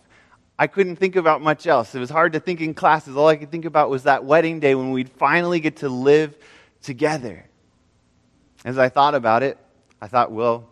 I 0.58 0.66
couldn't 0.66 0.96
think 0.96 1.16
about 1.16 1.42
much 1.42 1.66
else. 1.66 1.94
It 1.94 1.98
was 1.98 2.08
hard 2.08 2.32
to 2.32 2.40
think 2.40 2.62
in 2.62 2.72
classes. 2.72 3.14
All 3.14 3.28
I 3.28 3.36
could 3.36 3.50
think 3.50 3.66
about 3.66 3.90
was 3.90 4.04
that 4.04 4.24
wedding 4.24 4.58
day 4.58 4.74
when 4.74 4.90
we'd 4.90 5.10
finally 5.10 5.60
get 5.60 5.76
to 5.78 5.88
live 5.90 6.34
together. 6.82 7.44
As 8.66 8.78
I 8.78 8.88
thought 8.88 9.14
about 9.14 9.44
it, 9.44 9.58
I 10.02 10.08
thought, 10.08 10.32
well, 10.32 10.68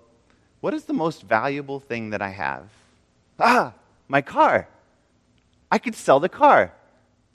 what 0.60 0.74
is 0.74 0.84
the 0.84 0.92
most 0.92 1.22
valuable 1.22 1.78
thing 1.78 2.10
that 2.10 2.20
I 2.20 2.30
have? 2.30 2.68
Ah, 3.38 3.72
my 4.08 4.20
car. 4.20 4.66
I 5.70 5.78
could 5.78 5.94
sell 5.94 6.18
the 6.18 6.28
car. 6.28 6.72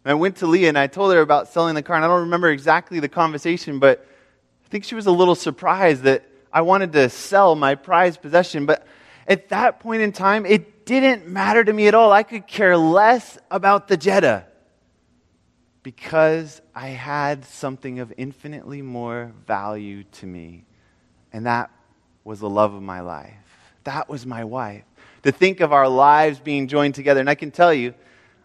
And 0.04 0.12
I 0.12 0.16
went 0.16 0.36
to 0.38 0.48
Leah 0.48 0.68
and 0.68 0.78
I 0.78 0.88
told 0.88 1.14
her 1.14 1.22
about 1.22 1.48
selling 1.48 1.76
the 1.76 1.82
car. 1.82 1.96
And 1.96 2.04
I 2.04 2.10
don't 2.10 2.24
remember 2.24 2.50
exactly 2.50 3.00
the 3.00 3.08
conversation, 3.08 3.80
but 3.80 4.06
I 4.66 4.68
think 4.68 4.84
she 4.84 4.96
was 4.96 5.06
a 5.06 5.12
little 5.12 5.34
surprised 5.34 6.04
that 6.04 6.26
I 6.52 6.60
wanted 6.60 6.92
to 6.92 7.08
sell 7.08 7.56
my 7.56 7.76
prized 7.76 8.22
possession. 8.22 8.66
But 8.66 8.86
at 9.28 9.48
that 9.50 9.80
point 9.80 10.02
in 10.02 10.12
time, 10.12 10.46
it 10.46 10.86
didn't 10.86 11.26
matter 11.26 11.64
to 11.64 11.72
me 11.72 11.88
at 11.88 11.96
all. 11.96 12.12
I 12.12 12.24
could 12.24 12.48
care 12.48 12.76
less 12.76 13.38
about 13.50 13.88
the 13.88 13.96
Jetta 13.96 14.46
because 15.96 16.62
I 16.76 16.90
had 16.90 17.44
something 17.44 17.98
of 18.00 18.14
infinitely 18.16 18.84
more 18.84 19.32
value 19.48 20.04
to 20.04 20.28
me. 20.28 20.64
And 21.34 21.48
that 21.48 21.72
was 22.24 22.42
the 22.42 22.50
love 22.50 22.76
of 22.76 22.84
my 22.84 23.00
life. 23.00 23.34
That 23.86 24.08
was 24.08 24.24
my 24.24 24.44
wife. 24.44 24.84
To 25.24 25.32
think 25.32 25.62
of 25.62 25.74
our 25.74 25.90
lives 25.90 26.38
being 26.38 26.68
joined 26.68 26.94
together. 26.94 27.20
And 27.20 27.28
I 27.28 27.34
can 27.34 27.50
tell 27.50 27.74
you, 27.74 27.96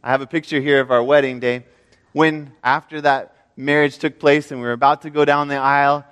I 0.02 0.10
have 0.10 0.22
a 0.22 0.26
picture 0.26 0.58
here 0.58 0.80
of 0.80 0.90
our 0.90 1.02
wedding 1.02 1.38
day. 1.38 1.66
When, 2.14 2.50
after 2.64 3.02
that 3.02 3.36
marriage 3.58 3.98
took 3.98 4.18
place 4.18 4.50
and 4.50 4.58
we 4.58 4.66
were 4.66 4.72
about 4.72 5.02
to 5.02 5.10
go 5.10 5.26
down 5.26 5.48
the 5.48 5.56
aisle, 5.56 6.02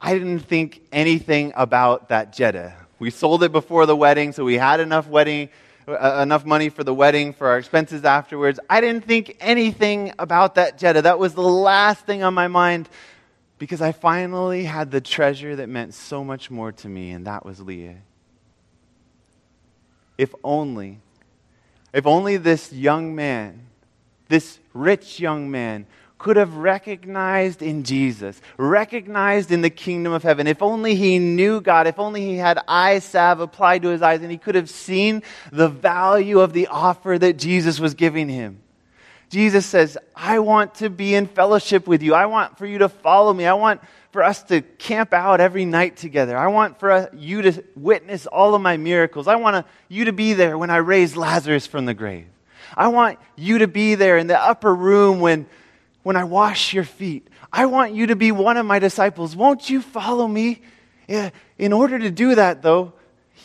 I 0.00 0.14
didn't 0.14 0.40
think 0.40 0.82
anything 0.90 1.52
about 1.54 2.08
that 2.08 2.32
Jetta. 2.32 2.74
We 2.98 3.10
sold 3.10 3.44
it 3.44 3.52
before 3.52 3.86
the 3.86 3.94
wedding, 3.94 4.32
so 4.32 4.44
we 4.44 4.58
had 4.58 4.80
enough 4.80 5.06
wedding, 5.06 5.50
Uh, 5.90 6.20
enough 6.22 6.44
money 6.44 6.68
for 6.68 6.84
the 6.84 6.94
wedding, 6.94 7.32
for 7.32 7.48
our 7.48 7.58
expenses 7.58 8.04
afterwards. 8.04 8.60
I 8.68 8.80
didn't 8.80 9.04
think 9.04 9.36
anything 9.40 10.12
about 10.18 10.54
that 10.54 10.78
Jetta. 10.78 11.02
That 11.02 11.18
was 11.18 11.34
the 11.34 11.42
last 11.42 12.06
thing 12.06 12.22
on 12.22 12.32
my 12.34 12.48
mind 12.48 12.88
because 13.58 13.82
I 13.82 13.92
finally 13.92 14.64
had 14.64 14.90
the 14.90 15.00
treasure 15.00 15.56
that 15.56 15.68
meant 15.68 15.94
so 15.94 16.22
much 16.24 16.50
more 16.50 16.72
to 16.72 16.88
me, 16.88 17.10
and 17.10 17.26
that 17.26 17.44
was 17.44 17.60
Leah. 17.60 17.98
If 20.16 20.34
only, 20.44 21.00
if 21.92 22.06
only 22.06 22.36
this 22.36 22.72
young 22.72 23.14
man, 23.14 23.66
this 24.28 24.58
rich 24.72 25.18
young 25.18 25.50
man, 25.50 25.86
could 26.20 26.36
have 26.36 26.54
recognized 26.56 27.62
in 27.62 27.82
Jesus, 27.82 28.42
recognized 28.58 29.50
in 29.50 29.62
the 29.62 29.70
kingdom 29.70 30.12
of 30.12 30.22
heaven. 30.22 30.46
If 30.46 30.60
only 30.60 30.94
he 30.94 31.18
knew 31.18 31.62
God, 31.62 31.86
if 31.86 31.98
only 31.98 32.20
he 32.20 32.36
had 32.36 32.58
eye 32.68 32.98
salve 32.98 33.40
applied 33.40 33.80
to 33.82 33.88
his 33.88 34.02
eyes, 34.02 34.20
and 34.20 34.30
he 34.30 34.36
could 34.36 34.54
have 34.54 34.68
seen 34.68 35.22
the 35.50 35.70
value 35.70 36.40
of 36.40 36.52
the 36.52 36.66
offer 36.66 37.18
that 37.18 37.38
Jesus 37.38 37.80
was 37.80 37.94
giving 37.94 38.28
him. 38.28 38.60
Jesus 39.30 39.64
says, 39.64 39.96
I 40.14 40.40
want 40.40 40.74
to 40.76 40.90
be 40.90 41.14
in 41.14 41.26
fellowship 41.26 41.86
with 41.86 42.02
you. 42.02 42.12
I 42.12 42.26
want 42.26 42.58
for 42.58 42.66
you 42.66 42.78
to 42.78 42.90
follow 42.90 43.32
me. 43.32 43.46
I 43.46 43.54
want 43.54 43.80
for 44.12 44.22
us 44.22 44.42
to 44.44 44.60
camp 44.60 45.14
out 45.14 45.40
every 45.40 45.64
night 45.64 45.96
together. 45.96 46.36
I 46.36 46.48
want 46.48 46.78
for 46.78 47.08
you 47.14 47.40
to 47.42 47.64
witness 47.74 48.26
all 48.26 48.54
of 48.54 48.60
my 48.60 48.76
miracles. 48.76 49.26
I 49.26 49.36
want 49.36 49.64
you 49.88 50.04
to 50.04 50.12
be 50.12 50.34
there 50.34 50.58
when 50.58 50.68
I 50.68 50.78
raise 50.78 51.16
Lazarus 51.16 51.66
from 51.66 51.86
the 51.86 51.94
grave. 51.94 52.26
I 52.76 52.88
want 52.88 53.18
you 53.36 53.58
to 53.58 53.68
be 53.68 53.94
there 53.94 54.18
in 54.18 54.26
the 54.26 54.38
upper 54.38 54.74
room 54.74 55.20
when, 55.20 55.46
when 56.02 56.16
I 56.16 56.24
wash 56.24 56.72
your 56.72 56.84
feet. 56.84 57.28
I 57.52 57.66
want 57.66 57.94
you 57.94 58.08
to 58.08 58.16
be 58.16 58.32
one 58.32 58.56
of 58.56 58.66
my 58.66 58.78
disciples. 58.78 59.36
Won't 59.36 59.68
you 59.68 59.82
follow 59.82 60.26
me? 60.26 60.62
In 61.58 61.72
order 61.72 61.98
to 61.98 62.10
do 62.10 62.36
that, 62.36 62.62
though, 62.62 62.92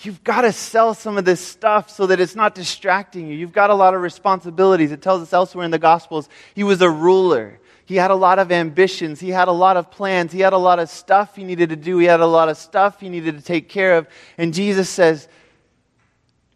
you've 0.03 0.24
got 0.24 0.41
to 0.41 0.51
sell 0.51 0.93
some 0.93 1.18
of 1.18 1.26
this 1.26 1.41
stuff 1.41 1.89
so 1.89 2.08
that 2.08 2.20
it's 2.20 2.36
not 2.36 2.56
distracting 2.56 3.28
you. 3.28 3.36
You've 3.36 3.51
got 3.51 3.70
a 3.70 3.76
lot 3.76 3.93
of 3.93 4.01
responsibilities. 4.01 4.91
It 4.91 5.01
tells 5.01 5.22
us 5.22 5.34
elsewhere 5.34 5.66
in 5.66 5.72
the 5.72 5.80
Gospels 5.80 6.30
he 6.53 6.64
was 6.64 6.82
a 6.82 6.89
ruler. 6.89 7.60
He 7.86 7.95
had 7.95 8.10
a 8.10 8.16
lot 8.16 8.39
of 8.39 8.51
ambitions. 8.51 9.20
He 9.20 9.30
had 9.30 9.47
a 9.47 9.51
lot 9.51 9.78
of 9.78 9.91
plans. 9.91 10.32
He 10.32 10.39
had 10.39 10.53
a 10.53 10.58
lot 10.58 10.80
of 10.80 10.89
stuff 10.89 11.36
he 11.36 11.43
needed 11.43 11.70
to 11.70 11.76
do. 11.76 11.99
He 11.99 12.06
had 12.06 12.20
a 12.20 12.26
lot 12.26 12.49
of 12.49 12.58
stuff 12.58 12.99
he 12.99 13.10
needed 13.10 13.38
to 13.38 13.43
take 13.43 13.70
care 13.70 13.97
of. 13.97 14.08
And 14.38 14.53
Jesus 14.53 14.89
says, 14.89 15.28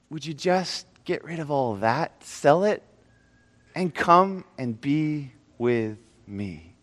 Would 0.09 0.25
you 0.25 0.33
just 0.33 0.87
get 1.05 1.23
rid 1.23 1.39
of 1.39 1.51
all 1.51 1.75
that, 1.75 2.23
sell 2.23 2.63
it, 2.63 2.83
and 3.75 3.93
come 3.93 4.43
and 4.57 4.79
be 4.79 5.31
with 5.59 5.99
me? 6.25 6.73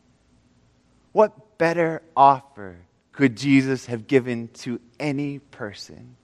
What 1.11 1.59
better 1.59 2.03
offer 2.17 2.77
could 3.11 3.37
Jesus 3.37 3.87
have 3.87 4.07
given 4.07 4.49
to 4.49 4.81
any 5.01 5.41
person? 5.41 6.17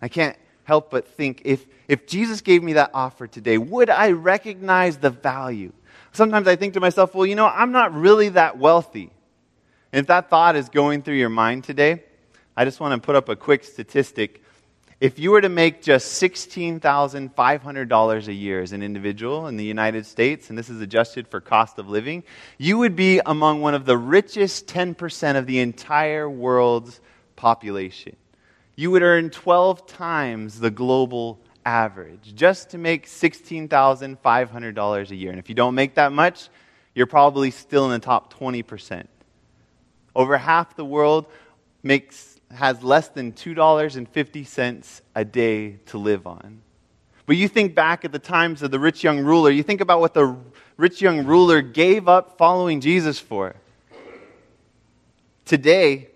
I 0.00 0.08
can't 0.08 0.36
help 0.64 0.90
but 0.90 1.06
think 1.06 1.42
if, 1.44 1.64
if 1.86 2.06
Jesus 2.06 2.40
gave 2.40 2.62
me 2.62 2.72
that 2.72 2.90
offer 2.94 3.26
today, 3.26 3.58
would 3.58 3.90
I 3.90 4.10
recognize 4.10 4.96
the 4.96 5.10
value? 5.10 5.72
Sometimes 6.12 6.48
I 6.48 6.56
think 6.56 6.74
to 6.74 6.80
myself, 6.80 7.14
well, 7.14 7.26
you 7.26 7.36
know, 7.36 7.46
I'm 7.46 7.72
not 7.72 7.94
really 7.94 8.30
that 8.30 8.58
wealthy. 8.58 9.10
And 9.92 10.00
if 10.00 10.06
that 10.06 10.30
thought 10.30 10.56
is 10.56 10.68
going 10.68 11.02
through 11.02 11.16
your 11.16 11.28
mind 11.28 11.64
today, 11.64 12.02
I 12.56 12.64
just 12.64 12.80
want 12.80 13.00
to 13.00 13.04
put 13.04 13.14
up 13.14 13.28
a 13.28 13.36
quick 13.36 13.64
statistic. 13.64 14.41
If 15.02 15.18
you 15.18 15.32
were 15.32 15.40
to 15.40 15.48
make 15.48 15.82
just 15.82 16.22
$16,500 16.22 18.28
a 18.28 18.32
year 18.32 18.62
as 18.62 18.72
an 18.72 18.82
individual 18.82 19.48
in 19.48 19.56
the 19.56 19.64
United 19.64 20.06
States, 20.06 20.48
and 20.48 20.56
this 20.56 20.70
is 20.70 20.80
adjusted 20.80 21.26
for 21.26 21.40
cost 21.40 21.78
of 21.78 21.88
living, 21.88 22.22
you 22.56 22.78
would 22.78 22.94
be 22.94 23.20
among 23.26 23.62
one 23.62 23.74
of 23.74 23.84
the 23.84 23.98
richest 23.98 24.68
10% 24.68 25.36
of 25.36 25.46
the 25.46 25.58
entire 25.58 26.30
world's 26.30 27.00
population 27.34 28.14
you 28.76 28.90
would 28.90 29.02
earn 29.02 29.30
12 29.30 29.86
times 29.86 30.60
the 30.60 30.70
global 30.70 31.38
average 31.64 32.34
just 32.34 32.70
to 32.70 32.78
make 32.78 33.06
$16,500 33.06 35.10
a 35.10 35.14
year. 35.14 35.30
And 35.30 35.38
if 35.38 35.48
you 35.48 35.54
don't 35.54 35.74
make 35.74 35.94
that 35.94 36.12
much, 36.12 36.48
you're 36.94 37.06
probably 37.06 37.50
still 37.50 37.86
in 37.86 37.92
the 37.92 37.98
top 37.98 38.32
20%. 38.34 39.06
Over 40.14 40.36
half 40.36 40.76
the 40.76 40.84
world 40.84 41.26
makes, 41.82 42.31
has 42.54 42.82
less 42.82 43.08
than 43.08 43.32
$2.50 43.32 45.00
a 45.14 45.24
day 45.24 45.72
to 45.86 45.98
live 45.98 46.26
on. 46.26 46.62
But 47.26 47.36
you 47.36 47.48
think 47.48 47.74
back 47.74 48.04
at 48.04 48.12
the 48.12 48.18
times 48.18 48.62
of 48.62 48.70
the 48.70 48.78
rich 48.78 49.02
young 49.04 49.20
ruler, 49.20 49.50
you 49.50 49.62
think 49.62 49.80
about 49.80 50.00
what 50.00 50.14
the 50.14 50.36
rich 50.76 51.00
young 51.00 51.24
ruler 51.24 51.62
gave 51.62 52.08
up 52.08 52.36
following 52.36 52.80
Jesus 52.80 53.18
for. 53.18 53.54
Today, 55.44 56.08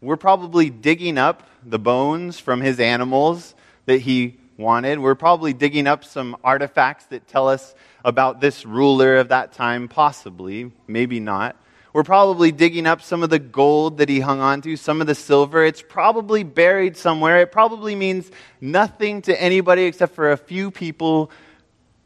we're 0.00 0.16
probably 0.16 0.70
digging 0.70 1.18
up 1.18 1.48
the 1.64 1.78
bones 1.78 2.38
from 2.38 2.60
his 2.60 2.80
animals 2.80 3.54
that 3.86 4.00
he 4.02 4.38
wanted. 4.56 4.98
We're 4.98 5.14
probably 5.14 5.52
digging 5.52 5.86
up 5.86 6.04
some 6.04 6.36
artifacts 6.42 7.06
that 7.06 7.26
tell 7.28 7.48
us 7.48 7.74
about 8.04 8.40
this 8.40 8.64
ruler 8.64 9.16
of 9.16 9.28
that 9.28 9.52
time, 9.52 9.88
possibly, 9.88 10.72
maybe 10.86 11.20
not. 11.20 11.56
We're 11.92 12.04
probably 12.04 12.52
digging 12.52 12.86
up 12.86 13.02
some 13.02 13.22
of 13.22 13.30
the 13.30 13.38
gold 13.38 13.98
that 13.98 14.08
he 14.08 14.20
hung 14.20 14.40
on 14.40 14.60
to, 14.62 14.76
some 14.76 15.00
of 15.00 15.06
the 15.06 15.14
silver. 15.14 15.64
It's 15.64 15.82
probably 15.82 16.44
buried 16.44 16.96
somewhere. 16.96 17.38
It 17.38 17.50
probably 17.50 17.94
means 17.94 18.30
nothing 18.60 19.22
to 19.22 19.40
anybody 19.40 19.84
except 19.84 20.14
for 20.14 20.30
a 20.30 20.36
few 20.36 20.70
people 20.70 21.30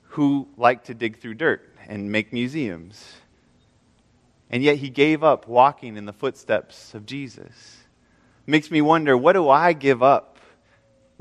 who 0.03 0.49
like 0.57 0.85
to 0.85 0.95
dig 0.95 1.18
through 1.18 1.35
dirt 1.35 1.68
and 1.89 2.12
make 2.12 2.33
museums. 2.33 3.14
And 4.51 4.62
yet 4.62 4.76
he 4.76 4.89
gave 4.89 5.24
up 5.24 5.49
walking 5.49 5.97
in 5.97 6.05
the 6.05 6.12
footsteps 6.12 6.95
of 6.95 7.07
Jesus 7.07 7.83
makes 8.47 8.70
me 8.70 8.80
wonder 8.80 9.16
what 9.16 9.35
do 9.35 9.49
I 9.49 9.72
give 9.72 10.03
up? 10.03 10.32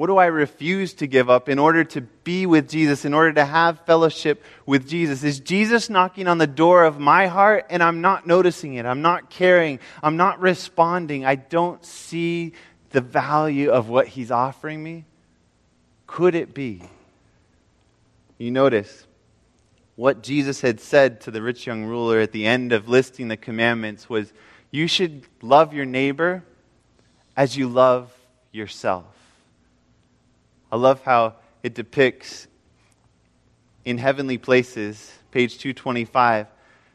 What 0.02 0.08
do 0.08 0.18
I 0.18 0.26
refuse 0.26 0.96
to 0.96 1.06
give 1.06 1.30
up 1.30 1.48
in 1.48 1.60
order 1.60 1.84
to 1.84 2.02
be 2.02 2.48
with 2.48 2.68
Jesus, 2.68 3.06
in 3.06 3.14
order 3.14 3.34
to 3.34 3.46
have 3.46 3.86
fellowship 3.86 4.44
with 4.66 4.90
Jesus? 4.90 5.24
Is 5.24 5.40
Jesus 5.40 5.92
knocking 5.92 6.28
on 6.28 6.40
the 6.40 6.48
door 6.48 6.86
of 6.86 7.00
my 7.00 7.28
heart 7.28 7.68
and 7.70 7.84
I'm 7.84 8.02
not 8.02 8.26
noticing 8.26 8.74
it? 8.74 8.88
I'm 8.88 9.04
not 9.04 9.30
caring. 9.30 9.78
I'm 10.02 10.18
not 10.18 10.40
responding. 10.40 11.24
I 11.24 11.36
don't 11.36 11.86
see 11.86 12.54
the 12.90 13.02
value 13.02 13.70
of 13.70 13.90
what 13.90 14.08
he's 14.08 14.32
offering 14.32 14.82
me? 14.82 15.06
Could 16.08 16.34
it 16.34 16.56
be? 16.56 16.82
You 18.40 18.50
notice 18.50 19.06
what 19.98 20.24
Jesus 20.24 20.62
had 20.62 20.80
said 20.80 21.22
to 21.22 21.30
the 21.30 21.44
rich 21.44 21.68
young 21.68 21.84
ruler 21.86 22.20
at 22.22 22.32
the 22.32 22.48
end 22.48 22.74
of 22.74 22.90
listing 22.90 23.28
the 23.28 23.38
commandments 23.38 24.10
was 24.10 24.34
you 24.72 24.88
should 24.88 25.28
love 25.44 25.76
your 25.76 25.86
neighbor 25.86 26.44
as 27.38 27.56
you 27.56 27.68
love 27.68 28.12
yourself. 28.52 29.21
I 30.72 30.78
love 30.78 31.04
how 31.04 31.36
it 31.64 31.74
depicts 31.74 32.48
in 33.84 33.98
heavenly 33.98 34.38
places, 34.38 35.12
page 35.32 35.58
225. 35.58 36.46
It 36.46 36.50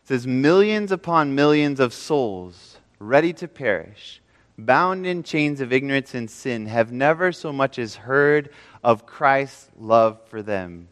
says, 0.04 0.26
Millions 0.26 0.92
upon 0.92 1.34
millions 1.34 1.80
of 1.80 1.92
souls 1.92 2.78
ready 2.98 3.32
to 3.34 3.48
perish, 3.48 4.22
bound 4.56 5.06
in 5.06 5.22
chains 5.22 5.60
of 5.60 5.72
ignorance 5.72 6.14
and 6.14 6.30
sin, 6.30 6.66
have 6.66 6.90
never 6.90 7.32
so 7.32 7.52
much 7.52 7.78
as 7.78 7.96
heard 7.96 8.50
of 8.82 9.04
Christ's 9.04 9.68
love 9.78 10.20
for 10.28 10.42
them. 10.42 10.88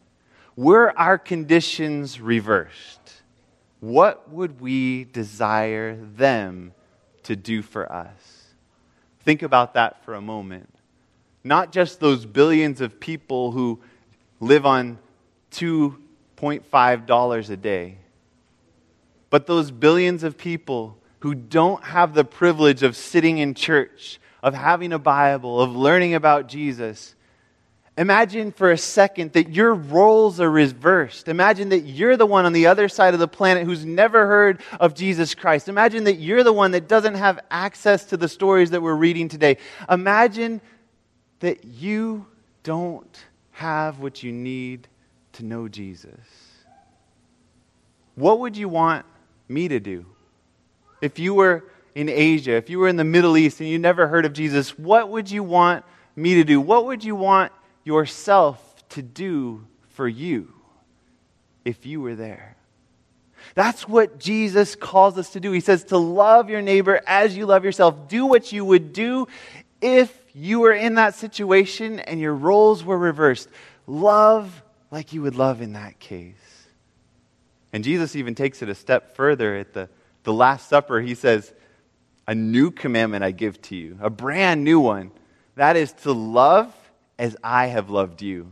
Were 0.55 0.97
our 0.97 1.17
conditions 1.17 2.21
reversed, 2.21 3.23
what 3.79 4.29
would 4.29 4.61
we 4.61 5.05
desire 5.05 5.95
them 5.95 6.73
to 7.23 7.35
do 7.35 7.61
for 7.61 7.91
us? 7.91 8.45
Think 9.21 9.41
about 9.41 9.73
that 9.73 10.03
for 10.05 10.13
a 10.13 10.21
moment. 10.21 10.74
Not 11.45 11.71
just 11.71 11.99
those 11.99 12.25
billions 12.25 12.81
of 12.81 12.99
people 12.99 13.51
who 13.51 13.79
live 14.39 14.65
on 14.65 14.97
$2.5 15.51 17.49
a 17.51 17.57
day, 17.57 17.97
but 19.29 19.45
those 19.45 19.69
billions 19.69 20.23
of 20.23 20.39
people 20.39 20.97
who 21.19 21.35
don't 21.35 21.83
have 21.83 22.15
the 22.15 22.25
privilege 22.25 22.81
of 22.81 22.97
sitting 22.97 23.37
in 23.37 23.53
church, 23.53 24.19
of 24.41 24.55
having 24.55 24.91
a 24.91 24.97
Bible, 24.97 25.61
of 25.61 25.75
learning 25.75 26.15
about 26.15 26.47
Jesus. 26.47 27.13
Imagine 27.95 28.51
for 28.51 28.71
a 28.71 28.77
second 28.77 29.33
that 29.33 29.51
your 29.51 29.75
roles 29.75 30.39
are 30.39 30.49
reversed. 30.49 31.27
Imagine 31.27 31.69
that 31.69 31.81
you're 31.81 32.17
the 32.17 32.25
one 32.25 32.45
on 32.45 32.53
the 32.53 32.65
other 32.65 32.89
side 32.89 33.13
of 33.13 33.19
the 33.19 33.27
planet 33.27 33.65
who's 33.65 33.85
never 33.85 34.25
heard 34.25 34.61
of 34.79 34.95
Jesus 34.95 35.35
Christ. 35.35 35.69
Imagine 35.69 36.05
that 36.05 36.15
you're 36.15 36.43
the 36.43 36.51
one 36.51 36.71
that 36.71 36.87
doesn't 36.87 37.15
have 37.15 37.39
access 37.51 38.05
to 38.05 38.17
the 38.17 38.27
stories 38.27 38.71
that 38.71 38.81
we're 38.81 38.95
reading 38.95 39.29
today. 39.29 39.57
Imagine 39.89 40.59
that 41.39 41.65
you 41.65 42.25
don't 42.63 43.25
have 43.51 43.99
what 43.99 44.23
you 44.23 44.31
need 44.31 44.87
to 45.33 45.45
know 45.45 45.67
Jesus. 45.67 46.09
What 48.15 48.39
would 48.39 48.55
you 48.55 48.69
want 48.69 49.05
me 49.47 49.67
to 49.67 49.79
do? 49.79 50.05
If 51.01 51.19
you 51.19 51.33
were 51.33 51.65
in 51.93 52.09
Asia, 52.09 52.53
if 52.53 52.69
you 52.69 52.79
were 52.79 52.87
in 52.87 52.95
the 52.95 53.03
Middle 53.03 53.37
East 53.37 53.59
and 53.59 53.69
you 53.69 53.77
never 53.77 54.07
heard 54.07 54.25
of 54.25 54.33
Jesus, 54.33 54.77
what 54.77 55.09
would 55.09 55.29
you 55.29 55.43
want 55.43 55.85
me 56.15 56.35
to 56.35 56.43
do? 56.43 56.59
What 56.59 56.85
would 56.85 57.03
you 57.03 57.15
want 57.15 57.51
yourself 57.83 58.87
to 58.89 59.01
do 59.01 59.65
for 59.89 60.07
you 60.07 60.53
if 61.63 61.85
you 61.85 62.01
were 62.01 62.15
there. 62.15 62.55
That's 63.53 63.87
what 63.87 64.19
Jesus 64.19 64.75
calls 64.75 65.17
us 65.17 65.31
to 65.31 65.39
do. 65.39 65.51
He 65.51 65.59
says 65.59 65.85
to 65.85 65.97
love 65.97 66.49
your 66.49 66.61
neighbor 66.61 67.01
as 67.07 67.37
you 67.37 67.45
love 67.45 67.63
yourself. 67.63 68.07
Do 68.07 68.25
what 68.25 68.51
you 68.51 68.65
would 68.65 68.91
do 68.91 69.27
if 69.85 70.25
you 70.33 70.61
were 70.61 70.73
in 70.73 70.95
that 70.95 71.13
situation 71.13 71.99
and 71.99 72.19
your 72.19 72.33
roles 72.33 72.83
were 72.83 72.97
reversed. 72.97 73.47
Love 73.85 74.63
like 74.89 75.13
you 75.13 75.21
would 75.21 75.35
love 75.35 75.61
in 75.61 75.73
that 75.73 75.99
case. 75.99 76.35
And 77.71 77.83
Jesus 77.83 78.15
even 78.15 78.33
takes 78.33 78.63
it 78.63 78.69
a 78.69 78.75
step 78.75 79.15
further 79.15 79.55
at 79.55 79.73
the, 79.73 79.87
the 80.23 80.33
Last 80.33 80.67
Supper. 80.67 81.01
He 81.01 81.13
says, 81.13 81.53
A 82.27 82.33
new 82.33 82.71
commandment 82.71 83.23
I 83.23 83.29
give 83.29 83.61
to 83.63 83.75
you, 83.75 83.97
a 84.01 84.09
brand 84.09 84.63
new 84.63 84.79
one. 84.79 85.11
That 85.55 85.77
is 85.77 85.91
to 86.03 86.11
love 86.11 86.73
as 87.19 87.37
I 87.43 87.67
have 87.67 87.89
loved 87.89 88.21
you. 88.21 88.51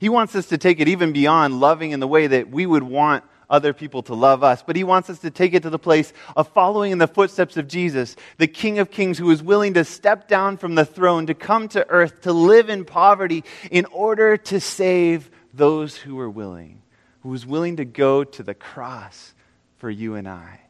He 0.00 0.08
wants 0.08 0.34
us 0.34 0.46
to 0.46 0.58
take 0.58 0.80
it 0.80 0.88
even 0.88 1.12
beyond 1.12 1.60
loving 1.60 1.90
in 1.90 2.00
the 2.00 2.08
way 2.08 2.26
that 2.26 2.50
we 2.50 2.64
would 2.64 2.82
want 2.82 3.24
other 3.50 3.72
people 3.72 4.02
to 4.04 4.14
love 4.14 4.44
us, 4.44 4.62
but 4.66 4.76
he 4.76 4.84
wants 4.84 5.08
us 5.08 5.18
to 5.20 5.30
take 5.30 5.54
it 5.54 5.62
to 5.62 5.70
the 5.70 5.78
place 5.78 6.12
of 6.36 6.48
following 6.48 6.92
in 6.92 6.98
the 6.98 7.06
footsteps 7.06 7.56
of 7.56 7.68
Jesus, 7.68 8.16
the 8.36 8.46
King 8.46 8.78
of 8.78 8.90
Kings 8.90 9.18
who 9.18 9.26
was 9.26 9.42
willing 9.42 9.74
to 9.74 9.84
step 9.84 10.28
down 10.28 10.56
from 10.56 10.74
the 10.74 10.84
throne, 10.84 11.26
to 11.26 11.34
come 11.34 11.68
to 11.68 11.88
earth, 11.88 12.22
to 12.22 12.32
live 12.32 12.68
in 12.68 12.84
poverty 12.84 13.44
in 13.70 13.84
order 13.86 14.36
to 14.36 14.60
save 14.60 15.30
those 15.54 15.96
who 15.96 16.14
were 16.14 16.30
willing, 16.30 16.82
who 17.22 17.30
was 17.30 17.46
willing 17.46 17.76
to 17.76 17.84
go 17.84 18.24
to 18.24 18.42
the 18.42 18.54
cross 18.54 19.34
for 19.78 19.90
you 19.90 20.14
and 20.14 20.28
I. 20.28 20.60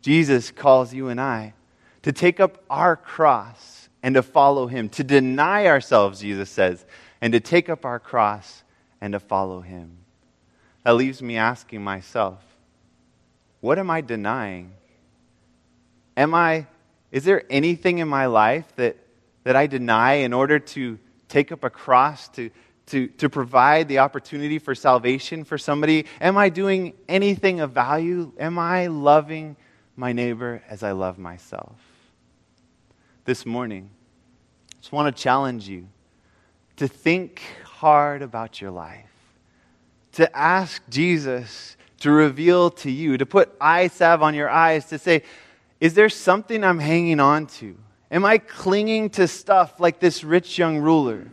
Jesus 0.00 0.50
calls 0.50 0.92
you 0.92 1.08
and 1.08 1.20
I 1.20 1.54
to 2.02 2.12
take 2.12 2.40
up 2.40 2.62
our 2.68 2.96
cross 2.96 3.88
and 4.02 4.14
to 4.16 4.22
follow 4.22 4.66
him, 4.66 4.88
to 4.90 5.04
deny 5.04 5.66
ourselves, 5.66 6.20
Jesus 6.20 6.50
says, 6.50 6.84
and 7.20 7.32
to 7.32 7.40
take 7.40 7.68
up 7.68 7.84
our 7.84 8.00
cross 8.00 8.64
and 9.00 9.12
to 9.12 9.20
follow 9.20 9.60
him. 9.60 9.98
That 10.84 10.92
leaves 10.92 11.22
me 11.22 11.36
asking 11.36 11.82
myself, 11.82 12.42
what 13.60 13.78
am 13.78 13.90
I 13.90 14.00
denying? 14.00 14.72
Am 16.16 16.34
I, 16.34 16.66
is 17.10 17.24
there 17.24 17.44
anything 17.48 17.98
in 17.98 18.08
my 18.08 18.26
life 18.26 18.66
that, 18.76 18.96
that 19.44 19.54
I 19.54 19.66
deny 19.66 20.14
in 20.14 20.32
order 20.32 20.58
to 20.58 20.98
take 21.28 21.52
up 21.52 21.62
a 21.64 21.70
cross, 21.70 22.28
to, 22.30 22.50
to, 22.86 23.06
to 23.06 23.30
provide 23.30 23.88
the 23.88 24.00
opportunity 24.00 24.58
for 24.58 24.74
salvation 24.74 25.44
for 25.44 25.56
somebody? 25.56 26.06
Am 26.20 26.36
I 26.36 26.48
doing 26.48 26.94
anything 27.08 27.60
of 27.60 27.70
value? 27.70 28.32
Am 28.38 28.58
I 28.58 28.88
loving 28.88 29.56
my 29.94 30.12
neighbor 30.12 30.62
as 30.68 30.82
I 30.82 30.92
love 30.92 31.18
myself? 31.18 31.76
this 33.24 33.46
morning, 33.46 33.88
I 34.72 34.76
just 34.80 34.92
want 34.92 35.14
to 35.14 35.22
challenge 35.22 35.68
you 35.68 35.86
to 36.76 36.88
think 36.88 37.40
hard 37.64 38.22
about 38.22 38.60
your 38.60 38.72
life, 38.72 39.11
to 40.12 40.36
ask 40.36 40.82
Jesus 40.88 41.76
to 42.00 42.10
reveal 42.10 42.70
to 42.70 42.90
you, 42.90 43.16
to 43.16 43.24
put 43.24 43.54
eye 43.60 43.88
salve 43.88 44.22
on 44.22 44.34
your 44.34 44.50
eyes, 44.50 44.86
to 44.86 44.98
say, 44.98 45.22
Is 45.80 45.94
there 45.94 46.08
something 46.08 46.64
I'm 46.64 46.78
hanging 46.78 47.20
on 47.20 47.46
to? 47.46 47.76
Am 48.10 48.24
I 48.24 48.38
clinging 48.38 49.10
to 49.10 49.26
stuff 49.26 49.80
like 49.80 50.00
this 50.00 50.22
rich 50.22 50.58
young 50.58 50.78
ruler? 50.78 51.28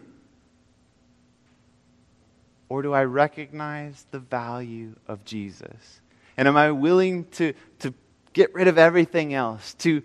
Or 2.69 2.83
do 2.83 2.93
I 2.93 3.03
recognize 3.03 4.05
the 4.11 4.19
value 4.19 4.95
of 5.07 5.25
Jesus? 5.25 6.01
And 6.37 6.47
am 6.47 6.55
I 6.55 6.71
willing 6.71 7.25
to, 7.31 7.53
to 7.79 7.93
get 8.31 8.53
rid 8.53 8.67
of 8.67 8.77
everything 8.77 9.33
else, 9.33 9.73
to, 9.79 10.03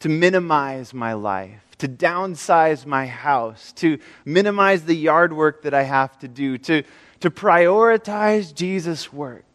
to 0.00 0.08
minimize 0.08 0.94
my 0.94 1.12
life, 1.12 1.62
to 1.78 1.88
downsize 1.88 2.86
my 2.86 3.06
house, 3.06 3.72
to 3.72 3.98
minimize 4.24 4.84
the 4.84 4.94
yard 4.94 5.32
work 5.32 5.62
that 5.64 5.74
I 5.74 5.82
have 5.82 6.16
to 6.20 6.28
do, 6.28 6.56
to, 6.58 6.84
to 7.24 7.30
prioritize 7.30 8.54
Jesus' 8.54 9.10
work. 9.10 9.46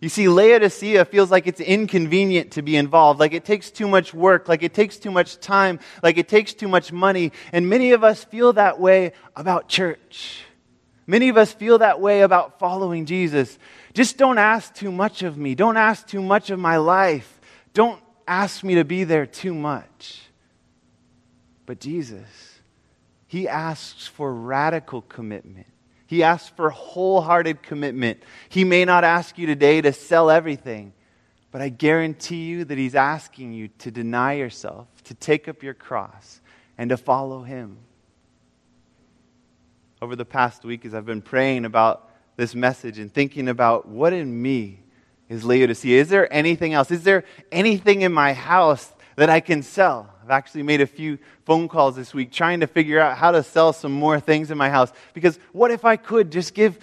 You 0.00 0.08
see, 0.08 0.28
Laodicea 0.28 1.04
feels 1.04 1.32
like 1.32 1.48
it's 1.48 1.60
inconvenient 1.60 2.52
to 2.52 2.62
be 2.62 2.76
involved, 2.76 3.18
like 3.18 3.34
it 3.34 3.44
takes 3.44 3.72
too 3.72 3.88
much 3.88 4.14
work, 4.14 4.48
like 4.48 4.62
it 4.62 4.72
takes 4.72 4.96
too 4.96 5.10
much 5.10 5.40
time, 5.40 5.80
like 6.00 6.16
it 6.16 6.28
takes 6.28 6.54
too 6.54 6.68
much 6.68 6.92
money. 6.92 7.32
And 7.50 7.68
many 7.68 7.90
of 7.90 8.04
us 8.04 8.22
feel 8.22 8.52
that 8.52 8.78
way 8.78 9.14
about 9.34 9.68
church. 9.68 10.44
Many 11.08 11.28
of 11.28 11.36
us 11.36 11.52
feel 11.52 11.78
that 11.78 12.00
way 12.00 12.20
about 12.20 12.60
following 12.60 13.04
Jesus. 13.04 13.58
Just 13.92 14.16
don't 14.16 14.38
ask 14.38 14.72
too 14.72 14.92
much 14.92 15.24
of 15.24 15.36
me. 15.36 15.56
Don't 15.56 15.76
ask 15.76 16.06
too 16.06 16.22
much 16.22 16.50
of 16.50 16.60
my 16.60 16.76
life. 16.76 17.40
Don't 17.74 18.00
ask 18.28 18.62
me 18.62 18.76
to 18.76 18.84
be 18.84 19.02
there 19.02 19.26
too 19.26 19.54
much. 19.54 20.22
But 21.64 21.80
Jesus, 21.80 22.60
He 23.26 23.48
asks 23.48 24.06
for 24.06 24.32
radical 24.32 25.02
commitment. 25.02 25.66
He 26.06 26.22
asks 26.22 26.48
for 26.50 26.70
wholehearted 26.70 27.62
commitment. 27.62 28.22
He 28.48 28.64
may 28.64 28.84
not 28.84 29.04
ask 29.04 29.38
you 29.38 29.46
today 29.46 29.80
to 29.80 29.92
sell 29.92 30.30
everything, 30.30 30.92
but 31.50 31.60
I 31.60 31.68
guarantee 31.68 32.44
you 32.44 32.64
that 32.64 32.78
He's 32.78 32.94
asking 32.94 33.52
you 33.52 33.68
to 33.78 33.90
deny 33.90 34.34
yourself, 34.34 34.88
to 35.04 35.14
take 35.14 35.48
up 35.48 35.62
your 35.62 35.74
cross, 35.74 36.40
and 36.78 36.90
to 36.90 36.96
follow 36.96 37.42
Him. 37.42 37.78
Over 40.00 40.14
the 40.14 40.24
past 40.24 40.64
week, 40.64 40.84
as 40.84 40.94
I've 40.94 41.06
been 41.06 41.22
praying 41.22 41.64
about 41.64 42.10
this 42.36 42.54
message 42.54 42.98
and 42.98 43.12
thinking 43.12 43.48
about 43.48 43.88
what 43.88 44.12
in 44.12 44.42
me 44.42 44.80
is 45.28 45.44
Laodicea? 45.44 46.00
Is 46.00 46.08
there 46.08 46.32
anything 46.32 46.74
else? 46.74 46.90
Is 46.90 47.02
there 47.02 47.24
anything 47.50 48.02
in 48.02 48.12
my 48.12 48.32
house 48.32 48.92
that 49.16 49.30
I 49.30 49.40
can 49.40 49.62
sell? 49.62 50.12
I've 50.22 50.30
actually 50.30 50.62
made 50.62 50.80
a 50.80 50.86
few 50.86 51.18
phone 51.44 51.68
calls 51.68 51.96
this 51.96 52.14
week 52.14 52.32
trying 52.32 52.60
to 52.60 52.66
figure 52.66 53.00
out 53.00 53.16
how 53.16 53.32
to 53.32 53.42
sell 53.42 53.72
some 53.72 53.92
more 53.92 54.20
things 54.20 54.50
in 54.50 54.58
my 54.58 54.70
house. 54.70 54.92
Because 55.14 55.38
what 55.52 55.70
if 55.70 55.84
I 55.84 55.96
could 55.96 56.30
just 56.30 56.54
give 56.54 56.78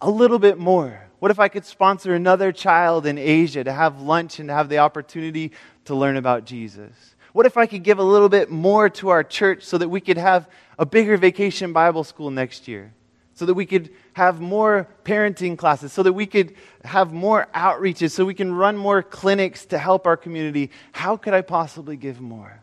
a 0.00 0.10
little 0.10 0.38
bit 0.38 0.58
more? 0.58 1.02
What 1.18 1.30
if 1.30 1.40
I 1.40 1.48
could 1.48 1.64
sponsor 1.64 2.14
another 2.14 2.52
child 2.52 3.06
in 3.06 3.18
Asia 3.18 3.64
to 3.64 3.72
have 3.72 4.00
lunch 4.00 4.38
and 4.38 4.48
to 4.48 4.54
have 4.54 4.68
the 4.68 4.78
opportunity 4.78 5.52
to 5.86 5.94
learn 5.94 6.16
about 6.16 6.44
Jesus? 6.44 6.92
What 7.32 7.46
if 7.46 7.56
I 7.56 7.66
could 7.66 7.82
give 7.82 7.98
a 7.98 8.02
little 8.02 8.28
bit 8.28 8.50
more 8.50 8.88
to 8.90 9.10
our 9.10 9.22
church 9.22 9.62
so 9.62 9.78
that 9.78 9.88
we 9.88 10.00
could 10.00 10.18
have 10.18 10.48
a 10.78 10.86
bigger 10.86 11.16
vacation 11.16 11.72
Bible 11.72 12.04
school 12.04 12.30
next 12.30 12.68
year? 12.68 12.92
So 13.36 13.44
that 13.44 13.54
we 13.54 13.66
could 13.66 13.90
have 14.14 14.40
more 14.40 14.88
parenting 15.04 15.56
classes, 15.58 15.92
so 15.92 16.02
that 16.02 16.14
we 16.14 16.24
could 16.24 16.54
have 16.84 17.12
more 17.12 17.46
outreaches, 17.54 18.10
so 18.12 18.24
we 18.24 18.34
can 18.34 18.52
run 18.52 18.76
more 18.76 19.02
clinics 19.02 19.66
to 19.66 19.78
help 19.78 20.06
our 20.06 20.16
community. 20.16 20.70
How 20.92 21.18
could 21.18 21.34
I 21.34 21.42
possibly 21.42 21.96
give 21.96 22.18
more? 22.18 22.62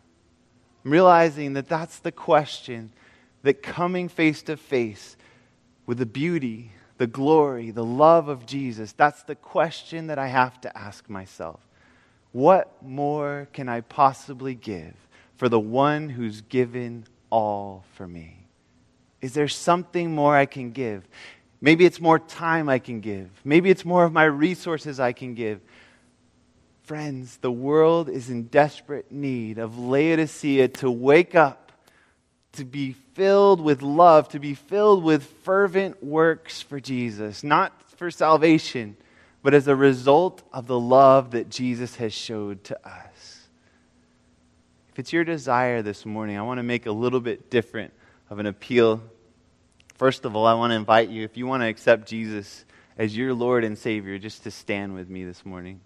I'm 0.83 0.91
realizing 0.91 1.53
that 1.53 1.69
that's 1.69 1.99
the 1.99 2.11
question 2.11 2.91
that 3.43 3.61
coming 3.61 4.09
face 4.09 4.41
to 4.43 4.57
face 4.57 5.15
with 5.85 5.99
the 5.99 6.07
beauty, 6.07 6.71
the 6.97 7.07
glory, 7.07 7.69
the 7.69 7.85
love 7.85 8.27
of 8.27 8.47
Jesus, 8.47 8.93
that's 8.93 9.21
the 9.23 9.35
question 9.35 10.07
that 10.07 10.17
I 10.17 10.27
have 10.27 10.59
to 10.61 10.75
ask 10.75 11.07
myself. 11.07 11.59
What 12.31 12.81
more 12.81 13.47
can 13.53 13.69
I 13.69 13.81
possibly 13.81 14.55
give 14.55 14.95
for 15.35 15.49
the 15.49 15.59
one 15.59 16.09
who's 16.09 16.41
given 16.41 17.05
all 17.29 17.85
for 17.93 18.07
me? 18.07 18.42
Is 19.23 19.33
there 19.33 19.47
something 19.47 20.13
more 20.13 20.35
I 20.35 20.45
can 20.45 20.71
give? 20.71 21.07
Maybe 21.61 21.85
it's 21.85 22.01
more 22.01 22.19
time 22.19 22.67
I 22.67 22.77
can 22.77 22.99
give. 22.99 23.29
Maybe 23.45 23.69
it's 23.69 23.85
more 23.85 24.03
of 24.03 24.11
my 24.11 24.25
resources 24.25 24.99
I 24.99 25.13
can 25.13 25.33
give. 25.33 25.61
Friends, 26.83 27.37
the 27.37 27.49
world 27.49 28.09
is 28.09 28.29
in 28.29 28.47
desperate 28.47 29.13
need 29.13 29.59
of 29.59 29.79
Laodicea 29.79 30.67
to 30.67 30.91
wake 30.91 31.35
up, 31.35 31.71
to 32.51 32.65
be 32.65 32.97
filled 33.13 33.61
with 33.61 33.81
love, 33.81 34.27
to 34.27 34.39
be 34.39 34.55
filled 34.55 35.05
with 35.05 35.23
fervent 35.45 36.03
works 36.03 36.61
for 36.61 36.81
Jesus, 36.81 37.45
not 37.45 37.71
for 37.95 38.11
salvation, 38.11 38.97
but 39.41 39.53
as 39.53 39.69
a 39.69 39.75
result 39.75 40.43
of 40.51 40.67
the 40.67 40.77
love 40.77 41.31
that 41.31 41.49
Jesus 41.49 41.95
has 41.95 42.13
showed 42.13 42.61
to 42.65 42.77
us. 42.85 43.47
If 44.91 44.99
it's 44.99 45.13
your 45.13 45.23
desire 45.23 45.81
this 45.81 46.05
morning, 46.05 46.37
I 46.37 46.41
want 46.41 46.57
to 46.57 46.63
make 46.63 46.87
a 46.87 46.91
little 46.91 47.21
bit 47.21 47.49
different 47.49 47.93
of 48.29 48.39
an 48.39 48.47
appeal 48.47 49.01
First 49.95 50.25
of 50.25 50.35
all, 50.35 50.45
I 50.45 50.53
want 50.53 50.71
to 50.71 50.75
invite 50.75 51.09
you, 51.09 51.23
if 51.23 51.37
you 51.37 51.45
want 51.45 51.61
to 51.61 51.67
accept 51.67 52.07
Jesus 52.07 52.65
as 52.97 53.15
your 53.15 53.33
Lord 53.33 53.63
and 53.63 53.77
Savior, 53.77 54.17
just 54.17 54.43
to 54.43 54.51
stand 54.51 54.95
with 54.95 55.09
me 55.09 55.23
this 55.23 55.45
morning. 55.45 55.79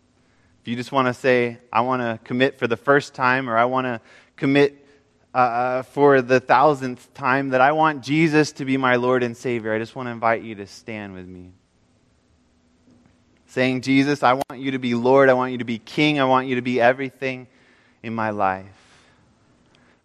If 0.62 0.68
you 0.68 0.76
just 0.76 0.92
want 0.92 1.08
to 1.08 1.14
say, 1.14 1.58
I 1.72 1.82
want 1.82 2.02
to 2.02 2.20
commit 2.24 2.58
for 2.58 2.68
the 2.68 2.78
first 2.78 3.14
time, 3.14 3.50
or 3.50 3.58
I 3.58 3.66
want 3.66 3.86
to 3.86 4.02
commit 4.36 4.86
uh, 5.34 5.38
uh, 5.38 5.84
for 5.84 6.22
the 6.22 6.40
thousandth 6.40 7.14
time 7.14 7.50
that 7.50 7.62
I 7.62 7.74
want 7.74 8.02
Jesus 8.02 8.54
to 8.54 8.66
be 8.66 8.78
my 8.78 8.96
Lord 8.96 9.24
and 9.24 9.36
Savior, 9.36 9.74
I 9.74 9.80
just 9.80 9.96
want 9.96 10.08
to 10.08 10.12
invite 10.12 10.42
you 10.42 10.56
to 10.56 10.68
stand 10.68 11.14
with 11.14 11.28
me. 11.28 11.52
Saying, 13.48 13.82
Jesus, 13.82 14.24
I 14.24 14.34
want 14.34 14.60
you 14.60 14.72
to 14.72 14.80
be 14.80 14.96
Lord, 14.96 15.30
I 15.30 15.34
want 15.34 15.52
you 15.52 15.58
to 15.60 15.66
be 15.66 15.80
King, 15.80 16.20
I 16.20 16.26
want 16.26 16.48
you 16.48 16.56
to 16.56 16.62
be 16.62 16.82
everything 16.82 17.48
in 18.04 18.16
my 18.16 18.32
life. 18.32 18.87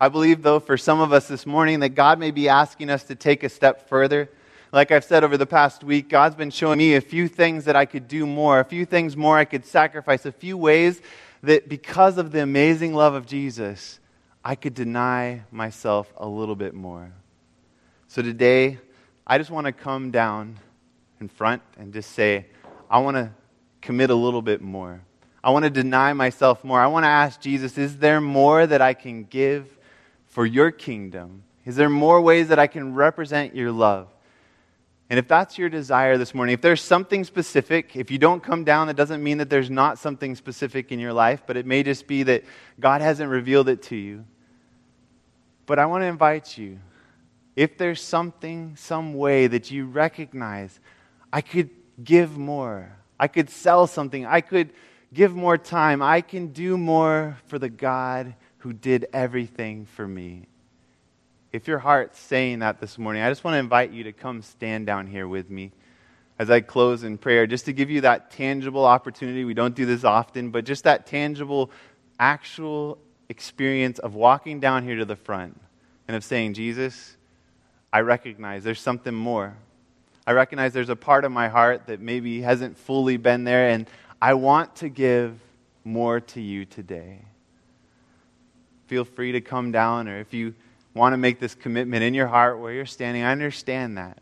I 0.03 0.09
believe, 0.09 0.43
though, 0.43 0.59
for 0.59 0.77
some 0.77 0.99
of 0.99 1.13
us 1.13 1.29
this 1.29 1.47
morning, 1.47 1.79
that 1.79 1.91
God 1.91 2.19
may 2.19 2.33
be 2.33 2.49
asking 2.49 2.91
us 2.91 3.05
to 3.05 3.15
take 3.15 3.45
a 3.45 3.49
step 3.49 3.89
further. 3.89 4.29
Like 4.73 4.91
I've 4.91 5.05
said 5.05 5.23
over 5.23 5.37
the 5.37 5.47
past 5.47 5.85
week, 5.85 6.09
God's 6.09 6.35
been 6.35 6.51
showing 6.51 6.79
me 6.79 6.97
a 6.97 7.01
few 7.01 7.29
things 7.29 7.67
that 7.67 7.77
I 7.77 7.85
could 7.85 8.09
do 8.09 8.27
more, 8.27 8.59
a 8.59 8.65
few 8.65 8.85
things 8.85 9.17
more 9.17 9.39
I 9.39 9.45
could 9.45 9.65
sacrifice, 9.65 10.27
a 10.27 10.33
few 10.33 10.57
ways 10.57 11.01
that 11.45 11.69
because 11.69 12.19
of 12.19 12.33
the 12.33 12.43
amazing 12.43 12.95
love 12.95 13.15
of 13.15 13.27
Jesus, 13.27 14.01
I 14.45 14.57
could 14.57 14.75
deny 14.75 15.43
myself 15.53 16.13
a 16.17 16.27
little 16.27 16.57
bit 16.57 16.75
more. 16.75 17.13
So 18.09 18.23
today, 18.23 18.81
I 19.25 19.39
just 19.39 19.53
want 19.53 19.67
to 19.67 19.73
come 19.73 20.11
down 20.11 20.59
in 21.21 21.29
front 21.29 21.63
and 21.79 21.93
just 21.93 22.11
say, 22.11 22.47
I 22.91 22.99
want 22.99 23.19
to 23.19 23.31
commit 23.81 24.11
a 24.11 24.17
little 24.17 24.43
bit 24.43 24.63
more. 24.63 25.01
I 25.45 25.51
want 25.51 25.65
to 25.65 25.71
deny 25.71 26.13
myself 26.13 26.65
more. 26.65 26.81
I 26.81 26.89
want 26.89 27.05
to 27.05 27.09
ask 27.09 27.41
Jesus, 27.41 27.79
is 27.79 27.99
there 27.99 28.21
more 28.21 28.67
that 28.67 28.83
I 28.83 28.95
can 28.95 29.23
give 29.23 29.79
for 30.33 30.47
your 30.47 30.71
kingdom? 30.71 31.45
Is 31.67 31.77
there 31.77 31.91
more 31.91 32.21
ways 32.21 32.49
that 32.49 32.59
I 32.59 32.67
can 32.67 32.95
represent 32.95 33.55
your 33.55 33.71
love? 33.71 34.09
And 35.11 35.19
if 35.19 35.29
that's 35.29 35.59
your 35.59 35.69
desire 35.69 36.17
this 36.17 36.35
morning, 36.35 36.55
if 36.55 36.63
there's 36.63 36.81
something 36.81 37.23
specific, 37.23 37.95
if 37.97 38.11
you 38.11 38.17
don't 38.17 38.43
come 38.43 38.65
down, 38.65 38.87
that 38.87 38.97
doesn't 38.97 39.23
mean 39.23 39.37
that 39.39 39.51
there's 39.51 39.69
not 39.69 39.99
something 39.99 40.35
specific 40.35 40.91
in 40.91 40.99
your 40.99 41.13
life, 41.13 41.43
but 41.47 41.59
it 41.59 41.67
may 41.67 41.83
just 41.83 42.07
be 42.07 42.23
that 42.23 42.45
God 42.81 43.03
hasn't 43.03 43.31
revealed 43.31 43.69
it 43.69 43.83
to 43.85 43.97
you. 43.97 44.25
But 45.67 45.79
I 45.79 45.85
want 45.85 46.01
to 46.01 46.07
invite 46.07 46.57
you, 46.57 46.79
if 47.55 47.77
there's 47.77 48.01
something, 48.01 48.75
some 48.77 49.13
way 49.13 49.49
that 49.49 49.71
you 49.71 49.85
recognize, 49.85 50.81
I 51.31 51.43
could 51.43 51.69
give 52.03 52.39
more, 52.39 52.97
I 53.21 53.29
could 53.29 53.51
sell 53.51 53.87
something, 53.87 54.25
I 54.25 54.41
could 54.41 54.71
give 55.13 55.35
more 55.35 55.59
time, 55.59 56.01
I 56.01 56.23
can 56.23 56.49
do 56.49 56.79
more 56.79 57.37
for 57.49 57.59
the 57.59 57.69
God 57.69 58.35
who 58.63 58.73
did 58.73 59.07
everything 59.13 59.85
for 59.85 60.07
me. 60.07 60.47
If 61.53 61.67
your 61.67 61.81
heart's 61.81 62.17
saying 62.17 62.61
that 62.61 62.81
this 62.81 62.97
morning, 62.97 63.21
I 63.21 63.29
just 63.29 63.43
want 63.43 63.55
to 63.57 63.59
invite 63.59 63.91
you 63.91 64.05
to 64.05 64.13
come 64.13 64.41
stand 64.41 64.87
down 64.87 65.09
here 65.09 65.27
with 65.27 65.51
me 65.51 65.73
as 66.39 66.49
I 66.49 66.61
close 66.61 67.03
in 67.03 67.19
prayer, 67.19 67.49
just 67.49 67.65
to 67.65 67.73
give 67.73 67.91
you 67.91 68.03
that 68.03 68.31
tangible 68.31 68.85
opportunity. 68.85 69.45
We 69.45 69.53
don't 69.53 69.75
do 69.75 69.85
this 69.85 70.05
often, 70.05 70.51
but 70.51 70.65
just 70.65 70.85
that 70.85 71.07
tangible, 71.07 71.73
actual 72.21 72.99
experience 73.29 73.99
of 73.99 74.15
walking 74.15 74.61
down 74.61 74.85
here 74.85 74.97
to 74.97 75.05
the 75.05 75.17
front 75.17 75.61
and 76.07 76.17
of 76.17 76.23
saying, 76.23 76.55
Jesus, 76.55 77.17
I 77.93 78.03
recognize 78.03 78.63
there's 78.63 78.81
something 78.81 79.15
more. 79.15 79.57
I 80.25 80.33
recognize 80.33 80.73
there's 80.73 80.89
a 80.89 80.95
part 80.95 81.25
of 81.25 81.33
my 81.33 81.49
heart 81.49 81.89
that 81.89 82.01
maybe 82.01 82.43
hasn't 82.43 82.79
fully 82.79 83.17
been 83.17 83.43
there, 83.43 83.71
and 83.71 83.89
I 84.21 84.35
want 84.35 84.77
to 84.77 84.89
give 84.89 85.37
more 85.85 86.21
to 86.21 86.41
you 86.41 86.65
today 86.65 87.23
feel 88.93 89.07
free 89.07 89.33
to 89.33 89.41
come 89.41 89.73
down, 89.73 90.07
or 90.07 90.21
if 90.21 90.35
you 90.35 90.55
want 90.93 91.15
to 91.15 91.17
make 91.17 91.41
this 91.41 91.55
commitment 91.55 92.03
in 92.03 92.13
your 92.13 92.27
heart 92.27 92.61
where 92.61 92.75
you're 92.75 92.85
standing, 92.85 93.23
I 93.23 93.33
understand 93.33 93.97
that. 93.97 94.19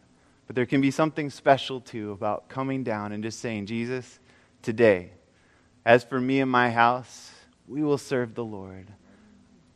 But 0.46 0.54
there 0.54 0.64
can 0.64 0.80
be 0.80 0.92
something 0.92 1.28
special 1.28 1.80
too 1.80 2.12
about 2.12 2.48
coming 2.48 2.84
down 2.84 3.10
and 3.10 3.20
just 3.20 3.40
saying, 3.40 3.66
Jesus, 3.66 4.20
today, 4.62 5.10
as 5.84 6.04
for 6.04 6.20
me 6.20 6.38
and 6.38 6.48
my 6.48 6.70
house, 6.70 7.32
we 7.66 7.82
will 7.82 7.98
serve 7.98 8.36
the 8.36 8.44
Lord. 8.44 8.86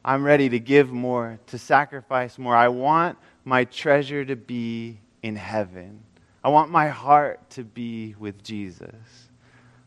I'm 0.04 0.22
ready 0.22 0.48
to 0.50 0.60
give 0.60 0.92
more, 0.92 1.40
to 1.48 1.58
sacrifice 1.58 2.38
more. 2.38 2.54
I 2.54 2.68
want 2.68 3.18
my 3.44 3.64
treasure 3.64 4.24
to 4.24 4.36
be 4.36 5.00
in 5.24 5.34
heaven. 5.34 6.04
I 6.44 6.50
want 6.50 6.70
my 6.70 6.86
heart 6.86 7.50
to 7.50 7.64
be 7.64 8.14
with 8.16 8.44
Jesus. 8.44 8.94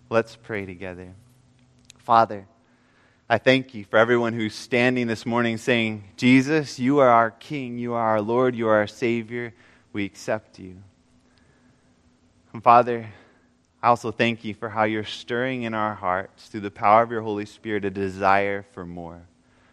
Let's 0.09 0.35
pray 0.35 0.65
together. 0.65 1.13
Father, 1.97 2.45
I 3.29 3.39
thank 3.39 3.73
you 3.73 3.83
for 3.83 3.97
everyone 3.97 4.31
who's 4.31 4.55
standing 4.55 5.07
this 5.07 5.25
morning 5.25 5.57
saying, 5.57 6.05
Jesus, 6.15 6.79
you 6.79 6.99
are 6.99 7.09
our 7.09 7.29
King, 7.29 7.77
you 7.77 7.93
are 7.93 8.11
our 8.11 8.21
Lord, 8.21 8.55
you 8.55 8.69
are 8.69 8.77
our 8.77 8.87
Savior. 8.87 9.53
We 9.91 10.05
accept 10.05 10.59
you. 10.59 10.77
And 12.53 12.63
Father, 12.63 13.09
I 13.83 13.87
also 13.89 14.11
thank 14.11 14.45
you 14.45 14.53
for 14.53 14.69
how 14.69 14.85
you're 14.85 15.03
stirring 15.03 15.63
in 15.63 15.73
our 15.73 15.93
hearts 15.93 16.47
through 16.47 16.61
the 16.61 16.71
power 16.71 17.03
of 17.03 17.11
your 17.11 17.19
Holy 17.21 17.45
Spirit 17.45 17.83
a 17.83 17.89
desire 17.89 18.65
for 18.71 18.85
more, 18.85 19.23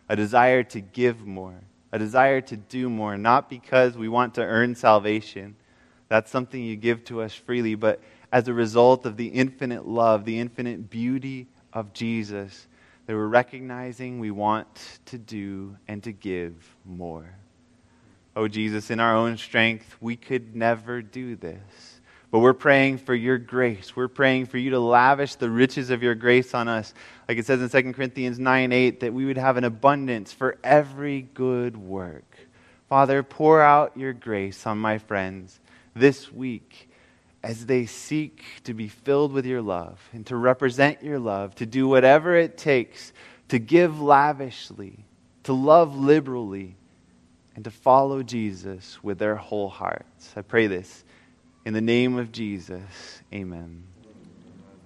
a 0.09 0.17
desire 0.17 0.65
to 0.65 0.81
give 0.81 1.25
more, 1.25 1.61
a 1.93 1.99
desire 2.01 2.41
to 2.41 2.57
do 2.57 2.91
more, 2.91 3.17
not 3.17 3.49
because 3.49 3.97
we 3.97 4.09
want 4.09 4.35
to 4.35 4.43
earn 4.43 4.75
salvation. 4.75 5.55
That's 6.09 6.29
something 6.29 6.61
you 6.61 6.75
give 6.75 7.05
to 7.05 7.23
us 7.23 7.33
freely, 7.33 7.77
but 7.77 8.01
as 8.33 8.49
a 8.49 8.53
result 8.53 9.07
of 9.07 9.17
the 9.17 9.29
infinite 9.29 9.87
love, 9.87 10.25
the 10.25 10.41
infinite 10.41 10.91
beauty 10.91 11.47
of 11.73 11.93
Jesus 11.93 12.67
that 13.07 13.15
we're 13.15 13.27
recognizing 13.27 14.19
we 14.19 14.31
want 14.31 14.99
to 15.07 15.19
do 15.19 15.77
and 15.89 16.03
to 16.05 16.13
give 16.13 16.55
more. 16.85 17.29
Oh, 18.37 18.49
Jesus, 18.49 18.91
in 18.91 18.99
our 18.99 19.15
own 19.15 19.37
strength, 19.37 19.97
we 20.01 20.17
could 20.17 20.57
never 20.57 21.03
do 21.03 21.37
this. 21.37 22.01
But 22.31 22.41
we're 22.41 22.53
praying 22.53 22.99
for 22.99 23.15
your 23.15 23.39
grace. 23.39 23.95
We're 23.95 24.09
praying 24.09 24.47
for 24.47 24.59
you 24.59 24.71
to 24.71 24.81
lavish 24.81 25.37
the 25.37 25.49
riches 25.49 25.91
of 25.91 26.03
your 26.03 26.17
grace 26.17 26.53
on 26.53 26.67
us. 26.67 26.93
Like 27.29 27.39
it 27.39 27.47
says 27.47 27.63
in 27.63 27.69
2 27.85 27.93
Corinthians 27.93 28.41
9 28.41 28.73
8, 28.73 29.01
that 29.01 29.15
we 29.15 29.25
would 29.25 29.39
have 29.39 29.57
an 29.57 29.63
abundance 29.63 30.33
for 30.33 30.59
every 30.65 31.23
good 31.23 31.77
work. 31.77 32.25
Father, 32.89 33.23
pour 33.23 33.63
out 33.63 33.97
your 33.97 34.13
grace 34.13 34.67
on 34.67 34.79
my 34.79 34.99
friends 34.99 35.61
this 35.95 36.33
week 36.33 36.89
as 37.45 37.67
they 37.67 37.85
seek 37.85 38.43
to 38.65 38.73
be 38.73 38.89
filled 38.89 39.33
with 39.33 39.45
your 39.45 39.61
love 39.61 40.01
and 40.13 40.27
to 40.27 40.37
represent 40.37 41.03
your 41.03 41.19
love, 41.19 41.55
to 41.57 41.67
do 41.67 41.87
whatever 41.87 42.35
it 42.35 42.57
takes 42.57 43.13
to 43.49 43.59
give 43.59 44.01
lavishly, 44.01 45.05
to 45.45 45.53
love 45.53 45.97
liberally, 45.97 46.77
and 47.55 47.65
to 47.65 47.71
follow 47.71 48.23
Jesus 48.23 48.99
with 49.03 49.19
their 49.19 49.37
whole 49.37 49.69
hearts. 49.69 50.33
I 50.37 50.43
pray 50.43 50.67
this 50.67 51.05
in 51.65 51.75
the 51.75 51.81
name 51.81 52.19
of 52.19 52.33
Jesus. 52.33 53.23
Amen. 53.33 53.94